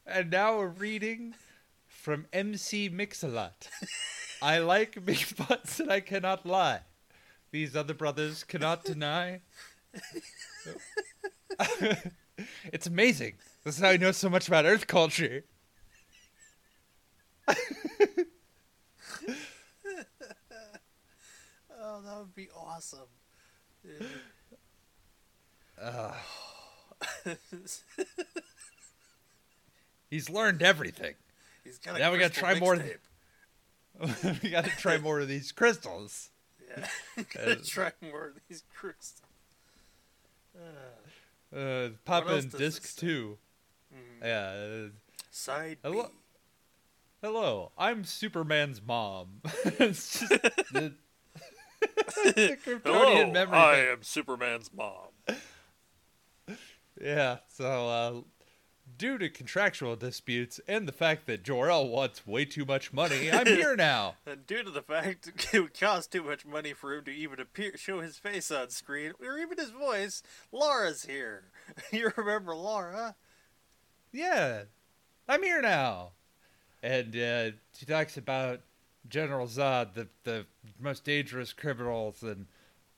[0.05, 1.35] And now we're reading
[2.03, 3.69] from MC Mix-a-Lot.
[4.43, 6.81] I like big butts and I cannot lie.
[7.53, 9.43] These other brothers cannot deny.
[12.73, 13.35] it's amazing.
[13.63, 15.45] This is how I know so much about Earth culture.
[17.49, 17.55] oh,
[22.05, 23.01] that would be awesome.
[25.81, 26.15] Uh,
[30.11, 31.15] he's learned everything.
[31.65, 34.41] He's got a Now we gotta try more mixtape.
[34.43, 36.31] we gotta try more of these crystals.
[36.69, 36.87] Yeah,
[37.35, 39.23] gotta Uh, try more of these crystals.
[40.57, 43.39] Uh, Uh, pop in disc two.
[43.95, 44.23] mhm.
[44.23, 44.87] Yeah.
[44.87, 44.89] uh,
[45.31, 45.89] Side B.
[45.91, 46.11] Hello-
[47.23, 49.43] Hello, I'm Superman's mom.
[49.65, 50.29] it's just
[50.73, 50.93] the,
[51.81, 53.59] the Kryptonian memory.
[53.77, 53.89] thing.
[53.93, 55.09] am Superman's mom.
[57.01, 58.21] Yeah, so uh,
[58.99, 63.47] due to contractual disputes and the fact that Jor-El wants way too much money, I'm
[63.47, 64.17] here now.
[64.27, 67.41] And due to the fact it would cost too much money for him to even
[67.41, 71.45] appear, show his face on screen, or even his voice, Lara's here.
[71.91, 73.15] You remember Lara?
[74.13, 74.65] Yeah,
[75.29, 76.11] I'm here now.
[76.83, 78.61] And uh, she talks about
[79.09, 80.47] General Zod, the the
[80.81, 82.47] most dangerous criminals, and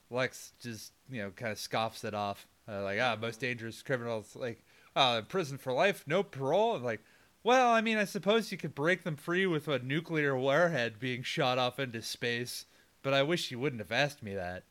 [0.09, 4.35] Lex just you know kind of scoffs it off, uh, like ah, most dangerous criminals,
[4.35, 4.64] like
[4.95, 6.75] uh, prison for life, no parole.
[6.75, 7.01] And like,
[7.43, 11.21] well, I mean, I suppose you could break them free with a nuclear warhead being
[11.23, 12.65] shot off into space,
[13.03, 14.63] but I wish you wouldn't have asked me that.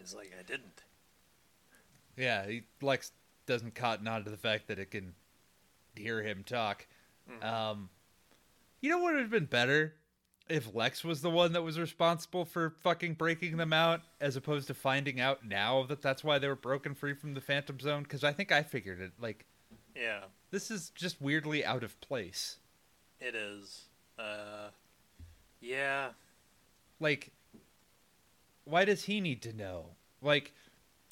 [0.00, 0.82] It's like I didn't.
[2.16, 3.12] Yeah, he, Lex
[3.46, 5.14] doesn't cotton on to the fact that it can
[5.94, 6.86] hear him talk.
[7.30, 7.44] Mhm.
[7.44, 7.90] Um,
[8.80, 9.94] you know what would have been better
[10.48, 14.66] if Lex was the one that was responsible for fucking breaking them out, as opposed
[14.68, 18.02] to finding out now that that's why they were broken free from the Phantom Zone.
[18.02, 19.12] Because I think I figured it.
[19.20, 19.46] Like
[19.94, 20.20] Yeah,
[20.50, 22.56] this is just weirdly out of place.
[23.20, 23.84] it is.
[24.18, 24.70] Uh,
[25.60, 26.10] yeah.
[27.00, 27.30] Like,
[28.64, 29.90] why does he need to know?
[30.20, 30.52] Like,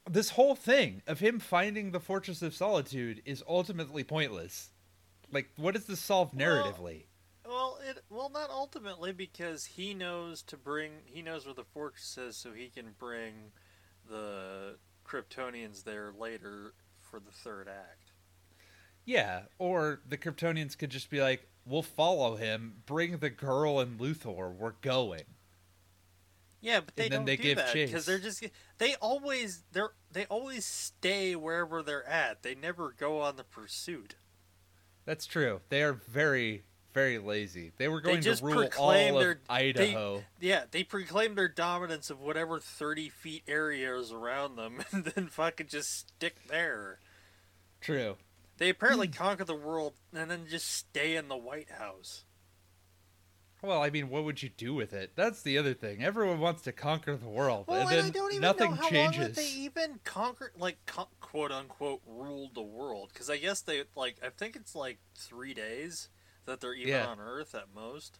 [0.08, 4.70] this whole thing of him finding the Fortress of Solitude is ultimately pointless.
[5.32, 6.78] Like, what does this solve narratively?
[6.78, 7.15] Well,
[7.86, 12.36] it well not ultimately because he knows to bring he knows where the fortress is,
[12.36, 13.52] so he can bring
[14.08, 14.76] the
[15.06, 18.12] Kryptonians there later for the third act.
[19.04, 22.82] Yeah, or the Kryptonians could just be like, "We'll follow him.
[22.86, 24.54] Bring the girl and Luthor.
[24.54, 25.24] We're going."
[26.60, 28.44] Yeah, but they And then don't they do give that because they're just
[28.78, 32.42] they always they're they always stay wherever they're at.
[32.42, 34.16] They never go on the pursuit.
[35.04, 35.60] That's true.
[35.68, 36.64] They are very,
[36.96, 37.72] very lazy.
[37.76, 40.24] They were going just to rule proclaim all their- of Idaho.
[40.40, 45.26] Yeah, they proclaim their dominance of whatever thirty feet area is around them, and then
[45.28, 46.98] fucking just stick there.
[47.82, 48.16] True.
[48.56, 52.24] They apparently conquer the world and then just stay in the White House.
[53.62, 55.12] Well, I mean, what would you do with it?
[55.16, 56.02] That's the other thing.
[56.02, 58.76] Everyone wants to conquer the world, Well, and and, then I don't even nothing know
[58.76, 59.18] how changes.
[59.18, 63.10] long that they even conquer, like co- quote unquote, ruled the world.
[63.12, 66.08] Because I guess they like, I think it's like three days
[66.46, 67.06] that they're even Yeah.
[67.06, 68.18] on Earth at most.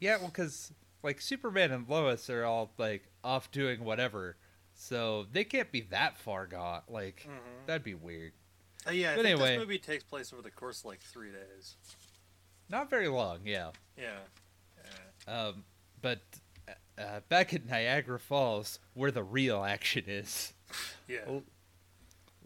[0.00, 0.72] Yeah, well, because
[1.02, 4.36] like Superman and Lois are all like off doing whatever,
[4.74, 6.82] so they can't be that far gone.
[6.88, 7.66] Like Mhm.
[7.66, 8.32] that'd be weird.
[8.86, 9.50] Uh, yeah, I But think anyway.
[9.56, 11.76] this movie takes place over the course of like three days.
[12.68, 13.72] Not very long, yeah.
[13.96, 14.20] Yeah.
[15.26, 15.64] Um,
[16.00, 16.20] but
[16.98, 20.52] uh, back at Niagara Falls, where the real action is,
[21.08, 21.40] Yeah.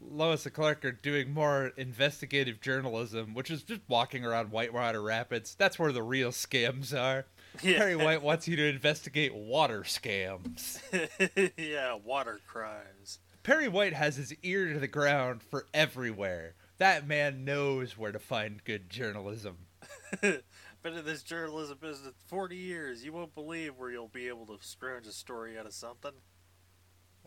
[0.00, 5.54] Lois and Clark are doing more investigative journalism, which is just walking around Whitewater Rapids.
[5.54, 7.26] That's where the real scams are.
[7.62, 7.78] Yeah.
[7.78, 10.78] Perry White wants you to investigate water scams.
[11.56, 13.18] yeah, water crimes.
[13.42, 16.54] Perry White has his ear to the ground for everywhere.
[16.78, 19.56] That man knows where to find good journalism.
[20.20, 20.42] Been
[20.84, 23.04] in this journalism business 40 years.
[23.04, 26.12] You won't believe where you'll be able to scrounge a story out of something.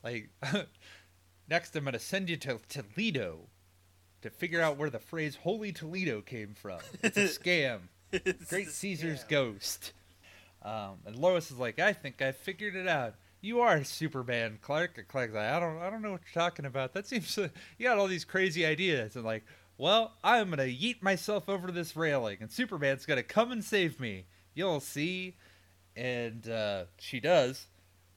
[0.04, 0.30] Like,
[1.52, 3.41] next I'm going to send you to Toledo
[4.22, 6.80] to figure out where the phrase Holy Toledo came from.
[7.04, 7.82] It's a scam.
[8.14, 9.30] It's Great a Caesar's scam.
[9.30, 9.93] ghost.
[10.64, 13.16] Um, and Lois is like, I think I figured it out.
[13.39, 14.97] You are Superman, Clark.
[14.97, 16.93] And Clark's like, I don't, I don't know what you're talking about.
[16.93, 17.47] That seems uh,
[17.78, 19.16] you got all these crazy ideas.
[19.16, 19.45] And like,
[19.78, 24.26] well, I'm gonna yeet myself over this railing, and Superman's gonna come and save me.
[24.54, 25.38] You'll see.
[25.95, 27.68] And uh, she does.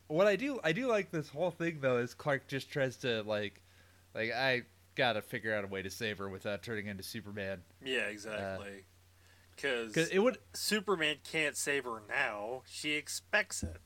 [0.09, 3.23] What I do, I do like this whole thing though, is Clark just tries to
[3.23, 3.63] like,
[4.15, 4.63] like I
[4.95, 7.63] gotta figure out a way to save her without turning into Superman.
[7.85, 8.85] Yeah, exactly.
[9.57, 12.63] Because Cause it would, Superman can't save her now.
[12.67, 13.77] She expects it.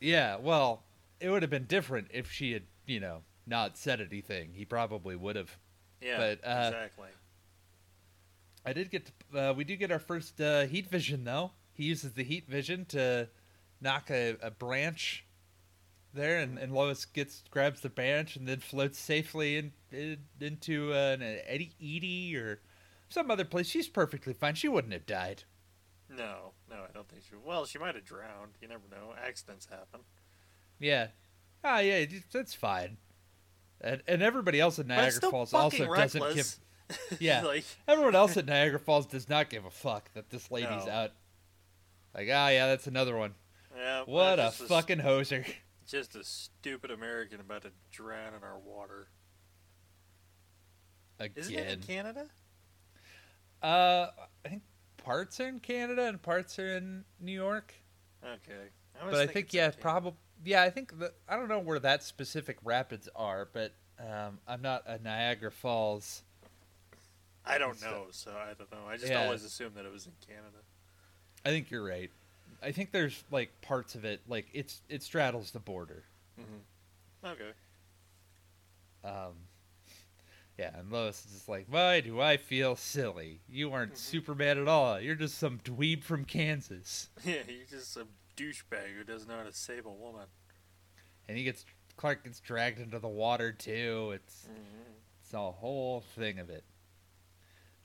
[0.00, 0.82] Yeah, well,
[1.20, 4.50] it would have been different if she had, you know, not said anything.
[4.52, 5.56] He probably would have.
[6.02, 7.08] Yeah, But, uh, exactly.
[8.64, 11.52] I did get, to, uh, we do get our first uh, heat vision though.
[11.72, 13.28] He uses the heat vision to
[13.80, 15.24] knock a, a branch
[16.16, 20.92] there, and, and Lois gets grabs the branch and then floats safely in, in into
[20.92, 22.60] an eddy Edie or
[23.08, 23.68] some other place.
[23.68, 24.54] She's perfectly fine.
[24.54, 25.44] She wouldn't have died.
[26.10, 27.36] No, no, I don't think she.
[27.44, 28.52] Well, she might have drowned.
[28.60, 29.14] You never know.
[29.24, 30.00] Accidents happen.
[30.78, 31.08] Yeah.
[31.64, 32.96] Ah, yeah, that's fine.
[33.80, 36.54] And, and everybody else in But Niagara Falls also doesn't give.
[37.18, 37.42] Yeah.
[37.42, 40.92] like Everyone else at Niagara Falls does not give a fuck that this lady's No.
[40.92, 41.10] out.
[42.14, 43.34] Like, ah, yeah, that's another one.
[43.76, 45.44] yeah, What a fucking hoser.
[45.86, 49.08] Just a stupid American about to drown in our water.
[51.18, 51.32] Again.
[51.36, 52.26] Isn't it in Canada?
[53.62, 54.08] Uh,
[54.44, 54.62] I think
[54.98, 57.72] parts are in Canada and parts are in New York.
[58.22, 58.68] Okay,
[59.00, 60.14] But was I think, yeah, probably.
[60.44, 64.60] Yeah, I think that I don't know where that specific rapids are, but um, I'm
[64.60, 66.22] not a Niagara Falls.
[67.44, 68.86] I don't know, so I don't know.
[68.88, 69.24] I just Yeah.
[69.24, 70.58] always assumed that it was in Canada.
[71.44, 72.10] I think you're right.
[72.62, 76.04] I think there's like parts of it, like it's it straddles the border.
[76.40, 77.26] Mm-hmm.
[77.26, 77.52] Okay.
[79.04, 79.34] Um,
[80.58, 83.40] yeah, and Lois is just like, why do I feel silly?
[83.48, 83.98] You aren't Mhm.
[83.98, 84.98] Superman at all.
[85.00, 87.08] You're just some dweeb from Kansas.
[87.24, 90.26] Yeah, he's just some douchebag who doesn't know how to save a woman.
[91.28, 91.64] And he gets
[91.96, 94.12] Clark gets dragged into the water too.
[94.14, 94.92] It's Mm-hmm.
[95.22, 96.64] it's a whole thing of it.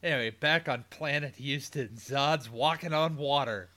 [0.04, 3.70] Anyway, back on planet Houston, Zod's walking on water.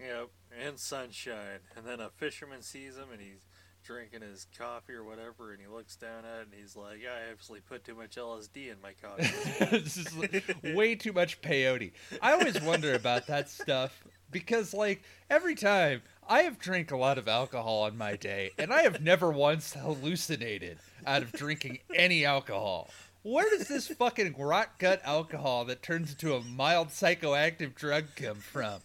[0.00, 0.28] Yep,
[0.58, 1.60] and sunshine.
[1.76, 3.46] And then a fisherman sees him and he's
[3.84, 7.30] drinking his coffee or whatever, and he looks down at it and he's like, I
[7.30, 9.64] actually put too much LSD in my coffee.
[9.78, 11.92] this is way too much peyote.
[12.20, 17.16] I always wonder about that stuff because, like, every time I have drank a lot
[17.16, 22.26] of alcohol in my day, and I have never once hallucinated out of drinking any
[22.26, 22.90] alcohol.
[23.22, 28.36] Where does this fucking rot gut alcohol that turns into a mild psychoactive drug come
[28.36, 28.80] from?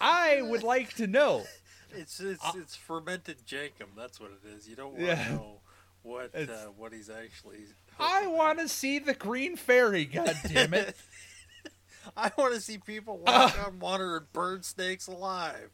[0.00, 1.44] I would like to know.
[1.92, 3.94] it's it's, Uh, it's fermented jenkem.
[3.96, 4.68] That's what it is.
[4.68, 5.60] You don't want to know
[6.02, 6.46] what uh,
[6.76, 7.58] what he's actually.
[7.98, 10.04] I want to see the green fairy.
[10.06, 10.96] God damn it!
[12.16, 15.70] I want to see people walk on water and burn snakes alive.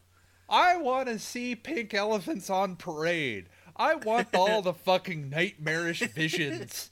[0.49, 3.47] I want to see pink elephants on parade.
[3.77, 6.91] I want all the fucking nightmarish visions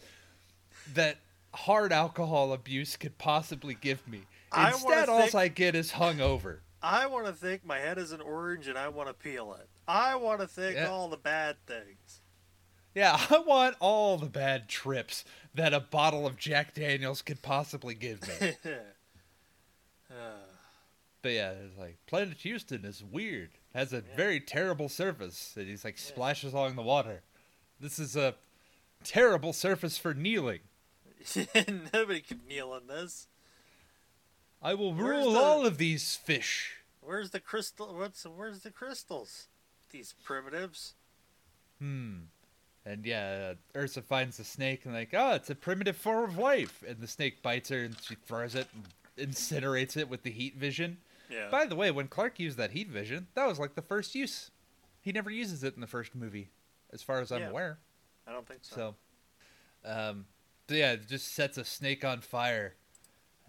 [0.92, 1.18] that
[1.54, 4.22] hard alcohol abuse could possibly give me.
[4.56, 6.58] Instead, all think- I get is hungover.
[6.86, 9.68] I want to think my head is an orange and I want to peel it.
[9.88, 10.88] I want to think Yeah.
[10.88, 12.20] all the bad things.
[12.94, 15.24] Yeah, I want all the bad trips
[15.54, 18.52] that a bottle of Jack Daniels could possibly give me.
[20.10, 20.46] Uh,
[21.22, 23.50] but yeah, it's like Planet Houston is weird.
[23.74, 24.02] Has a Yeah.
[24.16, 27.22] very terrible surface, and he's like splashes along the water.
[27.80, 28.34] This is a
[29.02, 30.60] terrible surface for kneeling.
[31.92, 33.26] Nobody can kneel on this.
[34.64, 36.76] I will rule the- all of these fish.
[37.02, 37.94] Where's the crystal?
[37.94, 39.48] What's where's the crystals?
[39.90, 40.94] These primitives.
[41.78, 42.22] Hmm.
[42.86, 46.38] And yeah, uh, Ursa finds the snake and like, oh, it's a primitive form of
[46.38, 46.82] life.
[46.86, 50.56] And the snake bites her and she throws it and incinerates it with the heat
[50.56, 50.98] vision.
[51.30, 51.48] Yeah.
[51.50, 54.50] By the way, when Clark used that heat vision, that was like the first use.
[55.00, 56.50] He never uses it in the first movie,
[56.92, 57.48] as far as I'm Yeah.
[57.50, 57.78] aware.
[58.26, 58.94] I don't think so.
[59.84, 60.26] So, um,
[60.68, 62.74] so yeah, it just sets a snake on fire,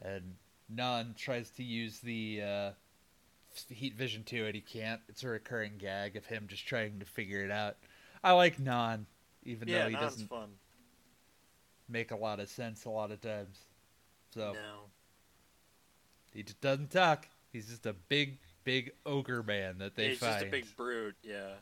[0.01, 0.35] and
[0.69, 2.71] Nan tries to use the uh,
[3.69, 5.01] heat vision too, and he can't.
[5.09, 7.77] It's a recurring gag of him just trying to figure it out.
[8.23, 9.05] I like Nan,
[9.43, 10.49] even yeah, though he Nan's doesn't fun.
[11.87, 13.59] make a lot of sense a lot of times.
[14.33, 14.79] So No.
[16.33, 17.27] he just doesn't talk.
[17.53, 20.33] He's just a big, big ogre man that they He's find.
[20.33, 21.15] just a big brute.
[21.21, 21.53] Yeah.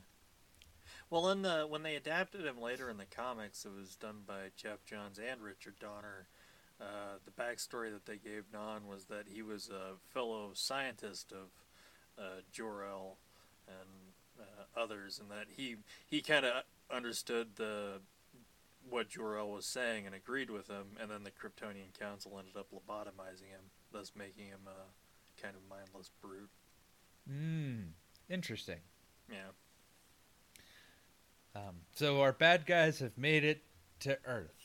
[1.10, 4.50] Well, in the when they adapted him later in the comics, it was done by
[4.56, 6.28] Geoff Johns and Richard Donner.
[6.82, 11.50] Uh, the backstory that they gave Nan was that he was a fellow scientist of
[12.18, 13.18] uh, Jor-El
[13.68, 13.90] and
[14.40, 18.02] uh, others, and that he he kind of understood the
[18.90, 22.68] what Jor-El was saying and agreed with him, and then the Kryptonian Council ended up
[22.74, 26.50] lobotomizing him, thus making him a kind of mindless brute.
[27.28, 27.92] Hmm.
[28.30, 28.80] Interesting.
[29.30, 29.52] Yeah.
[31.56, 33.64] Um, so our bad guys have made it
[34.02, 34.63] to Earth,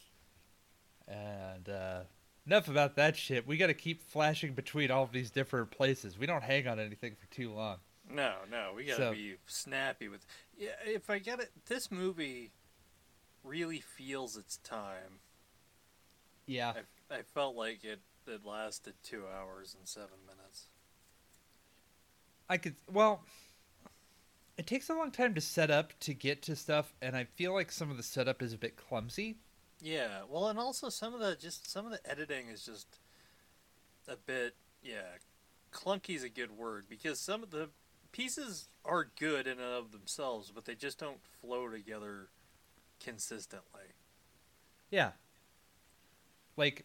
[1.09, 2.00] and uh,
[2.46, 3.46] enough about that shit.
[3.46, 6.18] We got to keep flashing between all of these different places.
[6.18, 7.78] We don't hang on anything for too long.
[8.11, 10.24] No, no, we gotta So- be snappy with.
[10.56, 12.52] Yeah, if I get it, this movie
[13.44, 15.20] really feels its time.
[16.46, 16.72] Yeah.
[17.11, 20.68] I, I felt like it it lasted two hours and seven minutes.
[22.48, 23.22] I could well
[24.56, 27.52] it takes a long time to set up to get to stuff and I feel
[27.52, 29.36] like some of the setup is a bit clumsy.
[29.81, 32.87] Yeah, well, and also some of the just some of the editing is just
[34.09, 35.16] a bit yeah,
[35.72, 37.68] clunky is a good word because some of the
[38.12, 42.29] pieces are good in and of themselves, but they just don't flow together
[43.03, 43.93] consistently.
[44.91, 45.12] Yeah.
[46.57, 46.85] Like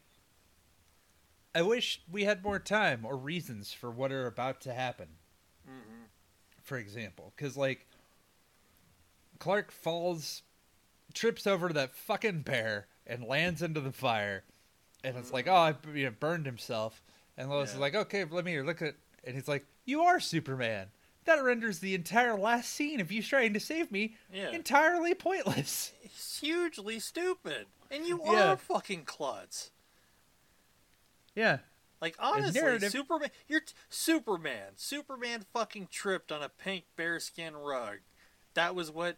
[1.55, 5.07] I wish we had more time or reasons for what are about to happen,
[5.67, 6.03] Mm-hmm.
[6.61, 7.87] for example, cuz like
[9.39, 10.43] Clark falls
[11.13, 14.43] trips over to that fucking bear and lands into the fire
[15.03, 17.01] and it's like, "Oh, I you know, burned himself."
[17.37, 18.95] And Lois is like, "Okay, let me here, look at."
[19.25, 20.87] And he's like, "You are Superman."
[21.25, 24.49] That renders the entire last scene of you trying to save me Yeah.
[24.51, 25.91] entirely pointless.
[26.03, 28.51] It's hugely stupid, and you Yeah.
[28.51, 29.71] are fucking klutz.
[31.35, 31.59] Yeah.
[32.01, 34.73] Like honestly, narrative- Superman, you're t- Superman.
[34.75, 37.99] Superman fucking tripped on a pink bearskin rug.
[38.53, 39.17] That was what.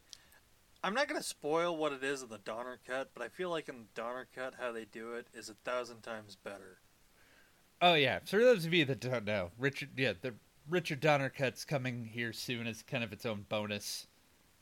[0.86, 3.70] I'm not gonna spoil what it is in the Donner cut, but I feel like
[3.70, 6.78] in the Donner cut, how they do it is a thousand times better.
[7.82, 8.20] Oh yeah.
[8.24, 10.36] For those of you that don't know, Richard yeah, the
[10.70, 14.06] Richard Donner cut's coming here soon as kind of its own bonus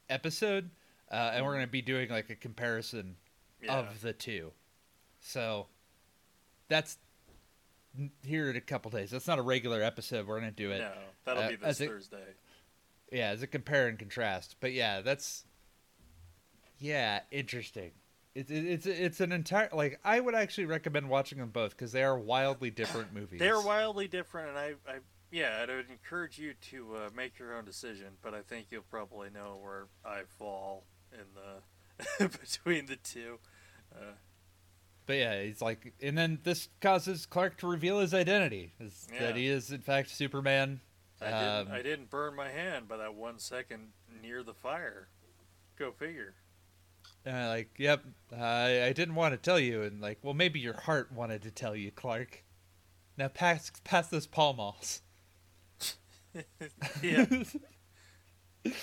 [0.09, 0.69] episode.
[1.11, 3.17] Uh, and we're gonna be doing like a comparison
[3.61, 3.79] Yeah.
[3.79, 4.53] of the two.
[5.19, 5.67] So
[6.69, 6.99] that's
[8.23, 9.11] here in a couple days.
[9.11, 10.25] That's not a regular episode.
[10.25, 10.79] We're gonna do it.
[10.79, 10.93] no,
[11.25, 12.33] that'll uh, be this Thursday.
[13.11, 14.55] Yeah, as a compare and contrast.
[14.61, 15.43] But yeah, that's
[16.83, 17.91] yeah, interesting.
[18.35, 21.91] It's it, it's it's an entire like I would actually recommend watching them both because
[21.93, 23.39] they are wildly different movies.
[23.39, 24.95] They're wildly different, and I, I
[25.31, 28.07] yeah, I would encourage you to uh, make your own decision.
[28.21, 31.25] But I think you'll probably know where I fall in
[32.19, 33.39] the between the two.
[33.95, 34.15] Uh,
[35.05, 39.35] But yeah, he's like, and then this causes Clark to reveal his identity, is that
[39.37, 40.81] he is in fact Superman.
[41.21, 45.07] I didn't, Um, I didn't burn my hand by that one second near the fire.
[45.77, 46.33] Go figure.
[47.25, 48.03] And like, yep,
[48.37, 51.51] I, I didn't want to tell you, and like, well, maybe your heart wanted to
[51.51, 52.43] tell you, Clark.
[53.17, 55.01] Now pass pass those Pall Malls.
[57.03, 57.25] Yeah,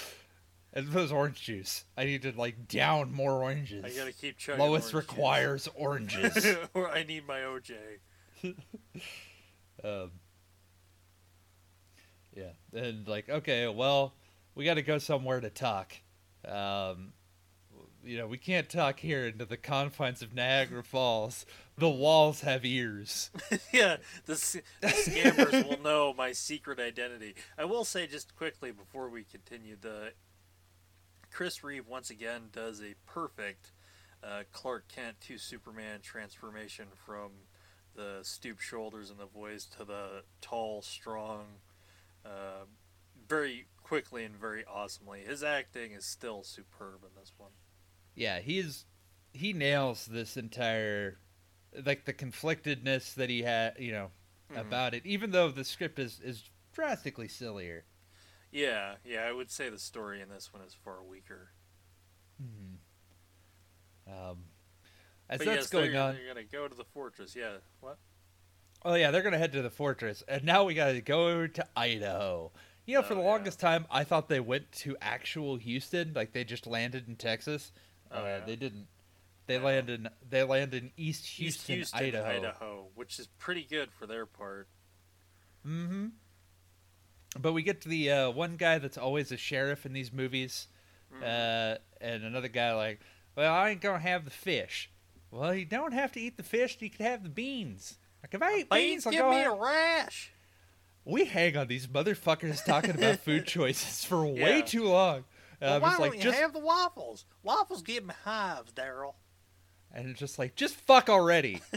[0.73, 1.85] and those orange juice.
[1.97, 3.85] I need to like down more oranges.
[3.85, 4.61] I gotta keep chugging.
[4.61, 4.95] Lois orange juice.
[4.95, 6.57] requires oranges.
[6.75, 7.75] or I need my OJ.
[9.83, 10.13] um,
[12.37, 14.15] yeah, and like, okay, well,
[14.55, 15.93] we got to go somewhere to talk.
[16.47, 17.13] Um,
[18.05, 21.45] you know, we can't talk here into the confines of Niagara Falls.
[21.77, 23.31] The walls have ears.
[23.73, 23.97] yeah,
[24.27, 27.35] the, the scammers will know my secret identity.
[27.59, 30.13] I will say just quickly before we continue, the
[31.31, 33.73] Chris Reeve once again does a perfect
[34.23, 37.31] uh, Clark Kent to Superman transformation from
[37.95, 41.45] the stooped shoulders and the voice to the tall, strong,
[42.25, 42.65] uh,
[43.29, 45.21] very quickly and very awesomely.
[45.21, 47.51] His acting is still superb in this one.
[48.21, 48.85] Yeah, he's
[49.33, 51.19] he nails this entire
[51.87, 54.11] like the conflictedness that he had, you know,
[54.51, 54.61] Mhm.
[54.61, 55.07] about it.
[55.07, 57.85] Even though the script is is drastically sillier.
[58.53, 61.53] Yeah, yeah, I would say the story in this one is far weaker.
[64.07, 64.45] Um,
[65.29, 67.35] as But that's yes, going they're, on, they're gonna go to the fortress.
[67.35, 67.99] Yeah, what?
[68.85, 72.53] oh yeah, they're gonna head to the fortress, and now we gotta go to Idaho.
[72.87, 73.23] You know, for Oh, the yeah.
[73.23, 77.73] longest time, I thought they went to actual Houston, like they just landed in Texas.
[78.13, 78.41] Oh, yeah.
[78.45, 78.87] They didn't.
[79.47, 79.65] They No.
[79.65, 80.01] landed.
[80.01, 82.29] In, they landed in East East Houston, Houston, Idaho.
[82.31, 84.69] Idaho, which is pretty good for their part.
[85.67, 86.07] Mm-hmm.
[87.41, 90.67] But we get to the uh, one guy that's always a sheriff in these movies,
[91.15, 91.23] Mhm.
[91.23, 93.01] uh, and another guy like,
[93.37, 94.91] well, I ain't gonna have the fish.
[95.31, 96.77] Well, you don't have to eat the fish.
[96.81, 97.99] You can have the beans.
[98.23, 100.33] Like if I eat beans, I'll give go me have- a rash.
[101.05, 105.25] We hang on these motherfuckers talking about food choices for way too long.
[105.61, 107.25] Well, I'm uh, why just don't like, you just have the waffles?
[107.43, 109.15] Waffles give me hives, Daryl.
[109.93, 111.61] and it's just like, just fuck already.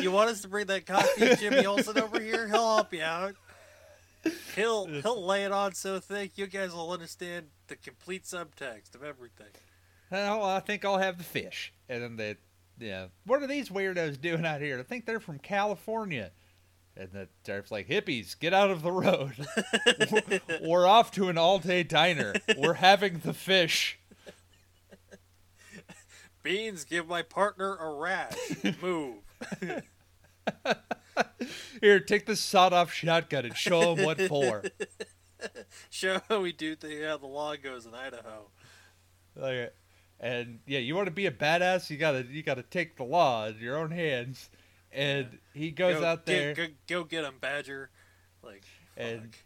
[0.00, 2.46] You want us to bring that cocky Jimmy Olsen over here?
[2.48, 3.34] He'll help you out.
[4.54, 9.02] He'll he'll lay it on so thick you guys will understand the complete subtext of
[9.02, 9.48] everything.
[10.12, 11.72] Oh, I think I'll have the fish.
[11.88, 12.36] And then they,
[12.78, 14.78] yeah, what are these weirdos doing out here?
[14.78, 16.32] I think they're from California.
[16.96, 19.34] And the sheriff's like, hippies, get out of the road.
[20.62, 22.34] We're off to an all day diner.
[22.58, 23.98] We're having the fish.
[26.42, 28.34] Beans, give my partner a rash.
[28.82, 29.18] Move.
[31.80, 34.64] Here, take this sawed off shotgun and show them what for.
[35.90, 38.50] Show how we do the, how the law goes in Idaho.
[39.36, 39.74] Like,
[40.18, 43.46] and yeah, you want to be a badass, you gotta you gotta take the law
[43.46, 44.50] in your own hands.
[44.92, 46.54] And he goes go, out there.
[46.54, 47.90] Get, go, go get him, Badger.
[48.42, 48.64] Like,
[48.96, 49.40] And- fuck.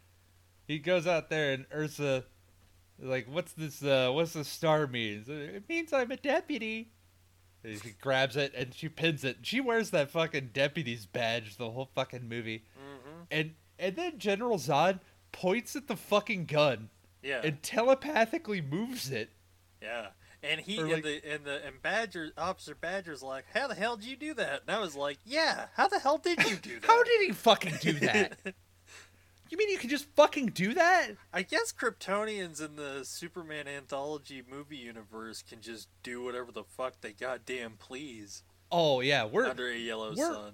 [0.67, 2.25] he goes out there and Ursa
[3.01, 5.29] like what's this uh what's the star means?
[5.29, 6.93] It means I'm a deputy.
[7.65, 9.39] And He grabs it and she pins it.
[9.43, 12.65] She wears that fucking deputy's badge the whole fucking movie.
[12.79, 13.27] Mhm.
[13.31, 15.01] And and then General Zod
[15.33, 16.89] points at the fucking gun
[17.23, 19.31] Yeah, and telepathically moves it.
[19.83, 20.09] yeah.
[20.45, 23.97] And he Or, and the and the and Badger Officer Badger's like, how the hell
[23.97, 24.63] did you do that?
[24.67, 26.87] And I was like, yeah, how the hell did you do that?
[26.87, 28.37] How did he fucking do that?
[29.51, 31.13] you mean you can just fucking do that?
[31.33, 37.01] I guess Kryptonians in the Superman anthology movie universe can just do whatever the fuck
[37.01, 40.53] they goddamn please Oh yeah, we're under a yellow we're- sun.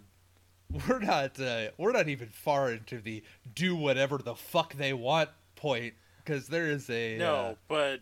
[0.88, 3.22] we're not uh, we're not even far into the
[3.54, 8.00] do whatever the fuck they want point because there is a No, uh, but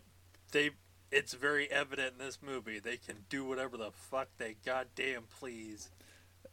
[0.51, 0.71] they
[1.11, 5.89] it's very evident in this movie they can do whatever the fuck they goddamn please.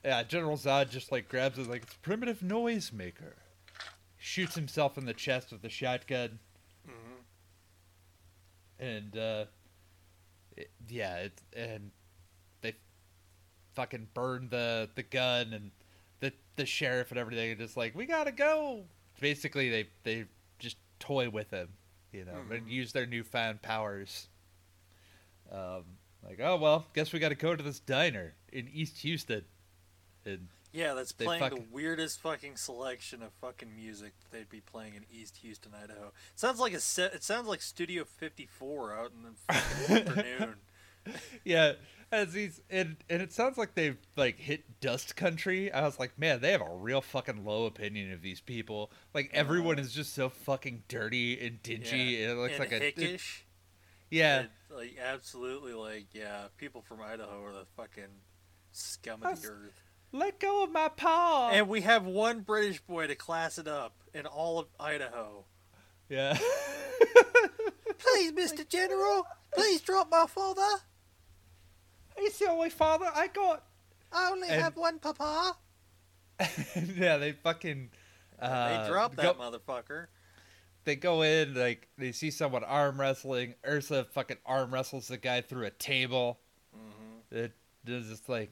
[0.05, 3.35] yeah General Zod just like grabs it like it's a primitive noisemaker,
[4.19, 6.39] shoots himself in the chest with the shotgun,
[6.87, 6.93] hmm
[8.79, 9.45] and uh,
[10.57, 11.91] it, yeah, it's and
[12.61, 12.75] they
[13.75, 15.71] fucking burn the the gun and
[16.21, 18.85] the the sheriff and everything, and just like we gotta go.
[19.21, 20.25] Basically, they they
[20.59, 21.69] just toy with him,
[22.13, 22.71] you know, and Mhm.
[22.71, 24.29] use their newfound powers.
[25.53, 25.85] Um,
[26.27, 29.45] like oh well, guess we got to go to this diner in East Houston,
[30.25, 34.61] and Yeah, that's playing fucking- the weirdest fucking selection of fucking music that they'd be
[34.61, 36.07] playing in East Houston, Idaho.
[36.09, 37.15] It sounds like a set.
[37.15, 39.55] It sounds like Studio 54 out in the
[39.95, 40.55] afternoon.
[41.45, 41.75] yeah,
[42.11, 45.71] as he's and and it sounds like they've like hit dust country.
[45.73, 48.91] I was like, man, they have a real fucking low opinion of these people.
[49.15, 52.17] Like everyone is just so fucking dirty and dingy.
[52.19, 53.19] Yeah, It looks and like a.
[54.11, 54.41] yeah.
[54.41, 58.05] It, like absolutely, like yeah, people from Idaho are the fucking
[58.73, 59.83] scum of the earth.
[60.13, 61.51] Let go of my paw.
[61.53, 65.45] And we have one British boy to class it up in all of Idaho.
[66.09, 66.37] yeah.
[67.99, 68.67] Please, Mr.
[68.69, 70.63] General, please drop my father.
[72.19, 73.65] He's the only father I got.
[74.13, 75.57] I only And- have one papa.
[76.95, 77.91] yeah, they fucking.
[78.39, 80.07] Uh, they drop go- that motherfucker.
[80.87, 83.55] They go in like they see someone arm wrestling.
[83.67, 86.39] Ursa fucking arm wrestles the guy through a table.
[86.73, 87.53] hmm It
[87.87, 88.51] is just like,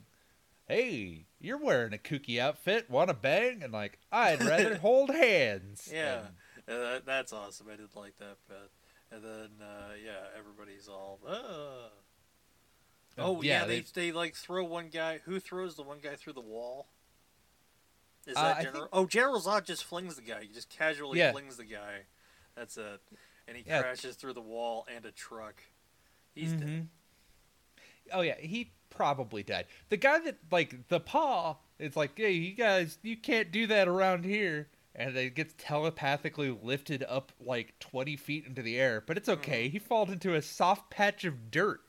[0.69, 2.91] hey, you're wearing a kooky outfit.
[2.91, 3.63] Want to bang?
[3.63, 5.89] And like, I'd rather hold hands.
[5.93, 6.27] Yeah,
[6.69, 7.69] And- Uh, that's awesome.
[7.73, 8.71] I did like that bit.
[9.11, 11.89] And then, uh, yeah, everybody's all, uh.
[13.17, 15.21] Oh yeah, yeah, they, they- they like throw one guy.
[15.25, 16.89] Who throws the one guy through the wall?
[18.27, 18.81] Is Uh, that I General?
[18.83, 20.43] think- Oh, General Zod just flings the guy.
[20.43, 21.31] He just casually Yeah.
[21.33, 22.07] flings the guy.
[22.57, 23.01] That's it.
[23.47, 23.83] And he Yeah.
[23.83, 25.63] crashes through the wall and a truck.
[26.35, 26.59] He's Mhm.
[26.61, 26.89] dead.
[28.13, 29.67] Oh yeah, he probably died.
[29.89, 33.89] The guy that like the paw, it's like, hey, you guys, you can't do that
[33.89, 34.69] around here.
[34.97, 39.69] And it gets telepathically lifted up like twenty feet into the air, but it's okay.
[39.69, 41.81] He falls into a soft patch of dirt,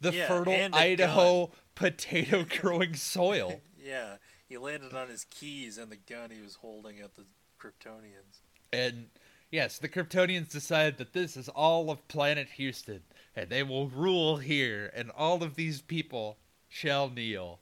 [0.00, 3.62] the Yeah, fertile a Idaho potato growing soil.
[3.78, 4.16] Yeah,
[4.48, 7.26] he landed on his keys and the gun he was holding at the
[7.58, 8.40] Kryptonians.
[8.72, 9.10] And
[9.54, 13.02] yes, the Kryptonians decide that this is all of planet Houston,
[13.36, 16.38] and they will rule here, and all of these people
[16.68, 17.60] shall kneel.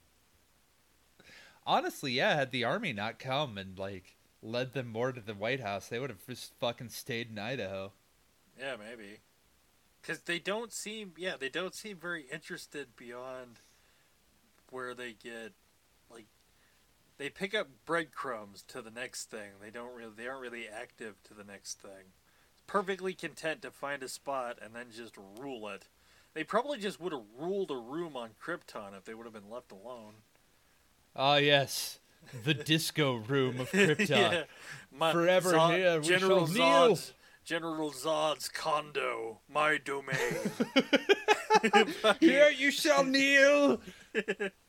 [1.67, 5.61] Honestly, yeah, had the army not come and like led them more to the White
[5.61, 7.93] House, they would have just fucking stayed in Idaho.
[8.59, 9.19] Yeah, maybe.
[10.01, 13.61] Because they don't seem, yeah, they don't seem very interested beyond
[14.71, 15.53] where they get,
[17.23, 19.51] they pick up breadcrumbs to the next thing.
[19.63, 22.11] They don't really, they aren't really active to the next thing.
[22.67, 25.87] Perfectly content to find a spot and then just rule it.
[26.35, 29.49] They probably just would have ruled a room on Krypton if they would have been
[29.49, 30.15] left alone.
[31.15, 32.01] Ah, yes,
[32.43, 34.09] the disco room of Krypton.
[34.09, 34.43] yeah.
[34.91, 36.99] My, Forever Zod- here we General shall kneel.
[37.45, 40.17] General Zod's condo, my domain.
[42.21, 43.81] Here you shall kneel.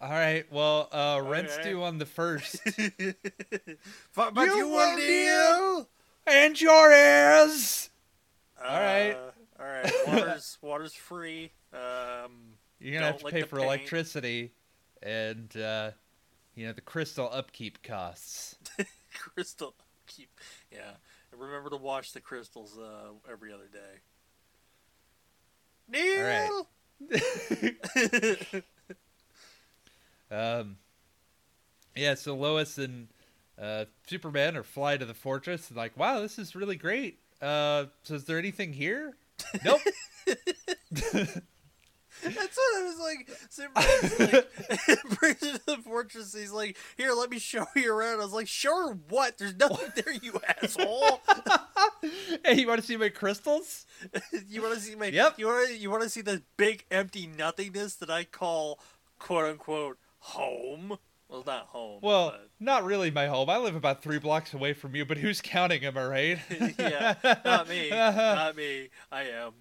[0.00, 0.44] All right.
[0.52, 1.70] Well, uh, rent's Okay.
[1.70, 2.56] due on the first,
[4.14, 5.88] but, but you, will kneel.
[6.26, 7.90] and your heirs.
[8.62, 9.16] All right.
[9.58, 9.92] All right.
[10.06, 11.50] Water's water's free.
[11.72, 13.66] Um, You're gonna have to pay for paint.
[13.66, 14.52] electricity,
[15.02, 15.90] and uh,
[16.54, 18.54] you know the crystal upkeep costs.
[19.34, 19.74] crystal
[20.06, 20.30] keep.
[20.70, 20.92] Yeah.
[21.32, 24.00] And remember to wash the crystals uh, every other day.
[25.90, 26.68] Kneel.
[27.10, 28.62] right.
[30.30, 30.76] Um,
[31.94, 33.08] yeah, so Lois and
[33.60, 37.18] uh, Superman are fly to the fortress and like, wow, this is really great.
[37.40, 39.16] Uh, so is there anything here?
[39.64, 39.80] Nope.
[42.22, 43.30] That's what I was like.
[43.48, 46.34] Superman's like, brings to the fortress.
[46.34, 49.38] He's like, "Here, let me show you around." I was like, "Sure, what?
[49.38, 51.20] There's nothing there, you asshole."
[52.44, 53.86] hey, you want to see my crystals?
[54.48, 55.06] you want to see my?
[55.06, 55.38] Yep.
[55.38, 58.80] You want to you want to see the big empty nothingness that I call
[59.18, 59.98] "quote unquote"
[60.28, 60.98] home.
[61.28, 62.00] Well, not home.
[62.02, 63.50] Well, not really my home.
[63.50, 65.84] I live about three blocks away from you, but who's counting?
[65.84, 66.38] Am I right?
[66.78, 67.14] yeah,
[67.44, 67.90] not me.
[67.90, 68.88] Not me.
[69.12, 69.52] I am.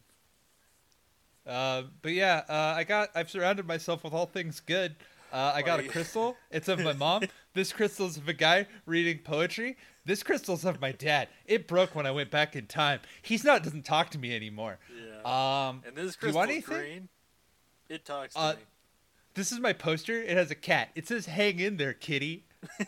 [1.45, 3.09] Uh, but yeah, uh, I got.
[3.15, 4.95] I've surrounded myself with all things good.
[5.32, 6.38] Uh, I got a crystal.
[6.51, 7.24] It's of my mom.
[7.53, 9.76] this crystal's of a guy reading poetry.
[10.05, 11.28] This crystal's of my dad.
[11.45, 13.01] It broke when I went back in time.
[13.22, 14.80] He's not doesn't talk to me anymore.
[14.97, 15.68] Yeah.
[15.70, 17.09] Um, and this crystal green.
[17.89, 18.59] It talks to Uh, me.
[19.38, 20.21] This is my poster.
[20.21, 20.89] It has a cat.
[20.95, 22.45] It says "Hang in there, kitty."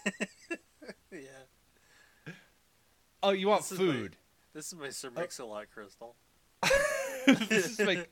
[1.12, 2.34] Yeah.
[3.24, 4.16] Oh, you want This is my- food?
[4.54, 5.10] This is my Sir.
[5.16, 6.16] Mix-a-Lot crystal.
[7.48, 8.06] this is my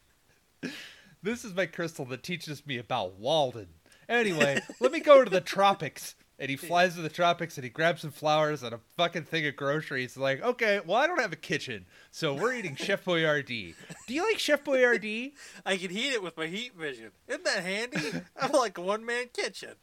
[1.24, 3.68] this is my crystal that teaches me about Walden.
[4.10, 6.16] Anyway, let me go to the tropics.
[6.40, 9.48] And he flies to the tropics and he grabs some flowers and a fucking thing
[9.48, 10.16] of groceries.
[10.18, 13.74] Like, okay, well, I don't have a kitchen, so we're eating Chef Boyardee.
[14.08, 15.32] Do you like Chef Boyardee?
[15.66, 17.10] I can heat it with my heat vision.
[17.28, 18.22] Isn't that handy?
[18.40, 19.74] I'm like a one man kitchen.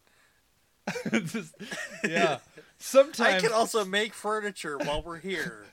[1.13, 1.55] Just-
[2.09, 2.39] yeah.
[2.79, 5.65] Sometimes I can also make furniture while we're here.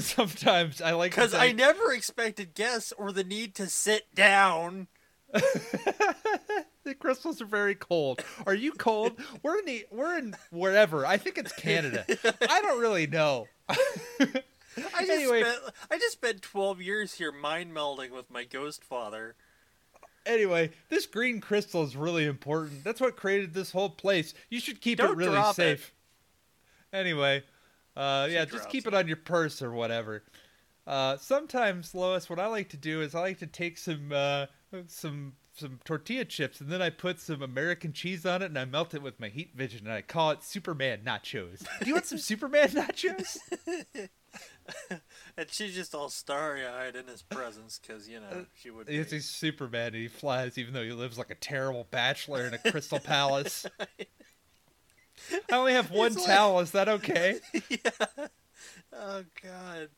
[0.00, 4.88] sometimes I like Because I never expected guests or the need to sit down.
[6.84, 8.22] the crystals are very cold.
[8.46, 9.12] Are you cold?
[9.42, 11.04] We're in the, we're in wherever.
[11.06, 12.04] I think it's Canada.
[12.48, 13.48] I don't really know.
[13.68, 13.76] I
[15.00, 15.42] just Anyway.
[15.42, 15.58] spent
[15.90, 19.34] I just spent twelve years here mind melding with my ghost father.
[20.26, 22.82] Anyway, this green crystal is really important.
[22.82, 24.32] That's what created this whole place.
[24.48, 25.56] You should keep it Don't really drop it.
[25.56, 25.92] safe.
[26.92, 27.42] Anyway,
[27.96, 28.94] uh, yeah, just keep it.
[28.94, 30.22] it on your purse or whatever.
[30.86, 34.46] Uh, sometimes, Lois, what I like to do is I like to take some uh,
[34.86, 38.64] some some tortilla chips and then I put some American cheese on it and I
[38.64, 41.64] melt it with my heat vision and I call it Superman nachos.
[41.80, 43.38] Do you want some Superman nachos?
[45.36, 48.98] And she's just all starry eyed in his presence because, you know, she would be.
[48.98, 52.58] A Superman and he flies even though he lives like a terrible bachelor in a
[52.58, 53.66] crystal palace.
[55.52, 56.60] I only have one It's like- towel.
[56.60, 57.40] Is that okay?
[57.68, 57.90] yeah.
[58.92, 59.88] Oh God.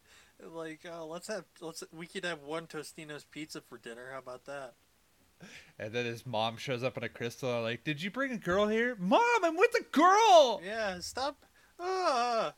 [0.44, 4.10] Like, oh, let's have let's we could have one Tostino's pizza for dinner.
[4.12, 4.74] How about that?
[5.78, 7.62] And then his mom shows up in a crystal.
[7.62, 8.96] Like, did you bring a girl here?
[8.98, 10.60] Mom, I'm with a girl.
[10.64, 11.44] Yeah, stop.
[11.78, 12.54] Ah,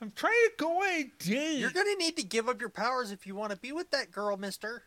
[0.00, 1.58] I'm trying to go away, date.
[1.58, 4.10] you're gonna need to give up your powers if you want to be with that
[4.10, 4.84] girl, Mister.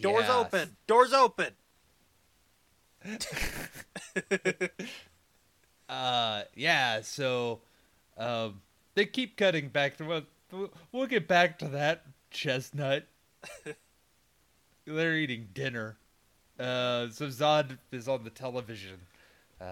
[0.00, 0.76] Doors open.
[0.86, 1.50] Doors open.
[5.88, 7.00] Uh, yeah.
[7.02, 7.60] So,
[8.16, 8.62] um,
[8.94, 10.24] they keep cutting back to what.
[10.92, 13.06] We'll get back to that chestnut.
[14.86, 15.96] They're eating dinner.
[16.58, 18.98] Uh, so Zod is on the television.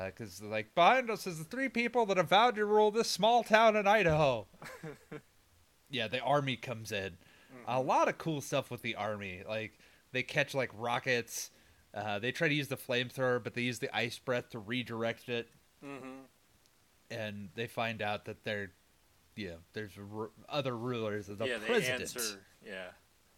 [0.07, 3.43] Because like behind us is the three people that have vowed to rule this small
[3.45, 4.47] town in Idaho.
[5.91, 7.16] yeah, the army comes in.
[7.68, 9.43] A lot of cool stuff with the army.
[9.47, 9.78] Like
[10.12, 11.51] they catch like rockets.
[11.95, 15.28] Uh, they try to use the flamethrower, but they use the ice breath to redirect
[15.28, 15.49] it
[15.85, 16.20] Mm-hmm.
[17.11, 18.70] and they find out that they're,
[19.37, 22.01] know, there's r- other rulers of the yeah, they president.
[22.03, 22.41] answer.
[22.64, 22.89] Yeah.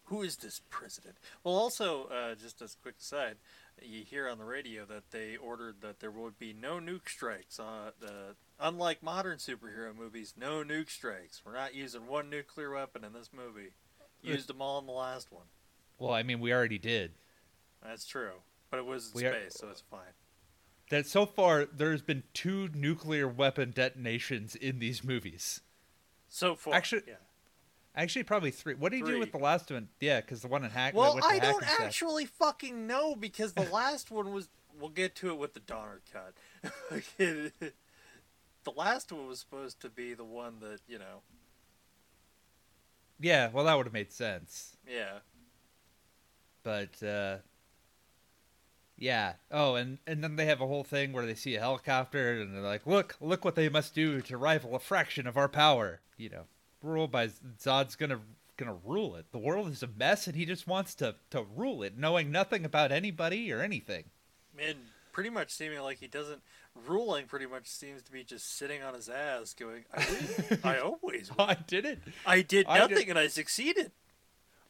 [0.08, 1.16] Who is this president?
[1.44, 3.36] Well, also, uh, just as a quick aside,
[3.80, 7.58] you hear on the radio that they ordered that there would be no nuke strikes.
[7.58, 11.40] Uh, the, unlike modern superhero movies, no nuke strikes.
[11.44, 13.70] We're not using one nuclear weapon in this movie.
[14.20, 15.46] Used them all in the last one.
[15.98, 17.12] Well, I mean, we already did.
[17.82, 18.32] That's true.
[18.70, 20.12] But it was in We are- space, so it's fine.
[20.90, 25.62] That so far there's been two nuclear weapon detonations in these movies.
[26.34, 26.74] So far.
[26.74, 27.14] Actually- yeah.
[27.94, 28.74] Actually, probably three.
[28.74, 29.88] What did you do with the last one?
[30.00, 30.94] Yeah, because the one in Hack.
[30.94, 31.86] Well, I don't Hackensack.
[31.86, 34.48] actually fucking know because the last one was
[34.80, 36.34] we'll get to it with the Donner cut.
[37.18, 37.52] the
[38.74, 41.22] last one was supposed to be the one that you know.
[43.20, 44.76] Yeah, well, that would have made sense.
[44.88, 45.18] Yeah.
[46.64, 47.36] But uh,
[48.96, 49.34] yeah.
[49.50, 52.54] Oh, and and then they have a whole thing where they see a helicopter and
[52.54, 56.00] they're like, "Look, look what they must do to rival a fraction of our power."
[56.16, 56.44] You know,
[56.82, 57.28] rule by
[57.58, 58.20] Zod's gonna
[58.56, 59.26] gonna rule it.
[59.32, 62.64] The world is a mess, and he just wants to to rule it, knowing nothing
[62.64, 64.04] about anybody or anything.
[64.58, 64.76] And
[65.12, 66.42] pretty much seeming like he doesn't
[66.86, 67.26] ruling.
[67.26, 70.58] Pretty much seems to be just sitting on his ass, going, "I.
[70.62, 71.30] I always.
[71.38, 71.98] I did it.
[72.24, 73.90] I did I nothing, did- and I succeeded."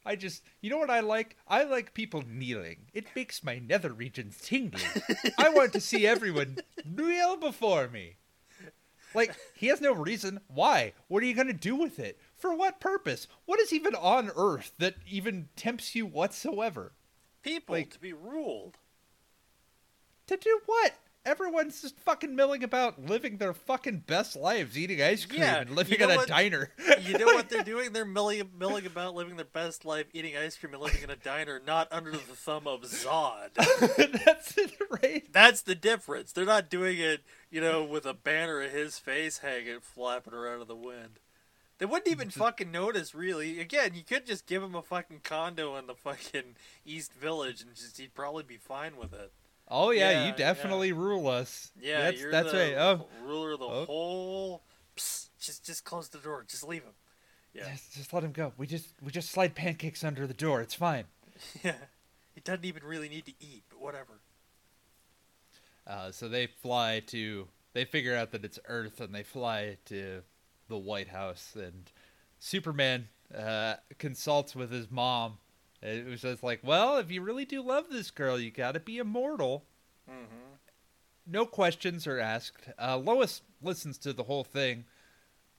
[0.04, 1.36] I just, you know what I like?
[1.48, 2.86] I like people kneeling.
[2.92, 4.82] It makes my nether regions tingly.
[5.38, 8.16] I want to see everyone kneel before me.
[9.14, 10.40] Like, he has no reason.
[10.48, 10.92] Why?
[11.08, 12.18] What are you going to do with it?
[12.36, 13.28] For what purpose?
[13.46, 16.92] What is even on Earth that even tempts you whatsoever?
[17.42, 18.76] People Like- to be ruled.
[20.26, 20.94] To do what?
[21.26, 25.70] Everyone's just fucking milling about living their fucking best lives, eating ice cream Yeah, and
[25.70, 26.70] living you know in a diner.
[27.00, 27.92] You know what they're doing?
[27.94, 31.16] They're milling, milling about living their best life, eating ice cream, and living in a
[31.16, 33.54] diner, not under the thumb of Zod.
[34.24, 34.72] That's it,
[35.02, 35.24] right?
[35.32, 36.32] That's the difference.
[36.32, 40.60] They're not doing it, you know, with a banner of his face hanging, flapping around
[40.60, 41.20] in the wind.
[41.78, 43.60] They wouldn't even fucking notice, really.
[43.60, 47.74] Again, you could just give him a fucking condo in the fucking East Village, and
[47.74, 49.32] just he'd probably be fine with it.
[49.68, 50.36] Oh yeah, Yeah, you yeah.
[50.36, 51.72] definitely rule us.
[51.80, 52.74] Yeah, that's you're that's the right.
[52.76, 53.84] Oh, ruler of the Oh.
[53.86, 54.62] whole.
[54.96, 56.44] Psst, just, just close the door.
[56.46, 56.92] Just leave him.
[57.54, 58.52] Yeah, just, just let him go.
[58.56, 60.60] We just we just slide pancakes under the door.
[60.60, 61.04] It's fine.
[61.62, 61.74] yeah.
[62.34, 64.20] He doesn't even really need to eat, but whatever.
[65.86, 67.48] Uh, so they fly to.
[67.72, 70.22] They figure out that it's Earth, and they fly to
[70.68, 71.54] the White House.
[71.56, 71.90] And
[72.38, 75.38] Superman uh, consults with his mom.
[75.84, 78.80] It was just like, well, if you really do love this girl, you got to
[78.80, 79.64] be immortal.
[80.10, 80.54] Mm-hmm.
[81.26, 82.68] No questions are asked.
[82.80, 84.84] Uh, Lois listens to the whole thing.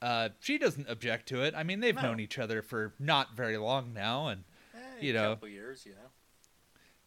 [0.01, 1.53] Uh, she doesn't object to it.
[1.55, 2.01] I mean, they've No.
[2.03, 5.29] known each other for not very long now, and Eh, You a know.
[5.33, 6.09] couple years, you know.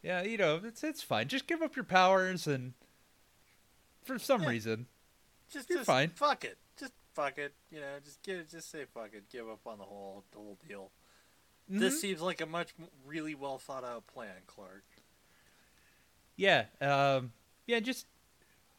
[0.01, 1.27] Yeah, you know, it's it's fine.
[1.27, 2.73] Just give up your powers and
[4.03, 4.49] for some Yeah.
[4.49, 4.87] reason.
[5.49, 6.09] Just, You're just fine.
[6.11, 6.57] Fuck it.
[6.77, 7.53] Just fuck it.
[7.69, 9.29] You know, just give, just say fuck it.
[9.29, 10.91] Give up on the whole, the whole deal.
[11.69, 12.01] This Mhm.
[12.01, 12.73] seems like a much
[13.05, 14.83] really well thought out plan, Clark.
[16.35, 17.31] Yeah, um
[17.67, 18.05] yeah, just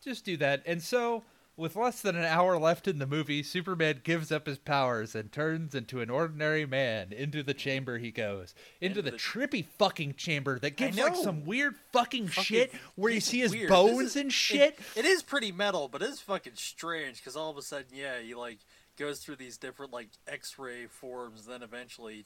[0.02, 0.62] just do that.
[0.66, 1.22] And so
[1.56, 5.30] with less than an hour left in the movie, Superman gives up his powers and
[5.30, 7.12] turns into an ordinary man.
[7.12, 8.54] Into the chamber he goes.
[8.80, 12.74] Into, Into the, the- trippy fucking chamber that gives like some weird fucking, Fucking- shit
[12.94, 13.68] where you see his weird.
[13.68, 14.78] Bones is- and it- shit.
[14.96, 18.34] it is pretty metal, but it's fucking strange because all of a sudden, yeah, he
[18.34, 18.58] like
[18.96, 22.24] goes through these different like X-ray forms, then eventually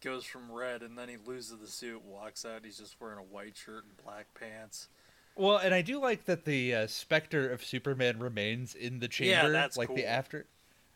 [0.00, 3.22] goes from red, and then he loses the suit, walks out, he's just wearing a
[3.22, 4.88] white shirt and black pants.
[5.36, 9.30] Well, and I do like that the uh, specter of Superman remains in the chamber,
[9.30, 10.46] yeah, that's like the after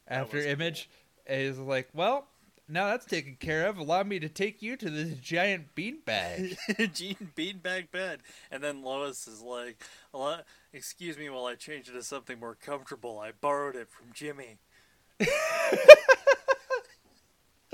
[0.08, 0.90] after image
[1.26, 2.26] is like, well,
[2.68, 3.78] now that's taken care of.
[3.78, 6.56] Allow me to take you to this giant beanbag.
[6.94, 9.82] Gene beanbag bed, and then Lois is like,
[10.72, 13.18] "Excuse me, while I change it to something more comfortable.
[13.18, 14.58] I borrowed it from Jimmy."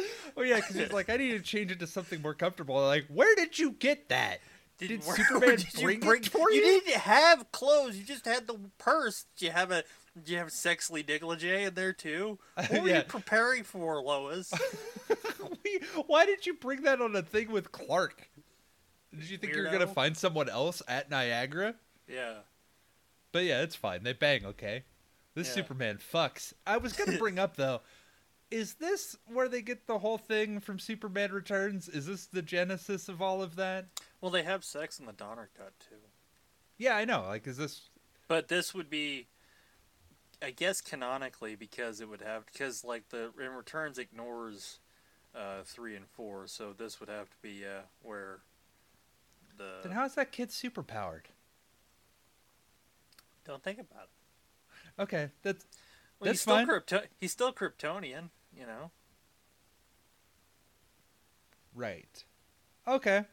[0.36, 2.74] oh yeah, because he's like, I need to change it to something more comfortable.
[2.80, 4.38] Like, where did you get that?
[4.78, 6.80] Did where- Superman did you bring, bring- it for You you?
[6.82, 7.96] didn't have clothes.
[7.96, 9.26] You just had the purse.
[9.36, 9.84] Did you have a?
[10.16, 12.38] Did you have sexily negligee in there too?
[12.55, 12.98] What were Yeah.
[12.98, 14.53] you preparing for, Lois?
[16.07, 18.28] Why did you bring that on a thing with Clark?
[19.16, 21.74] Did you think you were gonna find someone else at Niagara?
[22.09, 22.35] yeah.
[23.32, 24.02] But yeah, it's fine.
[24.02, 24.82] They bang, okay?
[25.36, 25.55] This Yeah.
[25.62, 26.52] Superman fucks.
[26.66, 27.81] I was going to bring up, though,
[28.51, 31.89] is this where they get the whole thing from Superman Returns?
[31.89, 33.86] Is this the genesis of all of that?
[34.20, 35.97] Well, they have sex in the Donner cut too.
[36.78, 37.22] Yeah, I know.
[37.27, 37.89] Like, is this.
[38.28, 39.27] But this would be,
[40.43, 44.78] I guess, canonically because it would have because like the in returns ignores
[45.35, 48.40] uh, three and four, so this would have to be uh, where
[49.59, 51.24] the Then how is that kid superpowered?
[53.44, 55.02] don't think about it.
[55.02, 55.64] Okay, that's.
[56.18, 56.68] Well, That's he's still fine.
[56.68, 58.90] Krypto- he's still Kryptonian, you know.
[61.74, 62.24] Right.
[62.86, 63.24] Okay.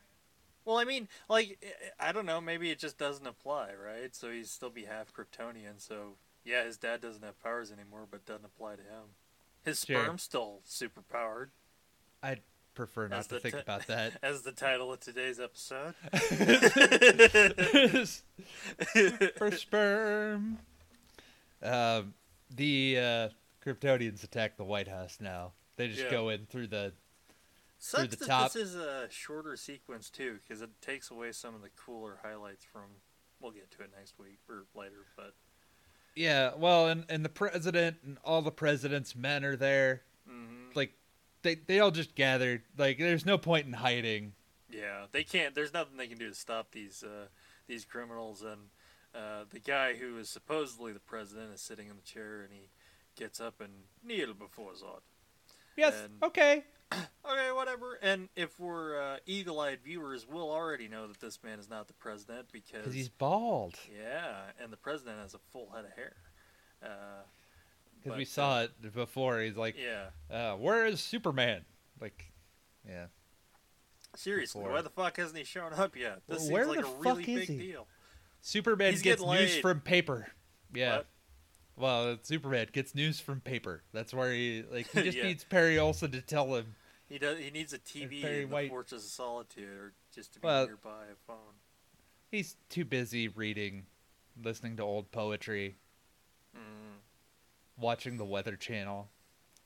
[0.66, 1.58] Well, I mean, like
[2.00, 4.14] I I don't know, maybe it just doesn't apply, right?
[4.16, 5.80] So he'd still be half Kryptonian.
[5.80, 9.16] So yeah, his dad doesn't have powers anymore, but doesn't apply to him.
[9.64, 10.04] His Sure.
[10.04, 11.52] sperm's still super powered,
[12.24, 12.42] I'd
[12.74, 14.14] prefer not As to think t- about that.
[14.24, 15.94] as the title of today's episode.
[19.38, 20.60] For sperm.
[21.64, 22.14] Um,
[22.56, 23.30] the uh,
[23.74, 25.52] Kryptonians attack the White House now.
[25.76, 26.12] They just Yeah.
[26.12, 26.94] go in through the
[27.80, 28.54] Sucks the that top.
[28.54, 32.64] this is a shorter sequence too, because it takes away some of the cooler highlights
[32.64, 33.02] from
[33.40, 35.06] we'll get to it next week or later.
[35.16, 35.34] But
[36.16, 40.04] Yeah, well, and and the president and all the president's men are there.
[40.28, 40.76] mhm.
[40.76, 40.94] Like,
[41.44, 42.64] they they all just gathered.
[42.78, 44.34] Like, there's no point in hiding.
[44.70, 45.54] yeah, they can't.
[45.56, 47.28] There's nothing they can do to stop these uh,
[47.68, 48.42] these criminals.
[48.42, 48.70] And
[49.14, 52.70] uh, the guy who is supposedly the president is sitting in the chair, and he
[53.18, 53.72] gets up and
[54.04, 55.02] kneel before Zod.
[55.76, 56.64] Yes, And- okay.
[57.30, 58.00] Okay, whatever.
[58.02, 61.94] And if we're uh, eagle-eyed viewers, we'll already know that this man is not the
[61.94, 63.76] president because he's bald.
[63.94, 66.14] yeah, and the president has a full head of hair.
[66.82, 66.88] Uh,
[67.98, 69.42] Because but, we uh, saw it before.
[69.42, 71.66] He's like, yeah, uh, "Where is Superman?"
[72.00, 72.32] Like,
[72.88, 73.08] yeah.
[74.16, 74.74] seriously, Before.
[74.76, 76.22] why the fuck hasn't he shown up yet?
[76.30, 77.58] This Well, seems like a really big he?
[77.58, 77.88] deal.
[78.42, 80.28] Superman He's gets news from paper.
[80.74, 80.98] Yeah.
[80.98, 81.08] What?
[81.78, 83.84] Well, Superman gets news from paper.
[83.94, 85.24] That's where he like he just Yeah.
[85.26, 86.76] needs Perry Olson to tell him.
[87.08, 87.38] He does.
[87.38, 88.70] He needs a TV Barry in the White.
[88.70, 91.38] Fortress of Solitude, or just to be Well- nearby a phone.
[92.32, 93.86] He's too busy reading,
[94.44, 95.76] listening to old poetry,
[96.56, 96.98] Mm.
[97.78, 99.10] watching the Weather Channel.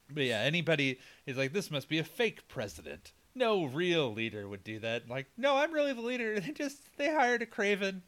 [0.10, 3.14] But yeah, anybody is like, this must be a fake president.
[3.34, 5.08] No real leader would do that.
[5.10, 6.40] Like, no, I'm really the leader.
[6.42, 8.04] They just they hired a craven.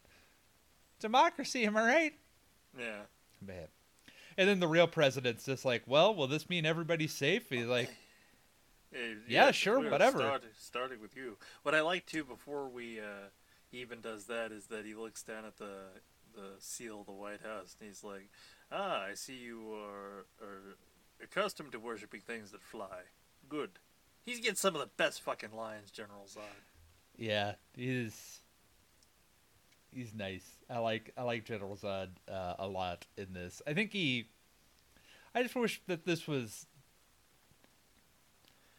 [0.99, 2.13] Democracy, am I right?
[2.77, 3.01] Yeah.
[3.41, 3.67] Man.
[4.37, 7.49] And then the real president's just like, well, will this mean everybody's safe?
[7.49, 7.89] He's like,
[8.91, 10.19] Hey, Yeah, sure, whatever.
[10.19, 11.37] Starting, starting with you.
[11.63, 13.29] What I like too before we uh,
[13.71, 15.85] even does that is that he looks down at the
[16.35, 18.29] the seal of the White House and he's like,
[18.71, 20.77] "Ah, I see you are, are
[21.23, 23.01] accustomed to worshiping things that fly.
[23.49, 23.79] Good."
[24.23, 26.41] He's getting some of the best fucking lines, General Zod.
[27.17, 28.41] yeah, he's
[29.95, 30.45] he's nice.
[30.69, 33.61] I like I like General Zod uh, a lot in this.
[33.67, 34.27] I think he.
[35.35, 36.67] I just wish that this was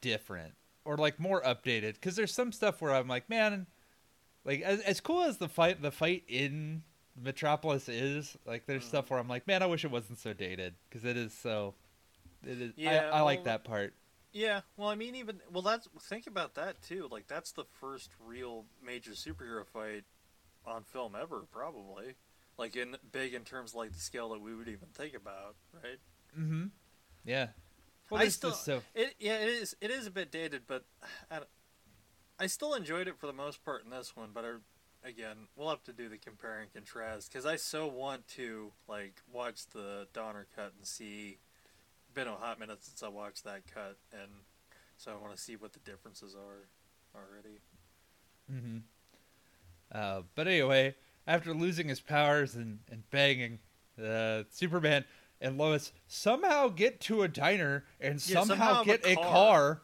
[0.01, 0.55] different
[0.85, 3.67] or like more updated because there's some stuff where I'm like, man,
[4.45, 6.83] like as as cool as the fight the fight in
[7.21, 8.89] Metropolis is, like there's Mhm.
[8.89, 11.75] stuff where I'm like, man, I wish it wasn't so dated because it is so.
[12.47, 12.73] It is.
[12.77, 13.95] Yeah, I, I like that part.
[14.33, 17.09] Yeah, well, I mean, even well, that's think about that too.
[17.11, 20.03] Like, that's the first real major superhero fight
[20.67, 22.15] on film ever, probably.
[22.57, 25.57] Like in big in terms of like the scale that we would even think about,
[25.73, 25.99] right?
[26.39, 26.67] Mm-hmm.
[27.25, 27.49] Yeah.
[28.11, 30.85] Well, I still- so It yeah, it is it is a bit dated, but
[31.31, 31.41] I,
[32.39, 34.31] I still enjoyed it for the most part in this one.
[34.33, 38.29] But I, again, we'll have to do the compare and contrast because I so want
[38.29, 41.39] to like watch the Donner cut and see.
[42.13, 44.31] Been a hot minute since I watched that cut, and
[44.97, 46.69] so I want to see what the differences are
[47.21, 47.59] already.
[48.49, 48.79] hmm
[49.93, 50.95] Uh, but anyway,
[51.27, 53.59] after losing his powers and, and banging,
[54.03, 55.05] uh, Superman
[55.41, 59.25] and Lois somehow get to a diner and Yeah, somehow, somehow a get a car.
[59.25, 59.83] car.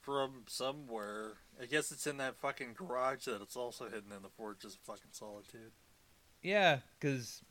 [0.00, 4.28] From somewhere, I guess it's in that fucking garage that it's also hidden in the
[4.28, 5.72] Fortress of fucking Solitude.
[6.42, 7.42] Yeah, because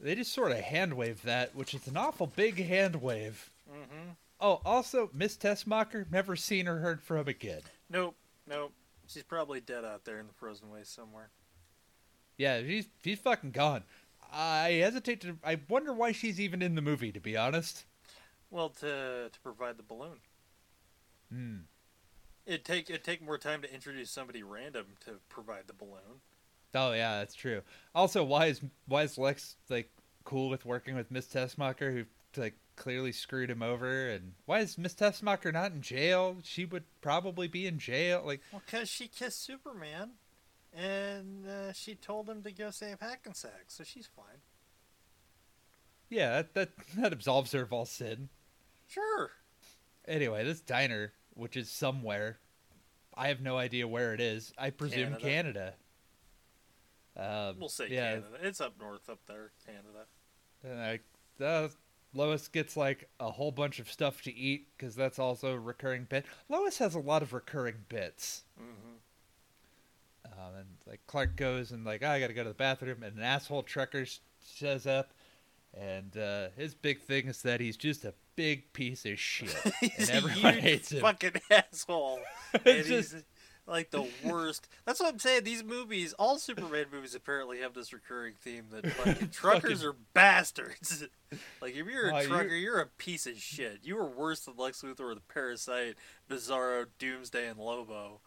[0.00, 3.50] they just sort of hand wave that, which is an awful big hand wave.
[3.70, 4.10] Mm-hmm.
[4.40, 7.60] Oh, also, Miss Tessmacher, never seen or heard from again.
[7.90, 8.72] Nope, nope.
[9.08, 11.30] She's probably dead out there in the frozen waste somewhere.
[12.36, 13.82] Yeah, she's she's fucking gone.
[14.32, 15.38] I hesitate to.
[15.42, 17.84] I wonder why she's even in the movie, to be honest.
[18.50, 20.18] Well, to to provide the balloon,
[21.30, 21.56] Hmm.
[22.46, 26.20] it'd take it'd take more time to introduce somebody random to provide the balloon.
[26.74, 27.62] Oh yeah, that's true.
[27.94, 29.90] Also, why is why is Lex like
[30.24, 32.04] cool with working with Miss Tessmacher, who
[32.40, 36.36] like clearly screwed him over, and why is Miss Tessmacher not in jail?
[36.44, 38.22] She would probably be in jail.
[38.24, 40.12] Like, Well, cause she kissed Superman,
[40.72, 44.40] and uh, she told him to go save Hackensack, so she's fine.
[46.08, 48.28] yeah, that that, that absolves her of all sin.
[48.86, 49.30] Sure.
[50.06, 52.38] Anyway, this diner, which is somewhere,
[53.14, 54.52] I have no idea where it is.
[54.56, 55.74] I presume Canada.
[57.16, 58.26] Um, We'll say yeah, Canada.
[58.42, 60.06] It's up north, up there, Canada.
[60.64, 61.68] And I, uh,
[62.14, 66.06] Lois gets like a whole bunch of stuff to eat because that's also a recurring
[66.08, 66.24] bit.
[66.48, 68.44] Lois has a lot of recurring bits.
[68.60, 68.96] Mm-hmm.
[70.32, 73.16] Um, and like Clark goes and like, "Oh, I gotta go to the bathroom, and
[73.16, 74.04] an asshole trucker
[74.54, 75.12] shows up,
[75.74, 79.54] and uh, his big thing is that he's just a big piece of shit,
[79.98, 81.00] and a everyone hates him.
[81.00, 82.20] fucking asshole.
[82.54, 83.24] and It's he's just-
[83.68, 84.68] like the worst.
[84.86, 85.44] That's what I'm saying.
[85.44, 91.04] These movies, all Superman movies, apparently have this recurring theme that fucking truckers are bastards.
[91.60, 92.80] like if you're a Oh, you're- trucker, you're...
[92.80, 93.80] a piece of shit.
[93.82, 95.96] You are worse than Lex Luthor or the Parasite,
[96.30, 98.20] Bizarro, Doomsday, and Lobo.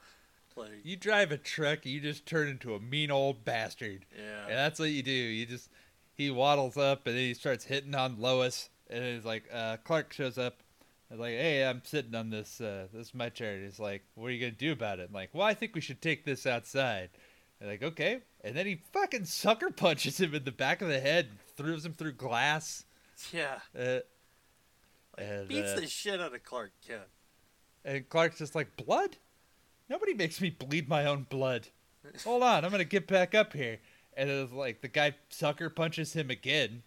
[0.55, 4.05] Like You drive a truck, you just turn into a mean old bastard.
[4.17, 4.43] yeah.
[4.47, 5.11] And that's what you do.
[5.11, 5.69] You just
[6.13, 10.11] he waddles up and then he starts hitting on Lois and he's like uh, Clark
[10.13, 10.57] shows up
[11.19, 14.27] like, Hey, I'm sitting on this uh, this is my chair and he's like, What
[14.27, 15.07] are you gonna do about it?
[15.09, 17.09] I'm like, Well I think we should take this outside.
[17.59, 18.21] And like, okay.
[18.43, 21.85] And then he fucking sucker punches him in the back of the head, and throws
[21.85, 22.85] him through glass.
[23.31, 23.59] Yeah.
[23.77, 23.99] Uh,
[25.17, 27.01] Like, And, beats uh, the shit out of Clark Kent.
[27.85, 29.17] and Clark's just like, blood?
[29.89, 31.67] Nobody makes me bleed my own blood.
[32.23, 33.79] Hold on, I'm gonna get back up here.
[34.17, 36.81] And it's like the guy sucker punches him again.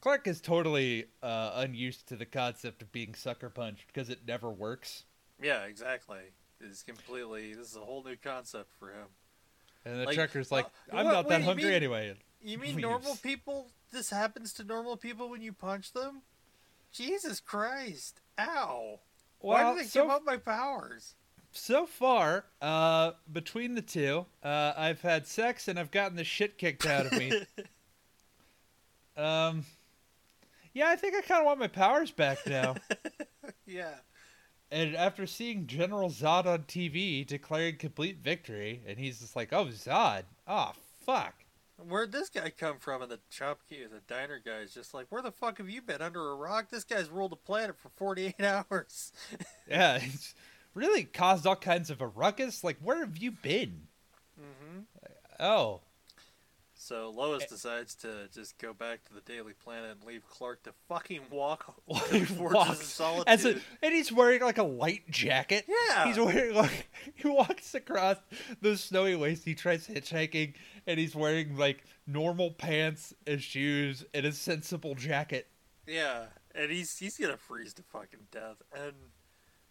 [0.00, 4.50] Clark is totally uh, unused to the concept of being sucker punched because it never
[4.50, 5.04] works.
[5.42, 6.20] Yeah, exactly.
[6.60, 7.54] It's completely.
[7.54, 9.06] This is a whole new concept for him.
[9.84, 12.16] And the Like, trucker's like, uh, I'm what- not wait, that hungry mean- anyway.
[12.42, 12.82] You mean Leaves.
[12.82, 13.70] normal people?
[13.92, 16.22] This happens to normal people when you punch them?
[16.92, 18.20] Jesus Christ!
[18.38, 19.00] Ow!
[19.40, 21.14] Why Well, do they so give up my powers?
[21.52, 26.56] So far, uh, between the two, uh, I've had sex and I've gotten the shit
[26.56, 27.44] kicked out of me.
[29.16, 29.64] um,
[30.74, 32.76] yeah, I think I kind of want my powers back now.
[33.66, 33.94] yeah.
[34.70, 39.66] and after seeing General Zod on TV declaring complete victory, and he's just like, "Oh,
[39.66, 40.72] Zod, oh
[41.04, 41.34] fuck."
[41.88, 43.00] Where'd this guy come from?
[43.00, 46.02] And the shopkeeper, the diner guy is just like, "Where the fuck have you been?
[46.02, 46.68] Under a rock?
[46.70, 49.12] This guy's ruled the planet for 48 hours."
[49.68, 50.34] Yeah, it's
[50.74, 52.62] really caused all kinds of a ruckus.
[52.62, 53.88] Like, where have you been?
[54.38, 54.80] Mm-hmm.
[55.42, 55.80] Oh,
[56.82, 60.72] So Lois decides to just go back to the Daily Planet and leave Clark to
[60.88, 61.76] fucking walk
[62.08, 63.24] to Fortress of Solitude.
[63.28, 63.50] as a,
[63.82, 65.66] and he's wearing like a light jacket.
[65.68, 66.06] Yeah.
[66.06, 68.16] He's wearing like he walks across
[68.62, 69.44] the snowy waste.
[69.44, 70.54] He tries hitchhiking,
[70.86, 75.48] and he's wearing like normal pants and shoes and a sensible jacket.
[75.86, 76.24] Yeah,
[76.54, 78.62] and he's he's gonna freeze to fucking death.
[78.74, 78.94] And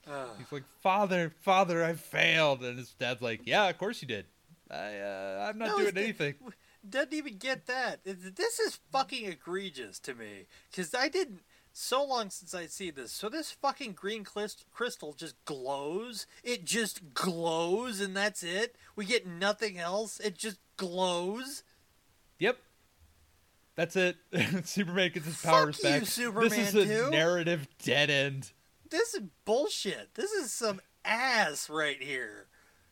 [0.07, 4.07] uh, He's like, "Father, father, I failed," and his dad's like, "Yeah, of course you
[4.07, 4.25] did.
[4.69, 6.35] I, uh, I'm not No, doing anything."
[6.87, 8.01] doesn't even get that.
[8.03, 11.41] This is fucking egregious to me because I didn't.
[11.71, 13.11] So long since I see this.
[13.11, 16.25] So this fucking green crystal just glows.
[16.43, 18.75] It just glows, and that's it.
[18.95, 20.19] We get nothing else.
[20.19, 21.63] It just glows.
[22.39, 22.57] Yep.
[23.75, 24.17] That's it.
[24.65, 26.05] Superman gets his Fuck powers you, back.
[26.05, 27.11] Superman this is a 2.
[27.11, 28.51] narrative dead end.
[28.89, 30.15] This is bullshit.
[30.15, 32.47] This is some ass right here.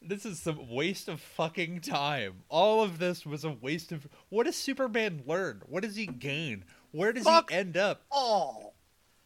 [0.08, 2.44] This is some waste of fucking time.
[2.48, 4.08] All of this was a waste of.
[4.30, 5.62] What does Superman learn?
[5.68, 6.64] What does he gain?
[6.92, 7.50] Where does Fuck.
[7.50, 8.04] he end up?
[8.10, 8.76] All.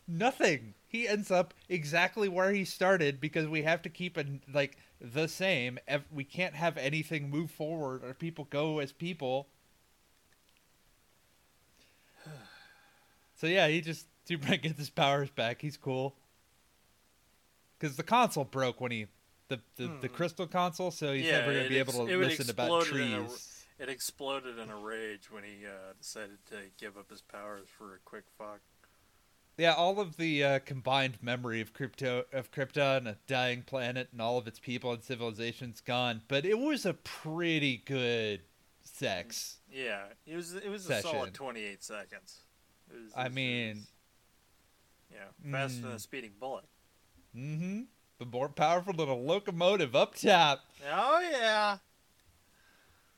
[0.08, 0.74] Nothing.
[0.88, 5.28] He ends up exactly where he started because we have to keep it like the
[5.28, 5.78] same.
[6.12, 9.48] We can't have anything move forward or people go as people.
[13.36, 15.62] So yeah, he just Superman gets his powers back.
[15.62, 16.16] He's cool.
[17.80, 19.08] Because the console broke when he
[19.56, 20.14] the the, the Hmm.
[20.16, 23.26] crystal console, so he's Yeah, never gonna be ex- able to listen about in a-
[23.28, 23.66] trees.
[23.80, 27.96] It exploded in a rage when he uh, decided to give up his powers for
[27.96, 28.60] a quick fuck.
[29.58, 34.22] Yeah, all of the uh, combined memory of crypto of Krypton, a dying planet, and
[34.22, 36.22] all of its people and civilizations gone.
[36.28, 38.42] But it was a pretty good
[38.84, 39.58] sex.
[39.72, 42.42] Yeah, it was it was a solid twenty eight seconds.
[42.90, 43.92] It was, I it was- it mean- was-
[45.12, 45.96] yeah, faster than Mm.
[45.96, 46.66] a speeding bullet.
[47.36, 47.82] Mm-hmm.
[48.22, 50.64] The more powerful than a locomotive up top.
[50.94, 51.78] Oh yeah,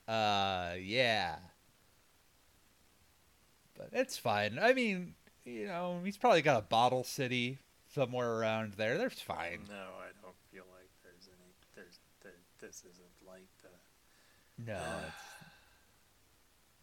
[0.07, 1.35] Uh, yeah.
[3.77, 4.57] But it's fine.
[4.61, 7.57] I mean, you know, he's probably got a bottle city
[7.93, 8.97] somewhere around there.
[8.97, 9.65] That's fine.
[9.67, 11.51] no, I don't feel like there's any.
[11.75, 12.31] There's there,
[12.61, 15.11] this isn't like the No, Uh,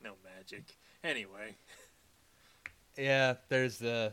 [0.04, 0.64] no magic.
[1.02, 1.54] Anyway,
[2.98, 4.12] Yeah, there's the.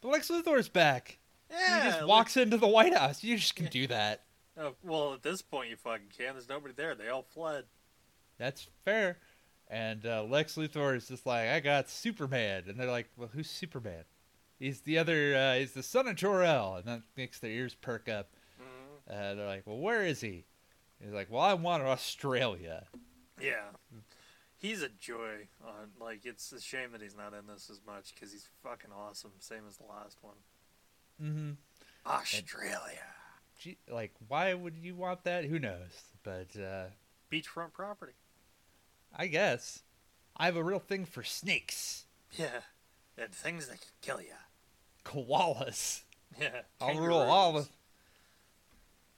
[0.00, 1.18] The Lex Luthor's back.
[1.52, 3.22] Yeah, he just like- walks into the White House.
[3.22, 4.22] You just can do that.
[4.58, 6.34] Oh, well, at this point, you fucking can.
[6.34, 6.94] There's nobody there.
[6.94, 7.64] They all fled.
[8.38, 9.18] That's fair.
[9.68, 13.48] And uh, Lex Luthor is just like, I got Superman, and they're like, Well, who's
[13.48, 14.04] Superman?
[14.58, 15.34] He's the other.
[15.34, 18.30] Uh, he's the son of Jor-El, and that makes their ears perk up.
[18.58, 20.44] hmm Uh, they're like, Well, where is he?
[21.02, 22.84] He's like, Well, I want Australia.
[23.40, 23.70] Yeah.
[24.58, 25.48] He's a joy.
[25.66, 28.90] On like, it's a shame that he's not in this as much because he's fucking
[28.96, 29.32] awesome.
[29.38, 30.36] Same as the last one.
[31.20, 31.52] Mm-hmm.
[32.06, 32.98] Australia.
[33.58, 35.44] Gee, like, why would you want that?
[35.44, 36.02] Who knows?
[36.22, 36.84] But uh,
[37.30, 38.12] Beachfront property.
[39.16, 39.82] I guess
[40.36, 42.60] I have a real thing for snakes, Yeah.
[43.18, 44.32] And things that can kill you.
[45.04, 46.02] koalas.
[46.40, 46.62] Yeah.
[46.80, 47.66] I'll rule all kangaroos.
[47.66, 47.72] of.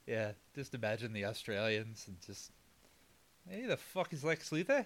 [0.05, 2.51] Yeah, just imagine the Australians and just.
[3.49, 4.85] Hey, the fuck is Lex Luthor?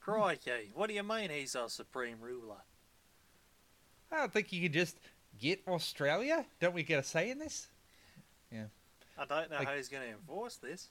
[0.00, 0.72] Crikey.
[0.74, 2.56] What do you mean he's our supreme ruler?
[4.10, 4.96] I don't think you can just
[5.42, 6.46] get Australia.
[6.60, 7.66] Don't we get a say in this?
[8.50, 8.66] Yeah.
[9.18, 10.88] I don't know Like- how he's going to enforce this.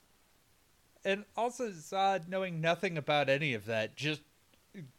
[1.04, 4.20] And also, Zod, knowing nothing about any of that, just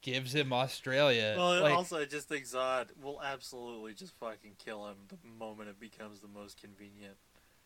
[0.02, 1.36] gives him Australia.
[1.38, 5.70] Well, like, also, I just think Zod will absolutely just fucking kill him the moment
[5.70, 7.16] it becomes the most convenient.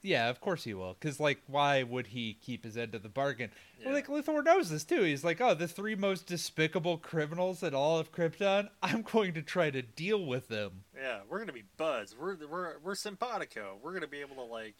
[0.03, 0.95] Yeah, of course he will.
[0.99, 3.49] Because, like, why would he keep his end of the bargain?
[3.83, 5.01] Well, like, Luthor knows this, too.
[5.01, 9.41] He's like, oh, the three most despicable criminals in all of Krypton, I'm going to
[9.41, 10.83] try to deal with them.
[10.95, 12.15] Yeah, we're gonna be buds.
[12.17, 13.77] We're we're we're simpatico.
[13.81, 14.75] We're gonna be able to like,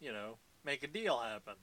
[0.00, 1.54] you know, make a deal happen.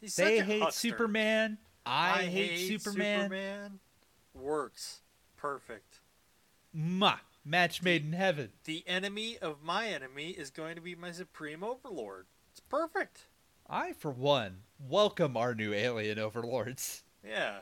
[0.00, 0.88] He's They hate huckster.
[0.88, 1.58] Superman.
[1.86, 3.22] I, hate, Superman.
[3.24, 3.78] Superman.
[4.32, 5.00] Works
[5.36, 6.00] perfect.
[6.76, 7.18] Mwah.
[7.44, 8.52] Match made in heaven.
[8.64, 12.24] The enemy of my enemy is going to be my supreme overlord.
[12.68, 13.26] Perfect.
[13.68, 17.02] I, for one, welcome our new alien overlords.
[17.26, 17.58] Yeah.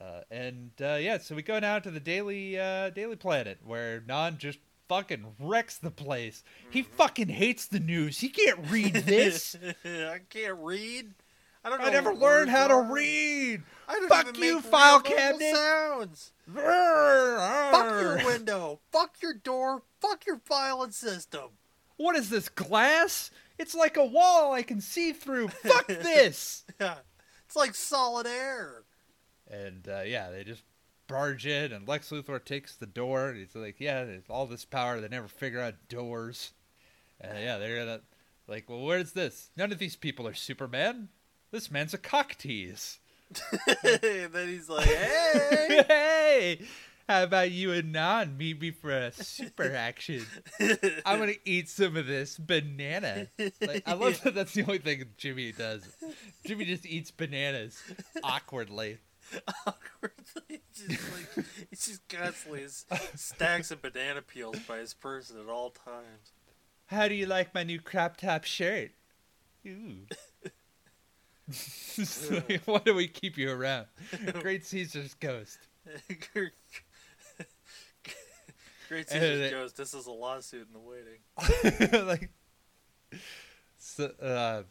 [0.00, 4.02] Uh, and uh, yeah, so we go now to the Daily uh, Daily Planet where
[4.06, 4.58] Non just
[4.88, 6.42] fucking wrecks the place.
[6.70, 6.92] He Mm-hmm.
[6.94, 8.18] fucking hates the news.
[8.20, 9.56] He can't read this.
[9.84, 11.12] I can't read.
[11.62, 11.86] I don't know.
[11.86, 13.62] I never learned how to read.
[14.08, 15.54] Fuck you, file cabinet.
[15.54, 16.32] sounds.
[16.54, 18.80] Fuck Fuck your window.
[18.90, 19.82] Fuck your door.
[20.00, 21.50] Fuck your filing system.
[22.00, 23.30] What is this glass?
[23.58, 25.48] It's like a wall I can see through.
[25.48, 26.64] Fuck this.
[26.80, 26.94] Yeah.
[27.44, 28.84] It's like solid air.
[29.50, 30.62] And uh, yeah, they just
[31.08, 33.28] barge in, and Lex Luthor takes the door.
[33.28, 35.00] And he's like, "Yeah, there's all this power.
[35.00, 36.52] They never figure out doors."
[37.20, 38.00] And yeah, they're gonna
[38.48, 39.50] like, "Well, where's this?
[39.56, 41.08] None of these people are Superman.
[41.50, 43.00] This man's a cock tease."
[43.84, 45.84] and then he's like, hey.
[45.88, 46.60] hey,
[47.10, 50.24] how about you and Non meet me for a super action?
[51.04, 53.26] I'm gonna eat some of this banana.
[53.60, 54.34] Like, I love that.
[54.34, 55.82] That's the only thing Jimmy does.
[56.46, 57.82] Jimmy just eats bananas
[58.22, 58.98] awkwardly.
[59.66, 60.60] awkwardly.
[60.72, 62.64] just like he's just constantly
[63.16, 66.30] stacks of banana peels by his person at all times.
[66.86, 68.92] How do you like my new crop top shirt?
[69.66, 70.06] Ooh.
[72.66, 73.86] Why do we keep you around?
[74.40, 75.58] Great Caesar's ghost.
[78.90, 79.76] Great it- Ghost.
[79.76, 82.06] This is a lawsuit in the waiting.
[82.06, 82.28] like,
[83.78, 84.62] so, uh,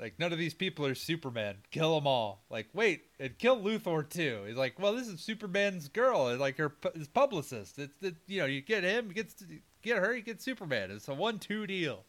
[0.00, 1.56] like none of these people are Superman.
[1.70, 2.42] Kill them all.
[2.48, 4.44] Like, wait, and kill Luthor too.
[4.46, 7.78] He's like, well, this is Superman's girl, and like her his publicist.
[7.78, 9.34] It's it, you know, you get him, you get
[9.82, 10.90] get her, you get Superman.
[10.90, 12.04] It's a one-two deal.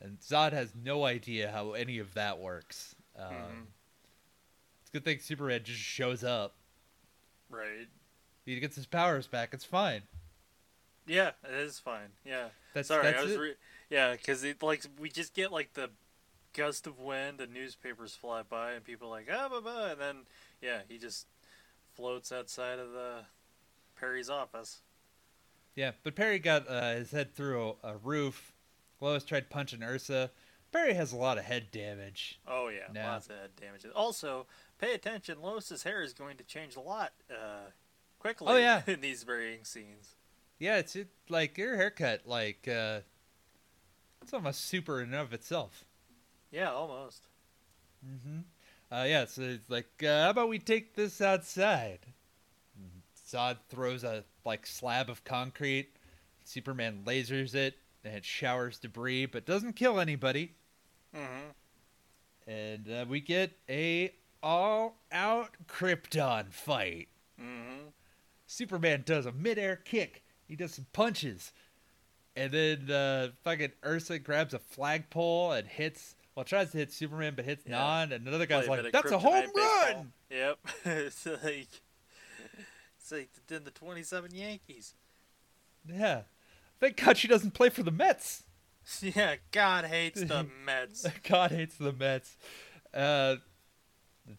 [0.00, 2.94] And Zod has no idea how any of that works.
[3.18, 3.66] Um, Mhm.
[4.80, 6.54] It's a good thing Superman just shows up.
[7.50, 7.86] Right.
[8.46, 9.52] He gets his powers back.
[9.52, 10.02] It's fine.
[11.06, 12.10] Yeah, it is fine.
[12.24, 12.48] Yeah.
[12.74, 13.54] That's Sorry, that's I was re-
[13.88, 15.90] yeah, because it like we just get like the
[16.52, 20.00] gust of wind and newspapers fly by and people are like ah blah, blah, and
[20.00, 20.16] then
[20.60, 21.26] yeah he just
[21.94, 23.24] floats outside of the
[23.98, 24.82] Perry's office.
[25.74, 28.52] Yeah, but Perry got uh, his head through a, a roof.
[29.00, 30.30] Lois tried punching Ursa.
[30.72, 32.38] Perry has a lot of head damage.
[32.46, 33.02] Oh yeah, No.
[33.02, 33.84] lots of head damage.
[33.94, 34.46] Also,
[34.78, 35.40] pay attention.
[35.42, 37.70] Lois's hair is going to change a lot uh,
[38.18, 38.46] quickly.
[38.48, 38.82] Oh, yeah.
[38.86, 40.14] in these varying scenes.
[40.60, 42.20] Yeah, it's it, like your haircut.
[42.26, 43.00] Like uh,
[44.22, 45.84] it's almost super in and of itself.
[46.52, 47.26] Yeah, almost.
[48.06, 48.40] Mm-hmm.
[48.92, 52.00] Uh, yeah, so it's like, uh, how about we take this outside?
[53.30, 55.90] Zod throws a like slab of concrete.
[56.44, 60.52] Superman lasers it, and it showers debris, but doesn't kill anybody.
[61.14, 62.50] Mm-hmm.
[62.50, 64.12] And uh, we get a
[64.42, 67.08] all-out Krypton fight.
[67.40, 67.88] Mm-hmm.
[68.46, 70.24] Superman does a midair kick.
[70.50, 71.52] He does some punches.
[72.36, 77.34] And then uh, fucking Ursa grabs a flagpole and hits, well, tries to hit Superman,
[77.36, 77.78] but hits Yeah.
[77.78, 78.12] Non.
[78.12, 80.12] And another guy's Play like, of that's a home kryptonite baseball." run!
[80.30, 80.58] Yep.
[80.84, 81.68] it's like
[82.98, 84.94] it's like the, the twenty-seven Yankees.
[85.86, 86.22] Yeah.
[86.80, 88.42] Thank God she doesn't play for the Mets.
[89.02, 91.06] Yeah, God hates the Mets.
[91.28, 92.36] God hates the Mets.
[92.92, 93.36] Uh,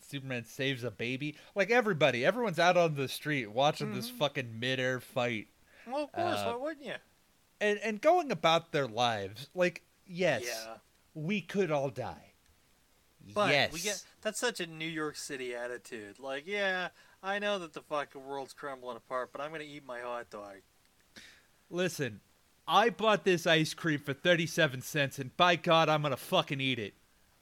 [0.09, 1.35] Superman saves a baby.
[1.55, 4.17] Like everybody, everyone's out on the street watching this Mhm.
[4.17, 5.47] fucking midair fight.
[5.87, 6.95] Well, of course, Uh, why wouldn't you?
[7.59, 9.49] And, and going about their lives.
[9.53, 10.77] Like, yes, Yeah,
[11.13, 12.33] we could all die.
[13.33, 13.71] but yes.
[13.73, 16.17] we get that's such a New York City attitude.
[16.19, 16.89] Like, yeah,
[17.21, 20.57] I know that the fucking world's crumbling apart, but I'm gonna eat my hot dog.
[21.69, 22.19] Listen,
[22.67, 26.79] I bought this ice cream for 37 cents, and by God, I'm gonna fucking eat
[26.79, 26.93] it.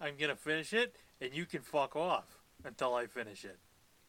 [0.02, 3.57] I'm gonna finish it, and you can fuck off until I finish it.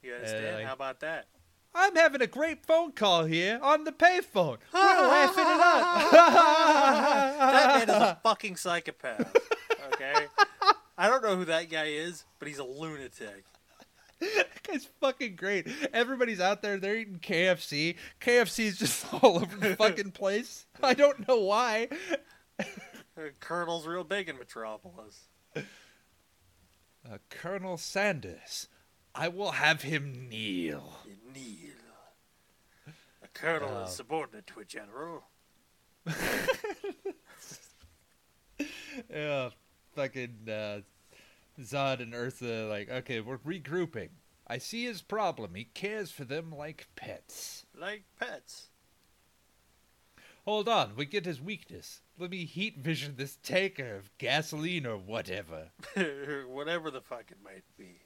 [0.02, 0.56] You understand?
[0.56, 1.26] like- How about that?
[1.74, 4.58] I'm having a great phone call here on the payphone.
[4.72, 6.10] We're laughing it up.
[7.38, 9.36] that man is a fucking psychopath.
[9.92, 10.26] Okay,
[10.98, 13.44] I don't know who that guy is, but he's a lunatic.
[14.20, 15.66] That guy's fucking great.
[15.94, 17.96] Everybody's out there, they're eating KFC.
[18.20, 20.66] KFC's just all over the fucking place.
[20.82, 21.88] I don't know why.
[23.40, 25.28] Colonel's real big in Metropolis.
[25.56, 28.68] Uh, Colonel Sanders,
[29.14, 30.98] I will have him kneel.
[31.34, 31.74] Neil.
[33.22, 33.82] A colonel Oh.
[33.84, 35.24] is subordinate to a general.
[39.10, 39.50] yeah,
[39.94, 40.80] fucking uh,
[41.60, 44.08] Zod and Ursa like, okay, we're regrouping.
[44.46, 45.54] I see his problem.
[45.54, 47.66] He cares for them like pets.
[47.78, 48.66] Like pets.
[50.46, 52.00] Hold on, we get his weakness.
[52.18, 55.68] Let me heat vision this tanker of gasoline or whatever.
[56.48, 58.00] Whatever the fuck it might be.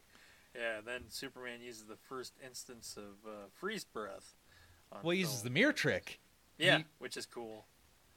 [0.54, 4.34] Yeah, then Superman uses the first instance of uh, freeze breath.
[5.02, 6.20] Well, he uses the mirror trick.
[6.58, 7.66] Yeah, he- which is cool.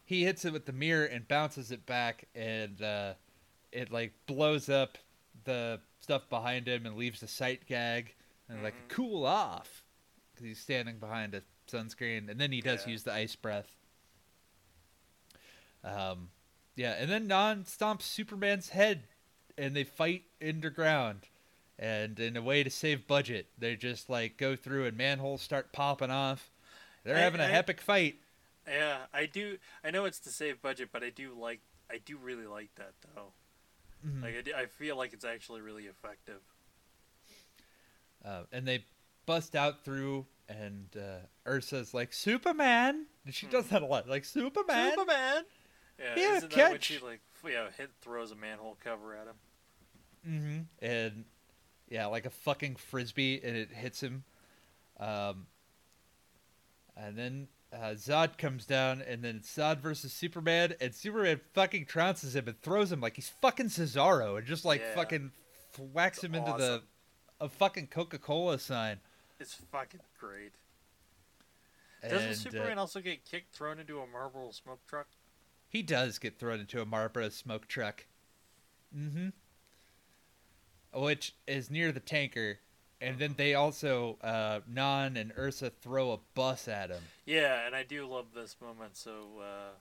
[0.05, 3.13] He hits it with the mirror and bounces it back, and uh,
[3.71, 4.97] it like blows up
[5.43, 8.13] the stuff behind him and leaves the sight gag
[8.47, 8.89] and like Mhm.
[8.89, 9.83] cool off
[10.31, 12.91] because he's standing behind a sunscreen, and then he does Yeah.
[12.91, 13.75] use the ice breath.
[15.83, 16.29] Um,
[16.75, 19.07] yeah, and then Non stomps Superman's head,
[19.57, 21.27] and they fight underground.
[21.79, 25.71] And in a way to save budget, they just like go through and manholes start
[25.71, 26.49] popping off.
[27.03, 28.15] They're I- having a epic fight.
[28.67, 29.57] Yeah, I do.
[29.83, 31.61] I know it's to save budget, but I do like.
[31.89, 33.31] I do really like that though.
[34.05, 34.21] Mhm.
[34.23, 36.41] Like I, do- I feel like it's actually really effective.
[38.25, 38.83] Uh, and they
[39.25, 44.25] bust out through, and uh, Ursa's like Superman, and she does that a lot, like
[44.25, 44.91] Superman.
[44.91, 45.43] Superman.
[45.99, 46.83] Yeah, Yeah, isn't that when catch.
[46.85, 49.35] she like yeah hit throws a manhole cover at him?
[50.25, 51.25] hmm And
[51.89, 54.23] yeah, like a fucking frisbee, and it hits him.
[54.99, 55.47] Um,
[56.95, 61.85] and then uh, Zod comes down, and then it's Zod versus Superman, and Superman fucking
[61.85, 64.95] trounces him and throws him like he's fucking Cesaro, and just like Yeah.
[64.95, 65.31] fucking
[65.93, 66.59] whacks It's him into awesome.
[66.59, 66.83] the
[67.39, 68.99] a fucking Coca Cola sign.
[69.39, 70.53] It's fucking great.
[72.01, 75.07] Doesn't And, uh, Superman also get kicked, thrown into a Marlboro smoke truck?
[75.69, 78.05] He does get thrown into a Marlboro smoke truck.
[78.95, 79.29] Mm-hmm.
[80.93, 82.59] Which is near the tanker.
[82.99, 87.01] And then they also, uh, Non and Ursa throw a bus at him.
[87.25, 88.97] Yeah, and I do love this moment.
[88.97, 89.75] So uh,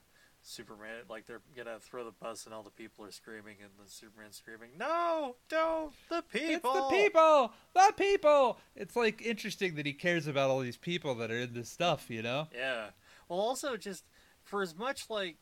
[0.46, 3.90] Superman, like they're gonna throw the bus, and all the people are screaming, and the
[3.90, 7.52] Superman screaming, "No, don't the people!" It's the people!
[7.74, 8.58] The people!
[8.76, 12.08] It's like interesting that he cares about all these people that are in this stuff,
[12.08, 12.46] you know?
[12.54, 12.90] Yeah.
[13.28, 14.04] Well, also just
[14.44, 15.36] for as much like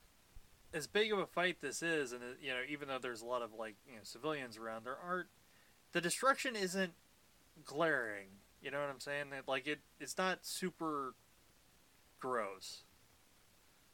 [0.72, 3.26] as big of a fight this is, and uh, you know, even though there's a
[3.26, 5.28] lot of like you know civilians around, there aren't
[5.94, 6.92] the destruction isn't
[7.64, 8.26] glaring.
[8.60, 9.26] You know what I'm saying?
[9.46, 11.14] Like it, it's not super
[12.20, 12.82] gross.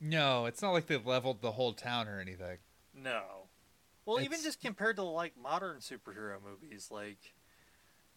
[0.01, 2.56] No, it's not like they leveled the whole town or anything.
[2.94, 3.48] No.
[4.06, 7.35] Well, even just compared to like modern superhero movies, like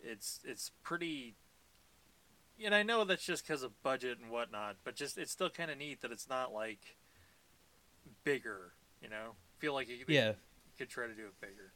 [0.02, 1.36] it's it's pretty.
[2.64, 5.70] And I know that's just because of budget and whatnot, but just it's still kind
[5.70, 6.96] of neat that it's not like
[8.24, 8.74] bigger.
[9.02, 10.30] You know, feel like you, Yeah.
[10.30, 10.36] you
[10.78, 11.74] could try to do it bigger.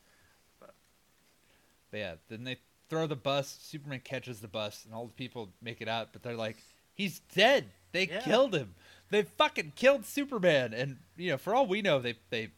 [1.92, 2.58] But yeah, then they
[2.90, 3.58] throw the bus.
[3.62, 6.10] Superman catches the bus, and all the people make it out.
[6.14, 6.58] But they're like,
[6.94, 7.66] "He's dead.
[7.92, 8.22] They Yeah.
[8.22, 8.76] killed him.
[9.10, 12.50] They fucking killed Superman." And you know, for all we know, they they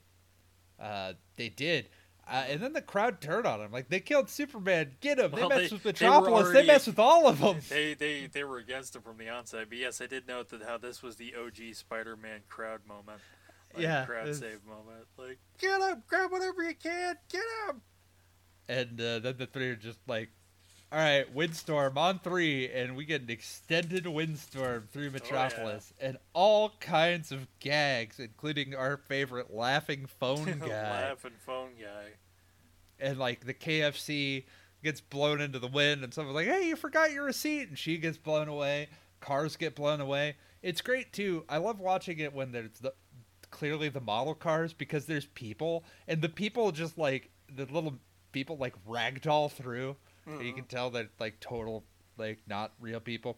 [0.80, 1.89] uh, they did.
[2.27, 4.91] Uh, and then the crowd turned on him, like they killed Superman.
[5.01, 5.31] Get him!
[5.31, 6.43] They Well, messed they- with they were Metropolis.
[6.49, 7.60] They, already- messed with all of them.
[7.69, 10.61] They they they were against him from the onset, but yes, I did note that
[10.61, 13.19] how this was the OG Spider-Man crowd moment.
[13.73, 15.07] Like, Yeah, crowd save moment.
[15.18, 17.81] Like, get him, grab whatever you can, get him.
[18.70, 20.30] And uh, then the three are just like,
[20.91, 26.18] "All right, windstorm on three, and we get an extended windstorm Oh, through Metropolis, and
[26.34, 32.12] all kinds of gags, including our favorite laughing phone guy." Laughing phone guy.
[33.00, 34.46] and like the KFC
[34.84, 37.98] gets blown into the wind, and someone's like, "Hey, you forgot your receipt," and she
[37.98, 38.88] gets blown away.
[39.20, 40.36] Cars get blown away.
[40.62, 41.44] It's great too.
[41.50, 42.94] I love watching it when there's the
[43.50, 47.96] clearly the model cars because there's people, and the people just like the little
[48.31, 49.95] people like ragdoll through.
[50.26, 51.84] and You can tell that like total
[52.18, 53.38] like not real people.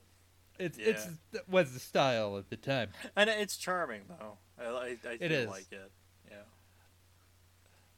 [0.60, 0.88] It's Yeah.
[0.88, 2.90] it's it was the style at the time.
[3.16, 4.38] And it's charming though.
[4.60, 5.50] I I, I It is.
[5.50, 5.92] like it.
[6.30, 6.38] Yeah.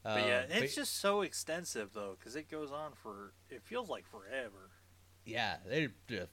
[0.04, 3.90] But yeah, Um, it's just so extensive though, because it goes on for it feels
[3.90, 4.70] like forever.
[5.26, 6.32] yeah, they're just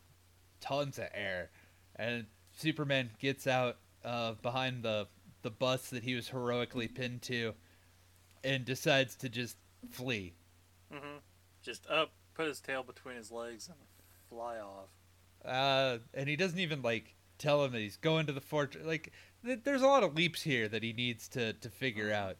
[0.60, 1.50] tons of air.
[1.96, 2.26] And
[2.56, 5.06] Superman gets out uh, behind the
[5.42, 7.54] the bus that he was heroically pinned to,
[8.44, 9.56] and decides to just
[9.90, 10.34] flee.
[10.92, 11.18] Hmm
[11.62, 13.76] Just up, put his tail between his legs, and
[14.28, 14.88] fly off.
[15.44, 18.84] Uh, and he doesn't even like tell him that he's going to the fortress.
[18.86, 19.12] Like,
[19.44, 22.36] th- there's a lot of leaps here that he needs to to figure out.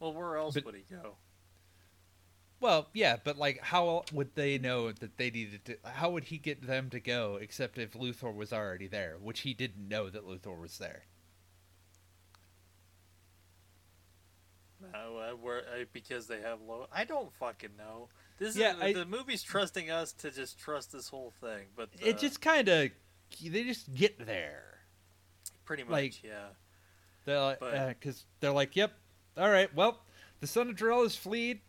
[0.00, 1.16] Well, where else But- would he go?
[2.60, 5.76] Well, yeah, but like, how would they know that they needed to?
[5.84, 9.54] How would he get them to go except if Luthor was already there, which he
[9.54, 11.04] didn't know that Luthor was there.
[14.82, 16.86] Uh, uh, where uh, because they have low.
[16.92, 18.08] I don't fucking know.
[18.38, 21.88] This Yeah, is I- the movie's trusting us to just trust this whole thing, but
[22.00, 22.90] uh, it just kind of
[23.42, 24.78] they just get there.
[25.64, 26.46] pretty much like- yeah.
[27.24, 27.60] They're like,
[28.00, 28.92] because they're like, yep,
[29.36, 29.72] all right.
[29.74, 30.00] Well,
[30.40, 31.60] the son of Jor-El is fleed.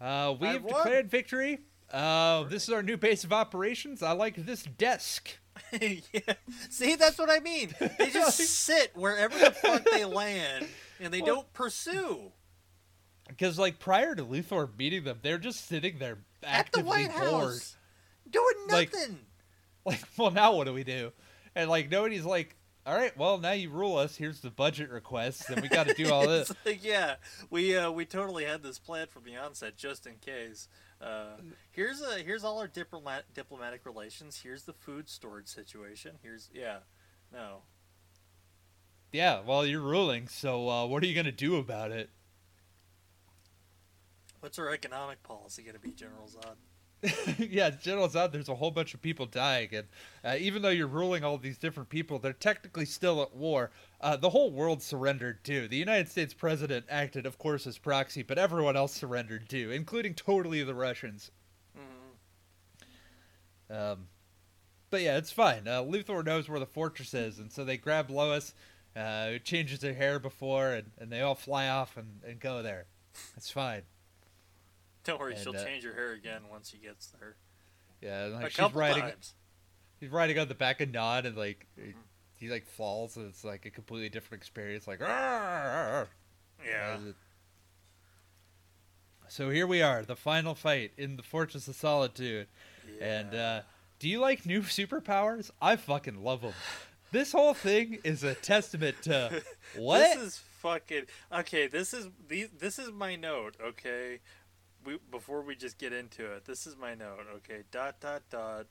[0.00, 1.58] Uh, we have declared victory.
[1.92, 4.02] Uh, this is our new base of operations.
[4.02, 5.36] I like this desk.
[5.80, 6.20] yeah.
[6.70, 7.74] See, that's what I mean.
[7.98, 10.66] They just sit wherever the fuck they land,
[11.00, 12.32] and they Well- don't pursue.
[13.28, 17.10] Because like prior to Luthor beating them, they're just sitting there At the actively White
[17.10, 17.22] bored.
[17.24, 17.76] House,
[18.30, 19.26] doing nothing.
[19.84, 21.12] Like, well, now what do we do?
[21.54, 22.54] And like nobody's like,
[22.86, 24.14] all right, well now you rule us.
[24.16, 26.52] Here's the budget requests, and we got to do all this.
[26.64, 27.16] Like, yeah,
[27.50, 30.68] we uh, we totally had this planned from the onset, just in case.
[31.00, 31.36] Uh,
[31.72, 34.38] here's a here's all our diplomat diplomatic relations.
[34.40, 36.12] Here's the food storage situation.
[36.22, 36.78] Here's yeah,
[37.32, 37.62] no.
[39.16, 42.10] Yeah, well you're ruling, so uh, what are you gonna do about it?
[44.40, 47.38] What's our economic policy going to be, General Zod?
[47.50, 49.86] yeah, General Zod, there's a whole bunch of people dying, and
[50.22, 53.70] uh, even though you're ruling all these different people, they're technically still at war.
[54.00, 55.66] Uh, the whole world surrendered too.
[55.66, 60.14] The United States president acted, of course, as proxy, but everyone else surrendered too, including
[60.14, 61.30] totally the Russians.
[61.76, 63.74] Mhm.
[63.74, 64.08] Um,
[64.90, 65.66] but yeah, it's fine.
[65.66, 68.54] Uh, Luthor knows where the fortress is, and so they grab Lois,
[68.96, 72.62] uh, who changes her hair before, and, and they all fly off and, and go
[72.62, 72.86] there.
[73.36, 73.82] It's fine.
[75.04, 77.36] Don't worry, And, she'll uh, change her hair again once she gets there.
[78.02, 79.02] Yeah, and, a like she's riding.
[79.02, 79.34] times.
[80.00, 81.66] He's riding on the back of Non, and like
[82.34, 84.86] he like falls, and it's like a completely different experience.
[84.86, 86.08] Like, "Arr!"
[86.66, 86.96] Yeah.
[87.08, 87.12] Uh,
[89.28, 92.46] So here we are, the final fight in the Fortress of Solitude.
[93.00, 93.40] And Yeah.
[93.48, 93.62] uh,
[93.98, 95.50] do you like new superpowers?
[95.60, 96.52] I fucking love them.
[97.12, 99.42] This whole thing is a testament to
[99.76, 99.98] what?
[99.98, 101.66] This is fucking okay.
[101.66, 103.56] This is the this is my note.
[103.62, 104.20] Okay,
[104.84, 107.26] we before we just get into it, this is my note.
[107.36, 108.66] Okay, dot dot dot.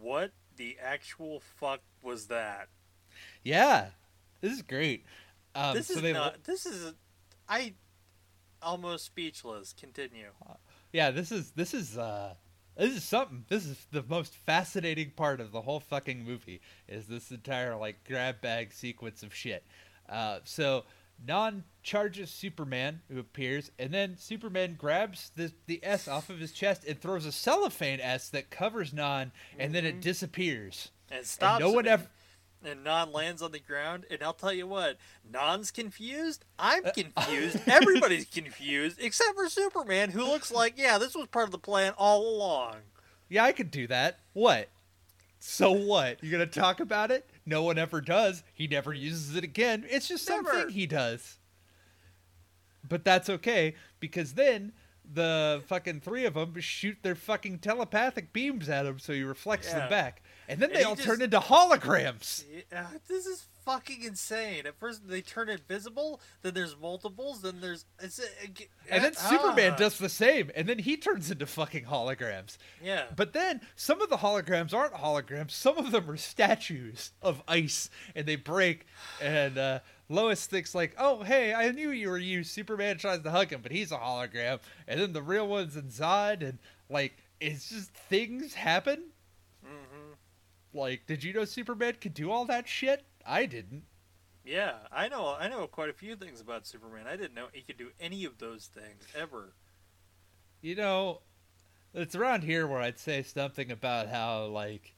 [0.00, 2.68] What the actual fuck was that?
[3.42, 3.88] yeah,
[4.40, 5.04] this is great.
[5.54, 6.44] Um, this so is not.
[6.44, 6.94] This is.
[7.48, 7.74] I
[8.62, 9.72] almost speechless.
[9.72, 10.30] Continue.
[10.92, 12.34] yeah, this is this is uh,
[12.76, 13.44] this is something.
[13.48, 16.60] This is the most fascinating part of the whole fucking movie.
[16.88, 19.64] Is this entire like grab bag sequence of shit.
[20.08, 20.84] Uh, so
[21.26, 26.52] Non charges Superman, who appears, and then Superman grabs the the S off of his
[26.52, 30.02] chest and throws a cellophane S that covers Non, and then it Mhm.
[30.02, 30.90] disappears.
[31.10, 31.60] And stops.
[31.60, 32.10] no one ever-
[32.66, 34.96] And Non lands on the ground, and I'll tell you what,
[35.30, 36.44] Non's confused.
[36.58, 37.58] I'm Uh, confused.
[37.68, 41.92] Everybody's confused, except for Superman, who looks like, yeah, this was part of the plan
[41.96, 42.76] all along.
[43.28, 44.18] Yeah, I could do that.
[44.32, 44.68] What?
[45.38, 46.22] So what?
[46.22, 47.28] You're gonna talk about it?
[47.44, 48.42] No one ever does.
[48.52, 49.84] He never uses it again.
[49.88, 50.50] It's just Never.
[50.50, 51.38] something he does.
[52.88, 54.72] But that's okay because then
[55.12, 59.68] the fucking three of them shoot their fucking telepathic beams at him, so he reflects
[59.68, 59.80] Yeah.
[59.80, 62.44] them back, and then And they he all just- turn into holograms.
[62.72, 64.64] Yeah, this is fucking insane.
[64.66, 67.84] At first, they turn invisible, then there's multiples, then there's.
[68.00, 68.24] It's, uh,
[68.88, 72.58] And then ah, Superman does the same, and then he turns into fucking holograms.
[72.82, 73.06] Yeah.
[73.16, 75.50] But then some of the holograms aren't holograms.
[75.50, 78.86] Some of them are statues of ice, and they break.
[79.20, 83.30] And uh, Lois thinks like, "Oh, hey, I knew you were you." Superman tries to
[83.30, 84.60] hug him, but he's a hologram.
[84.86, 86.58] And then the real one's in Zod, and
[86.88, 89.10] like, it's just things happen.
[89.64, 90.12] hmm
[90.72, 93.04] Like, did you know Superman could do all that shit?
[93.24, 93.84] I didn't.
[94.44, 95.34] Yeah, I know.
[95.38, 97.06] I know quite a few things about Superman.
[97.08, 99.54] I didn't know he could do any of those things ever.
[100.62, 101.22] You know,
[101.92, 104.94] it's around here where I'd say something about how, like,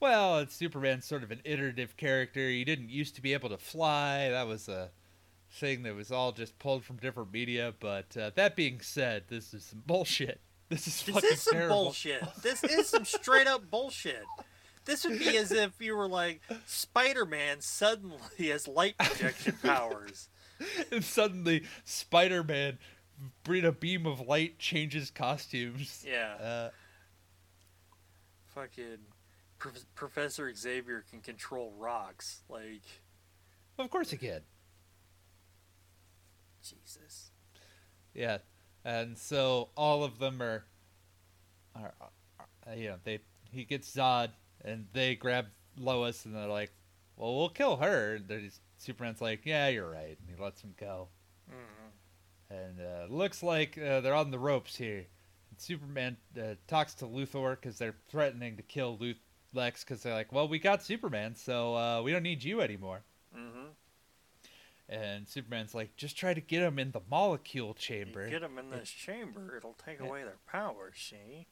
[0.00, 2.48] well, it's Superman's sort of an iterative character.
[2.48, 4.28] He didn't used to be able to fly.
[4.30, 4.90] That was a
[5.50, 7.74] thing that was all just pulled from different media.
[7.80, 10.40] But uh, that being said, this is some bullshit.
[10.70, 11.22] This is fucking terrible.
[11.22, 11.76] This is some terrible.
[11.84, 12.22] bullshit.
[12.42, 14.22] This is some straight up bullshit.
[14.84, 18.18] This would be as if you were like Spider Man suddenly
[18.48, 20.28] has light projection powers.
[20.92, 22.76] and suddenly, Spider-Man,
[23.48, 26.04] in a beam of light, changes costumes.
[26.06, 26.34] Yeah.
[26.34, 26.70] Uh,
[28.54, 28.98] Fucking
[29.58, 32.42] Pro- Professor Xavier can control rocks.
[32.48, 32.82] Like,
[33.78, 34.40] of course he can.
[36.62, 37.30] Jesus.
[38.14, 38.38] Yeah,
[38.84, 40.64] and so all of them are,
[41.74, 41.94] are,
[42.66, 43.20] are you know, they
[43.50, 44.30] he gets Zod
[44.64, 45.46] and they grab
[45.78, 46.72] Lois and they're like,
[47.16, 48.16] well, we'll kill her.
[48.16, 51.08] And Superman's like, yeah, you're right, and he lets him go.
[51.50, 51.90] Mhm.
[52.50, 55.06] And uh, looks like uh, they're on the ropes here.
[55.50, 59.16] And Superman uh, talks to Luthor because they're threatening to kill Luth-
[59.54, 63.00] Lex because they're like, well, we got Superman, so uh, we don't need you anymore.
[63.36, 63.70] Mhm.
[64.88, 68.28] And Superman's like, just try to get him in the molecule You chamber.
[68.28, 70.06] get them in this chamber, it'll take Yeah.
[70.06, 70.94] away their powers.
[70.96, 71.46] See?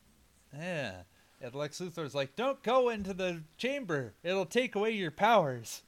[0.57, 1.03] Yeah.
[1.41, 4.15] And Lex Luthor's like, don't go into the chamber.
[4.23, 5.83] It'll take away your powers.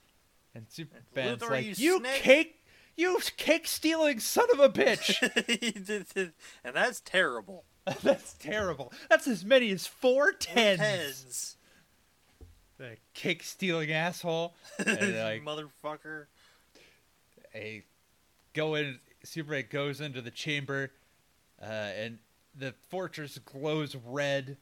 [0.55, 2.55] And Superman's Luthor, like, you you, snake." cake,
[2.97, 5.15] You cake stealing son of a bitch!
[5.61, 6.33] He did- did-
[6.65, 7.65] and that's terrible.
[8.03, 8.93] That's terrible.
[9.09, 10.79] That's as many as four tens.
[10.81, 11.57] Tens.
[12.79, 14.55] The kick stealing asshole.
[14.79, 16.27] And like Motherfucker.
[17.55, 17.83] a
[18.55, 20.93] go in Superman goes into the chamber,
[21.61, 22.19] uh, and
[22.57, 24.57] the fortress glows red.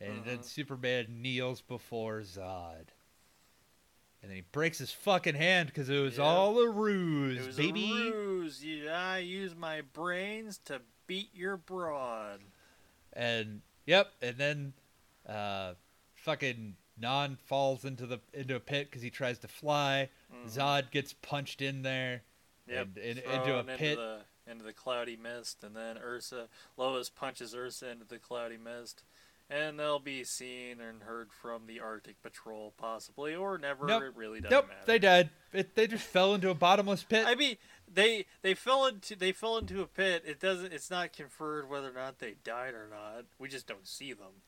[0.00, 0.44] And then Mhm.
[0.44, 2.86] Superman kneels before Zod.
[4.22, 6.24] And then he breaks his fucking hand because it was Yep.
[6.26, 7.90] all a ruse, It was baby.
[7.90, 8.64] a ruse.
[8.88, 12.40] I use my brains to beat your broad.
[13.12, 14.72] And yep, and then
[15.28, 15.74] uh,
[16.22, 20.08] fucking Non falls into the into a pit because he tries to fly.
[20.32, 20.50] Mhm.
[20.50, 22.22] Zod gets punched in there.
[22.68, 23.80] Yep, and- and into a pit.
[23.80, 28.56] Into the, into the cloudy mist, and then Ursa, Lois punches Ursa into the cloudy
[28.56, 29.02] mist,
[29.50, 33.86] and they'll be seen and heard from the Arctic Patrol, possibly, or never.
[33.86, 34.02] Nope.
[34.04, 34.80] It really doesn't Nope, matter.
[34.86, 35.30] they died.
[35.52, 37.24] It, they just fell into a bottomless pit.
[37.26, 37.56] I mean,
[37.92, 40.22] they they fell into they fell into a pit.
[40.26, 40.72] It doesn't.
[40.72, 43.24] It's not conferred whether or not they died or not.
[43.38, 44.42] We just don't see them.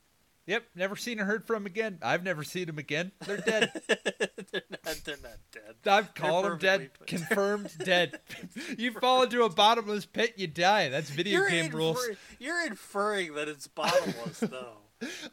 [0.47, 1.97] Yep, never seen or heard from again.
[2.03, 3.11] I've never seen them again.
[3.25, 3.71] They're dead.
[3.87, 4.99] they're not.
[5.03, 5.75] They're not dead.
[5.87, 6.91] I've called them dead.
[7.07, 8.19] Confirmed dead.
[8.77, 10.89] you fall into a bottomless pit, you die.
[10.89, 12.09] That's video You're, game infer- rules.
[12.39, 14.77] you're inferring that it's bottomless, though.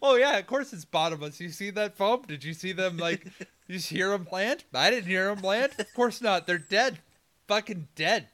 [0.00, 1.40] Oh yeah, of course it's bottomless.
[1.40, 2.22] You see that foam?
[2.26, 3.26] Did you see them like?
[3.68, 4.64] you just hear them land?
[4.74, 5.72] I didn't hear them land.
[5.78, 6.46] Of course not.
[6.46, 6.98] They're dead.
[7.48, 8.28] Fucking dead.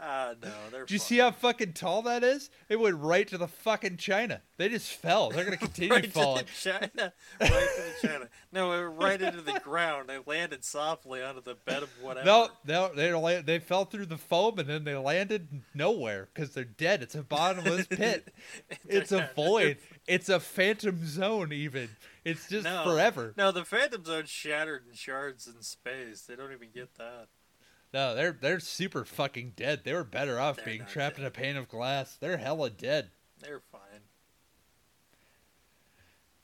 [0.00, 0.82] Ah, no, they're.
[0.84, 2.50] Did you see how fucking tall that is?
[2.68, 4.42] It went right to the fucking China.
[4.56, 5.30] They just fell.
[5.30, 6.44] They're gonna continue right falling.
[6.44, 8.28] to the China, right to the China.
[8.52, 10.08] No, it went right into the ground.
[10.08, 12.26] They landed softly onto the bed of whatever.
[12.26, 16.64] No, no, they they fell through the foam and then they landed nowhere because they're
[16.64, 17.02] dead.
[17.02, 18.32] It's a bottomless pit.
[18.88, 19.78] It's a void.
[20.06, 21.52] It's a phantom zone.
[21.52, 21.88] Even
[22.24, 22.84] it's just No.
[22.84, 23.34] forever.
[23.36, 26.22] No, the Phantom Zone shattered in shards in space.
[26.22, 27.28] They don't even get that.
[27.92, 29.80] No, they're they're super fucking dead.
[29.84, 32.16] They were better off They're being trapped in a pane of glass.
[32.20, 33.10] They're hella dead.
[33.40, 33.80] They're fine.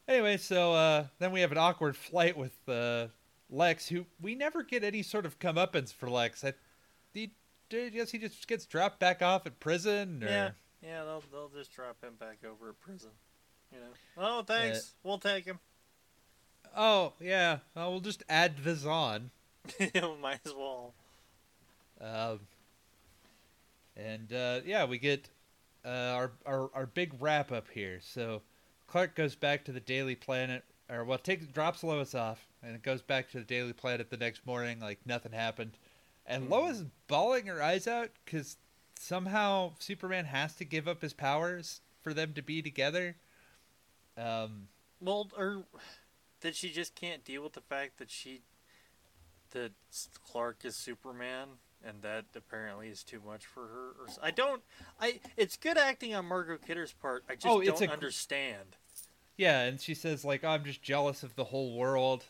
[0.07, 3.09] Anyway, so uh, then we have an awkward flight with uh,
[3.51, 6.45] Lex, who we never get any sort of comeuppance for Lex.
[6.45, 6.53] I,
[7.13, 7.31] he,
[7.73, 10.23] I guess he just gets dropped back off at prison.
[10.23, 10.51] Or, Yeah,
[10.83, 11.05] yeah.
[11.05, 13.11] They'll they'll just drop him back over at prison.
[13.73, 13.87] You know.
[14.19, 14.93] Oh, thanks.
[15.03, 15.59] We'll take him.
[16.77, 17.59] Oh yeah.
[17.75, 19.31] Well, we'll just add this on.
[19.81, 20.95] Might as well.
[22.01, 22.41] Um,
[23.97, 25.29] and uh, yeah, we get
[25.85, 28.01] uh, our, our our big wrap up here.
[28.03, 28.43] So
[28.87, 32.83] Clark goes back to the Daily Planet, or well, takes drops Lois off, and it
[32.83, 35.79] goes back to the Daily Planet the next morning, like nothing happened.
[36.27, 36.51] And Mhm.
[36.51, 38.57] Lois is bawling her eyes out because
[38.99, 43.17] somehow Superman has to give up his powers for them to be together.
[44.17, 44.69] Um,
[45.01, 45.67] Well, or
[46.41, 48.43] that she just can't deal with the fact that she
[49.51, 49.73] that
[50.25, 53.89] Clark is Superman, and that apparently is too much for her.
[54.01, 54.63] Or I don't.
[55.01, 55.21] I.
[55.37, 57.25] It's good acting on Margot Kidder's part.
[57.29, 58.77] I just Oh, don't a- understand.
[59.37, 62.25] yeah, and she says like, "I'm just jealous of the whole world,"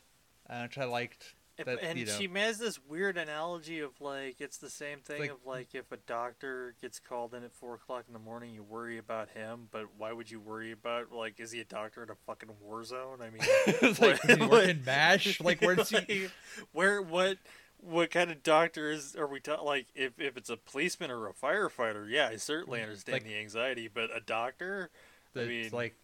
[0.48, 1.35] uh, which I liked.
[1.56, 2.12] That, and you know.
[2.18, 5.93] she has this weird analogy of like it's the same thing like- of like if
[5.93, 9.68] a doctor gets called in at four o'clock in the morning, you worry about him,
[9.70, 12.82] but why would you worry about like is he a doctor in a fucking war
[12.82, 13.20] zone?
[13.22, 13.43] I mean,
[13.82, 15.40] like, What- does he work what- in MASH?
[15.40, 16.26] Like, where's does he?
[16.72, 17.39] Where what
[17.85, 21.28] what kind of doctor is are we talking like if, if it's a policeman or
[21.28, 24.90] a firefighter yeah i certainly understand Mm, Like- the anxiety but a doctor
[25.36, 25.94] I mean- like,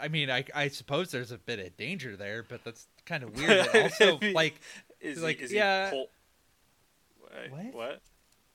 [0.00, 3.34] I mean, I I suppose there's a bit of danger there, but that's kind of
[3.38, 3.66] weird.
[3.74, 4.60] Also, I mean, like,
[5.00, 5.88] is like, he, is yeah.
[5.88, 6.10] pol-
[7.48, 7.74] What?
[7.74, 8.00] what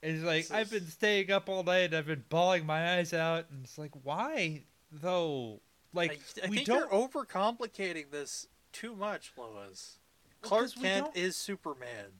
[0.03, 1.94] it's like I've been staying up all night.
[1.94, 4.61] I've been bawling my eyes out, and it's like, why
[4.91, 5.60] though?
[5.94, 6.91] Like, I, I we don't.
[6.91, 9.98] overcomplicating this too much lois
[10.41, 12.11] clark kent is superman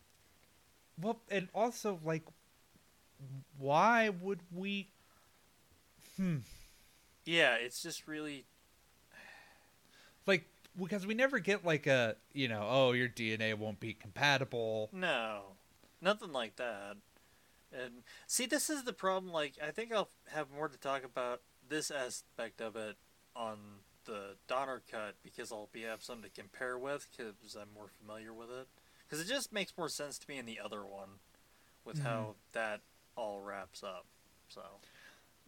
[1.02, 2.24] Well, and also, like,
[3.58, 4.90] why would we?
[6.18, 6.40] Hmm.
[7.26, 8.46] yeah it's just really
[10.26, 10.46] Like,
[10.80, 14.90] because we never get like a, you know, oh, your DNA won't be compatible.
[14.92, 15.58] No,
[16.02, 16.98] nothing like that.
[17.72, 19.34] And see, this is the problem.
[19.34, 22.98] Like, I think I'll have more to talk about this aspect of it
[23.36, 23.58] on
[24.06, 28.34] the Donner cut because I'll be have something to compare with because I'm more familiar
[28.34, 28.68] with it.
[29.08, 31.10] Because it just makes more sense to me in the other one,
[31.86, 32.82] with how that
[33.16, 34.06] all wraps up.
[34.50, 34.62] So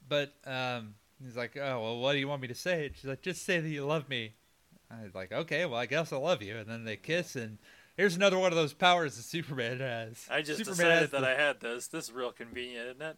[0.07, 2.88] But um, he's like, oh well, what do you want me to say?
[2.88, 4.34] And she's like, just say that you love me.
[4.91, 6.57] I was like, okay, well, I guess I love you.
[6.57, 7.57] And then they kiss, and
[7.98, 10.27] here's another one of those powers that Superman has.
[10.30, 11.88] I just Superman decided that the- I had this.
[11.88, 13.18] This is real convenient, isn't it?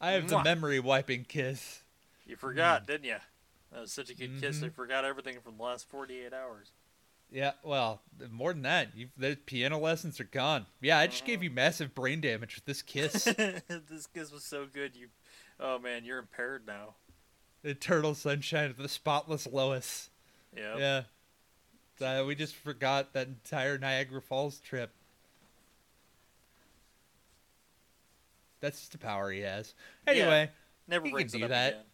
[0.00, 1.82] I have the memory wiping kiss.
[2.26, 3.16] You forgot, didn't you?
[3.72, 4.62] That was such a good kiss.
[4.62, 4.74] I Mhm.
[4.74, 6.72] forgot everything from the last 48 hours.
[7.30, 8.00] Yeah, well,
[8.30, 10.66] more than that, you the piano lessons are gone.
[10.80, 13.24] Yeah, I just gave you massive brain damage with this kiss.
[13.24, 14.96] this kiss was so good.
[14.96, 15.08] You,
[15.60, 16.94] oh man, you're impaired now.
[17.64, 20.08] Eternal sunshine of the spotless Lois.
[20.56, 20.78] Yep.
[20.78, 21.02] Yeah.
[22.00, 24.90] Uh, we just forgot that entire Niagara Falls trip.
[28.60, 29.74] That's just the power he has.
[30.06, 30.50] Anyway,
[30.88, 31.84] Never He can brings do that.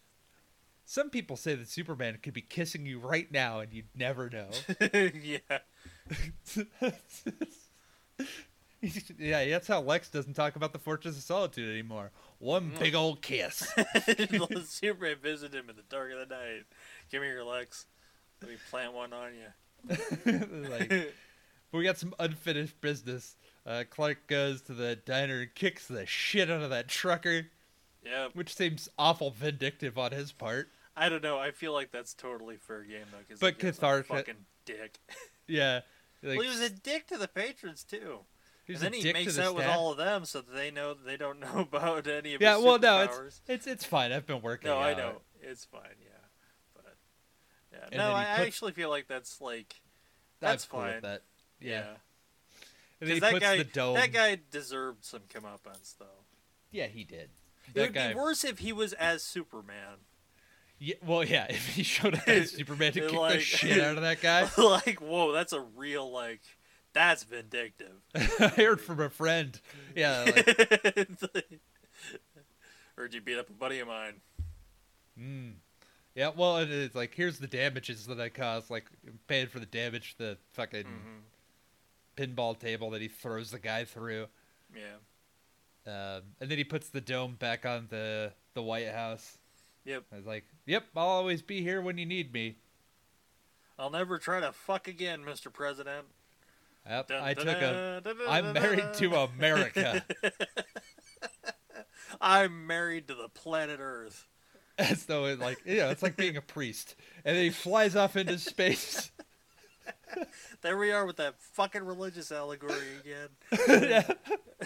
[0.85, 4.47] Some people say that Superman could be kissing you right now and you'd never know.
[4.93, 5.39] yeah.
[9.17, 12.11] yeah, that's how Lex doesn't talk about the Fortress of Solitude anymore.
[12.39, 12.79] One Mm.
[12.79, 13.67] big old kiss.
[14.65, 16.63] Superman visited him in the dark of the night.
[17.11, 17.85] Give me your Lex.
[18.41, 20.67] Let me plant one on you.
[20.69, 23.35] like, but we got some unfinished business.
[23.65, 27.47] Uh, Clark goes to the diner and kicks the shit out of that trucker,
[28.03, 28.31] yep.
[28.35, 30.69] which seems awful vindictive on his part.
[30.97, 31.37] I don't know.
[31.37, 34.99] I feel like that's totally fair game though, because But cathartic- fucking dick.
[35.47, 35.81] Yeah.
[36.23, 38.21] Like, well, he was a dick to the patrons too.
[38.67, 41.17] and then a he makes out with all of them, so that they know they
[41.17, 44.11] don't know about any of Yeah, his well, no, it's it's it's fine.
[44.11, 44.69] I've been working.
[44.69, 45.81] No, I know it's fine.
[46.01, 46.17] Yeah,
[46.73, 46.95] but
[47.71, 49.75] yeah, And no, I, puts- actually feel like that's like
[50.39, 51.01] that's cool with fine.
[51.03, 51.21] that.
[51.61, 51.69] yeah.
[51.69, 51.83] Yeah.
[53.01, 53.41] And he Because that
[53.73, 56.23] guy, that guy deserved some comeuppance, though.
[56.71, 57.29] Yeah, he did.
[57.75, 58.09] it would guy.
[58.09, 59.97] be worse if he was as Superman.
[60.79, 61.45] Yeah, well, yeah.
[61.49, 64.99] If he showed up as Superman to kick the shit out of that guy, like,
[65.01, 66.41] whoa, that's a real like,
[66.93, 68.01] that's vindictive.
[68.13, 69.59] I heard from a friend.
[69.95, 71.59] Yeah, like,
[72.95, 74.21] Heard you beat up a buddy of mine.
[75.19, 75.53] mm.
[76.15, 76.31] yeah.
[76.35, 78.69] Well, it is like here's the damages that I caused.
[78.69, 78.85] Like
[79.27, 81.19] paying for the damage to the fucking hmm
[82.15, 84.27] pinball table that he throws the guy through.
[84.73, 84.95] Yeah.
[85.87, 89.37] Um, and then he puts the dome back on the the White House.
[89.85, 90.03] Yep.
[90.11, 92.57] I was like, "Yep, I'll always be here when you need me."
[93.77, 95.51] I'll never try to fuck again, Mr.
[95.51, 96.05] President.
[96.87, 98.01] Yep, Dun, I dun, took a.
[98.03, 100.05] dun, I'm married to America.
[102.21, 104.27] I'm married to the planet Earth.
[104.77, 107.95] As though it like you know, it's like being a priest, and then he flies
[107.95, 109.11] off into space.
[110.61, 112.73] There we are with that fucking religious allegory
[113.03, 113.29] again.
[113.89, 114.07] yeah.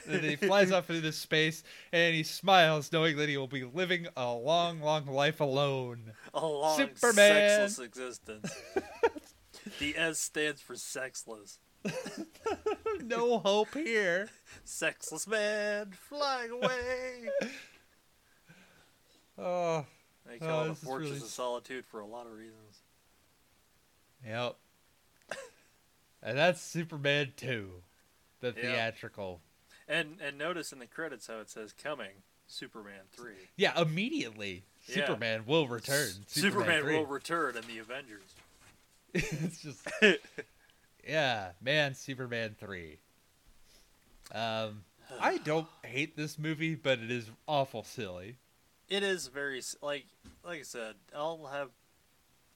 [0.07, 4.07] And he flies off into space, and he smiles, knowing that he will be living
[4.15, 6.13] a long, long life alone.
[6.33, 7.67] A long, Superman.
[7.69, 8.53] sexless existence.
[9.79, 11.59] the S stands for sexless.
[13.03, 14.29] no hope here.
[14.63, 17.29] Sexless man flying away.
[19.37, 19.85] Oh,
[20.25, 22.83] They Oh, call it a Fortress really- of Solitude for a lot of reasons.
[24.25, 24.55] yep.
[26.21, 27.69] And that's Superman 2,
[28.41, 29.41] the theatrical.
[29.87, 32.11] And and notice in the credits how it says coming
[32.47, 33.33] Superman three.
[33.57, 34.95] Yeah, immediately, Yeah.
[35.07, 35.95] Superman will return.
[36.09, 36.97] S- Superman, 3.
[36.97, 38.35] will return in the Avengers.
[39.13, 39.87] it's just,
[41.07, 42.97] yeah, man, Superman 3.
[44.33, 44.83] Um,
[45.19, 48.35] I don't hate this movie, but it is awful silly.
[48.89, 50.05] It is very like
[50.43, 50.95] like I said.
[51.15, 51.69] I'll have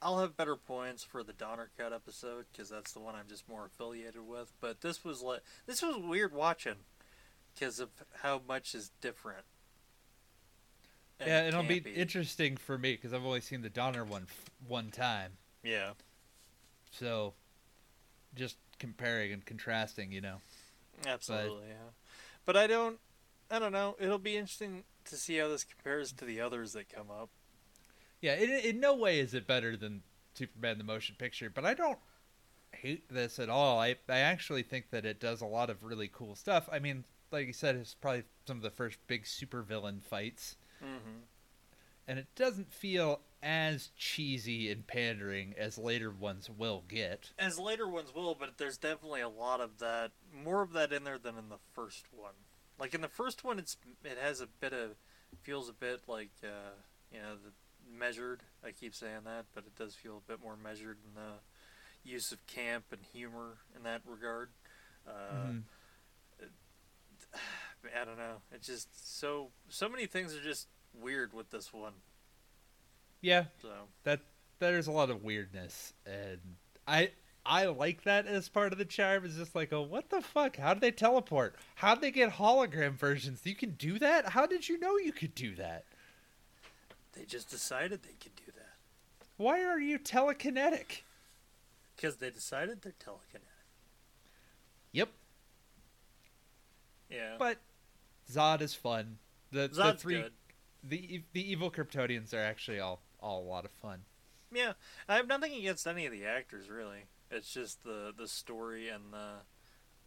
[0.04, 3.48] I'll have better points for the Donner Cut episode because that's the one I'm just
[3.48, 4.52] more affiliated with.
[4.60, 6.76] But this was like this was weird watching
[7.54, 7.90] because of
[8.22, 9.46] how much is different.
[11.26, 14.90] yeah, it'll be interesting for me because I've only seen the Donner one f- one
[14.92, 15.34] time.
[15.64, 15.92] Yeah,
[16.92, 17.34] So,
[18.36, 20.42] just comparing and contrasting, you know.
[21.08, 21.68] absolutely.
[21.70, 21.92] yeah,
[22.46, 23.00] but I don't.
[23.50, 23.96] I don't know.
[24.00, 27.30] It'll be interesting to see how this compares to the others that come up.
[28.24, 30.02] Yeah, in, in no way is it better than
[30.34, 32.00] Superman the Motion Picture, but I don't
[32.72, 33.80] hate this at all.
[33.82, 36.70] I, I actually think that it does a lot of really cool stuff.
[36.72, 41.20] I mean, like you said, it's probably some of the first big supervillain fights, Mm-hmm.
[42.08, 47.32] and it doesn't feel as cheesy and pandering as later ones will get.
[47.38, 51.04] As later ones will, but there's definitely a lot of that, more of that in
[51.04, 52.34] there than in the first one.
[52.80, 53.76] Like in the first one, it's
[54.06, 54.92] it has a bit of
[55.42, 56.72] feels a bit like uh,
[57.12, 57.52] you know the
[57.98, 58.42] measured.
[58.66, 62.32] I keep saying that, but it does feel a bit more measured in the use
[62.32, 64.50] of camp and humor in that regard.
[65.08, 65.12] Uh,
[65.52, 65.64] Mhm.
[68.00, 68.42] I don't know.
[68.52, 71.94] It's just so so many things are just weird with this one.
[73.22, 73.70] Yeah, So
[74.04, 74.22] that
[74.60, 76.40] there's a lot of weirdness, and
[76.88, 77.12] I
[77.46, 79.26] I like that as part of the charm.
[79.26, 80.56] It's just like, oh, what the fuck?
[80.58, 81.56] How did they teleport?
[81.76, 83.42] How did they get hologram versions?
[83.46, 84.30] You can do that?
[84.30, 85.84] How did you know you could do that?
[87.14, 88.76] They just decided they could do that
[89.38, 91.02] Why are you telekinetic?
[91.96, 93.40] because they decided they're telekinetic.
[94.94, 95.10] Yep,
[97.10, 97.36] Yeah.
[97.38, 97.58] but
[98.32, 99.18] Zod is fun.
[99.52, 100.34] The the Zod's three good.
[100.84, 104.02] the the evil Kryptonians are actually all all a lot of fun.
[104.52, 104.74] Yeah,
[105.10, 107.06] I have nothing against any of the actors really.
[107.32, 109.30] It's just the the story and the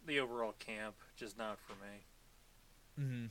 [0.05, 2.05] the overall camp just not for me.
[2.97, 3.25] hmm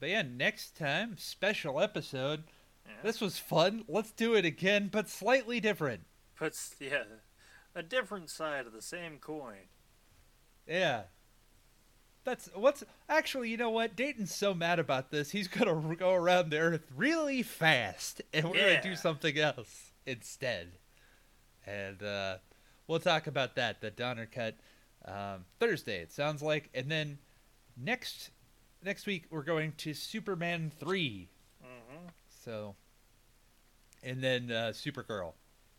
[0.00, 2.44] But yeah, next time special episode.
[2.86, 2.92] Yeah.
[3.02, 3.84] This was fun.
[3.88, 6.02] Let's do it again, but slightly different.
[6.34, 7.04] puts yeah
[7.74, 9.68] a different side of the same coin.
[10.66, 11.02] Yeah.
[12.24, 13.96] That's what's actually, you know what?
[13.96, 18.56] Dayton's so mad about this, he's gonna go around the earth really fast, and we're
[18.56, 20.78] gonna do something else instead.
[21.66, 22.36] And uh,
[22.86, 24.56] we'll talk about that, the Donner Cut,
[25.04, 26.00] um, Thursday.
[26.00, 27.18] It sounds like, and then
[27.76, 28.30] next
[28.84, 31.28] next week we're going to Superman three.
[32.44, 32.74] So,
[34.02, 35.32] and then uh, Supergirl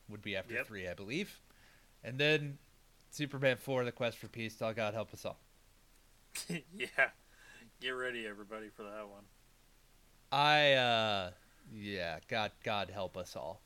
[0.09, 0.67] would be after Yep.
[0.67, 1.39] three, I believe,
[2.03, 2.57] and then
[3.11, 4.55] Superman four, The Quest for Peace.
[4.55, 5.39] Till God help us all.
[6.49, 7.09] yeah,
[7.81, 9.23] get ready everybody for that one.
[10.31, 11.31] I uh
[11.71, 13.61] yeah, God God help us all.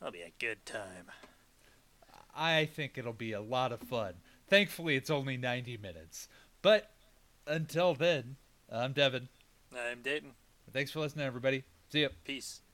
[0.00, 1.06] That'll be a good time.
[2.36, 4.14] I think it'll be a lot of fun.
[4.48, 6.28] Thankfully it's only 90 minutes.
[6.62, 6.90] But
[7.46, 8.36] until then,
[8.70, 9.28] I'm Devin.
[9.72, 10.32] I'm Dayton.
[10.74, 11.62] Thanks for listening everybody.
[11.88, 12.08] See ya.
[12.24, 12.60] Peace.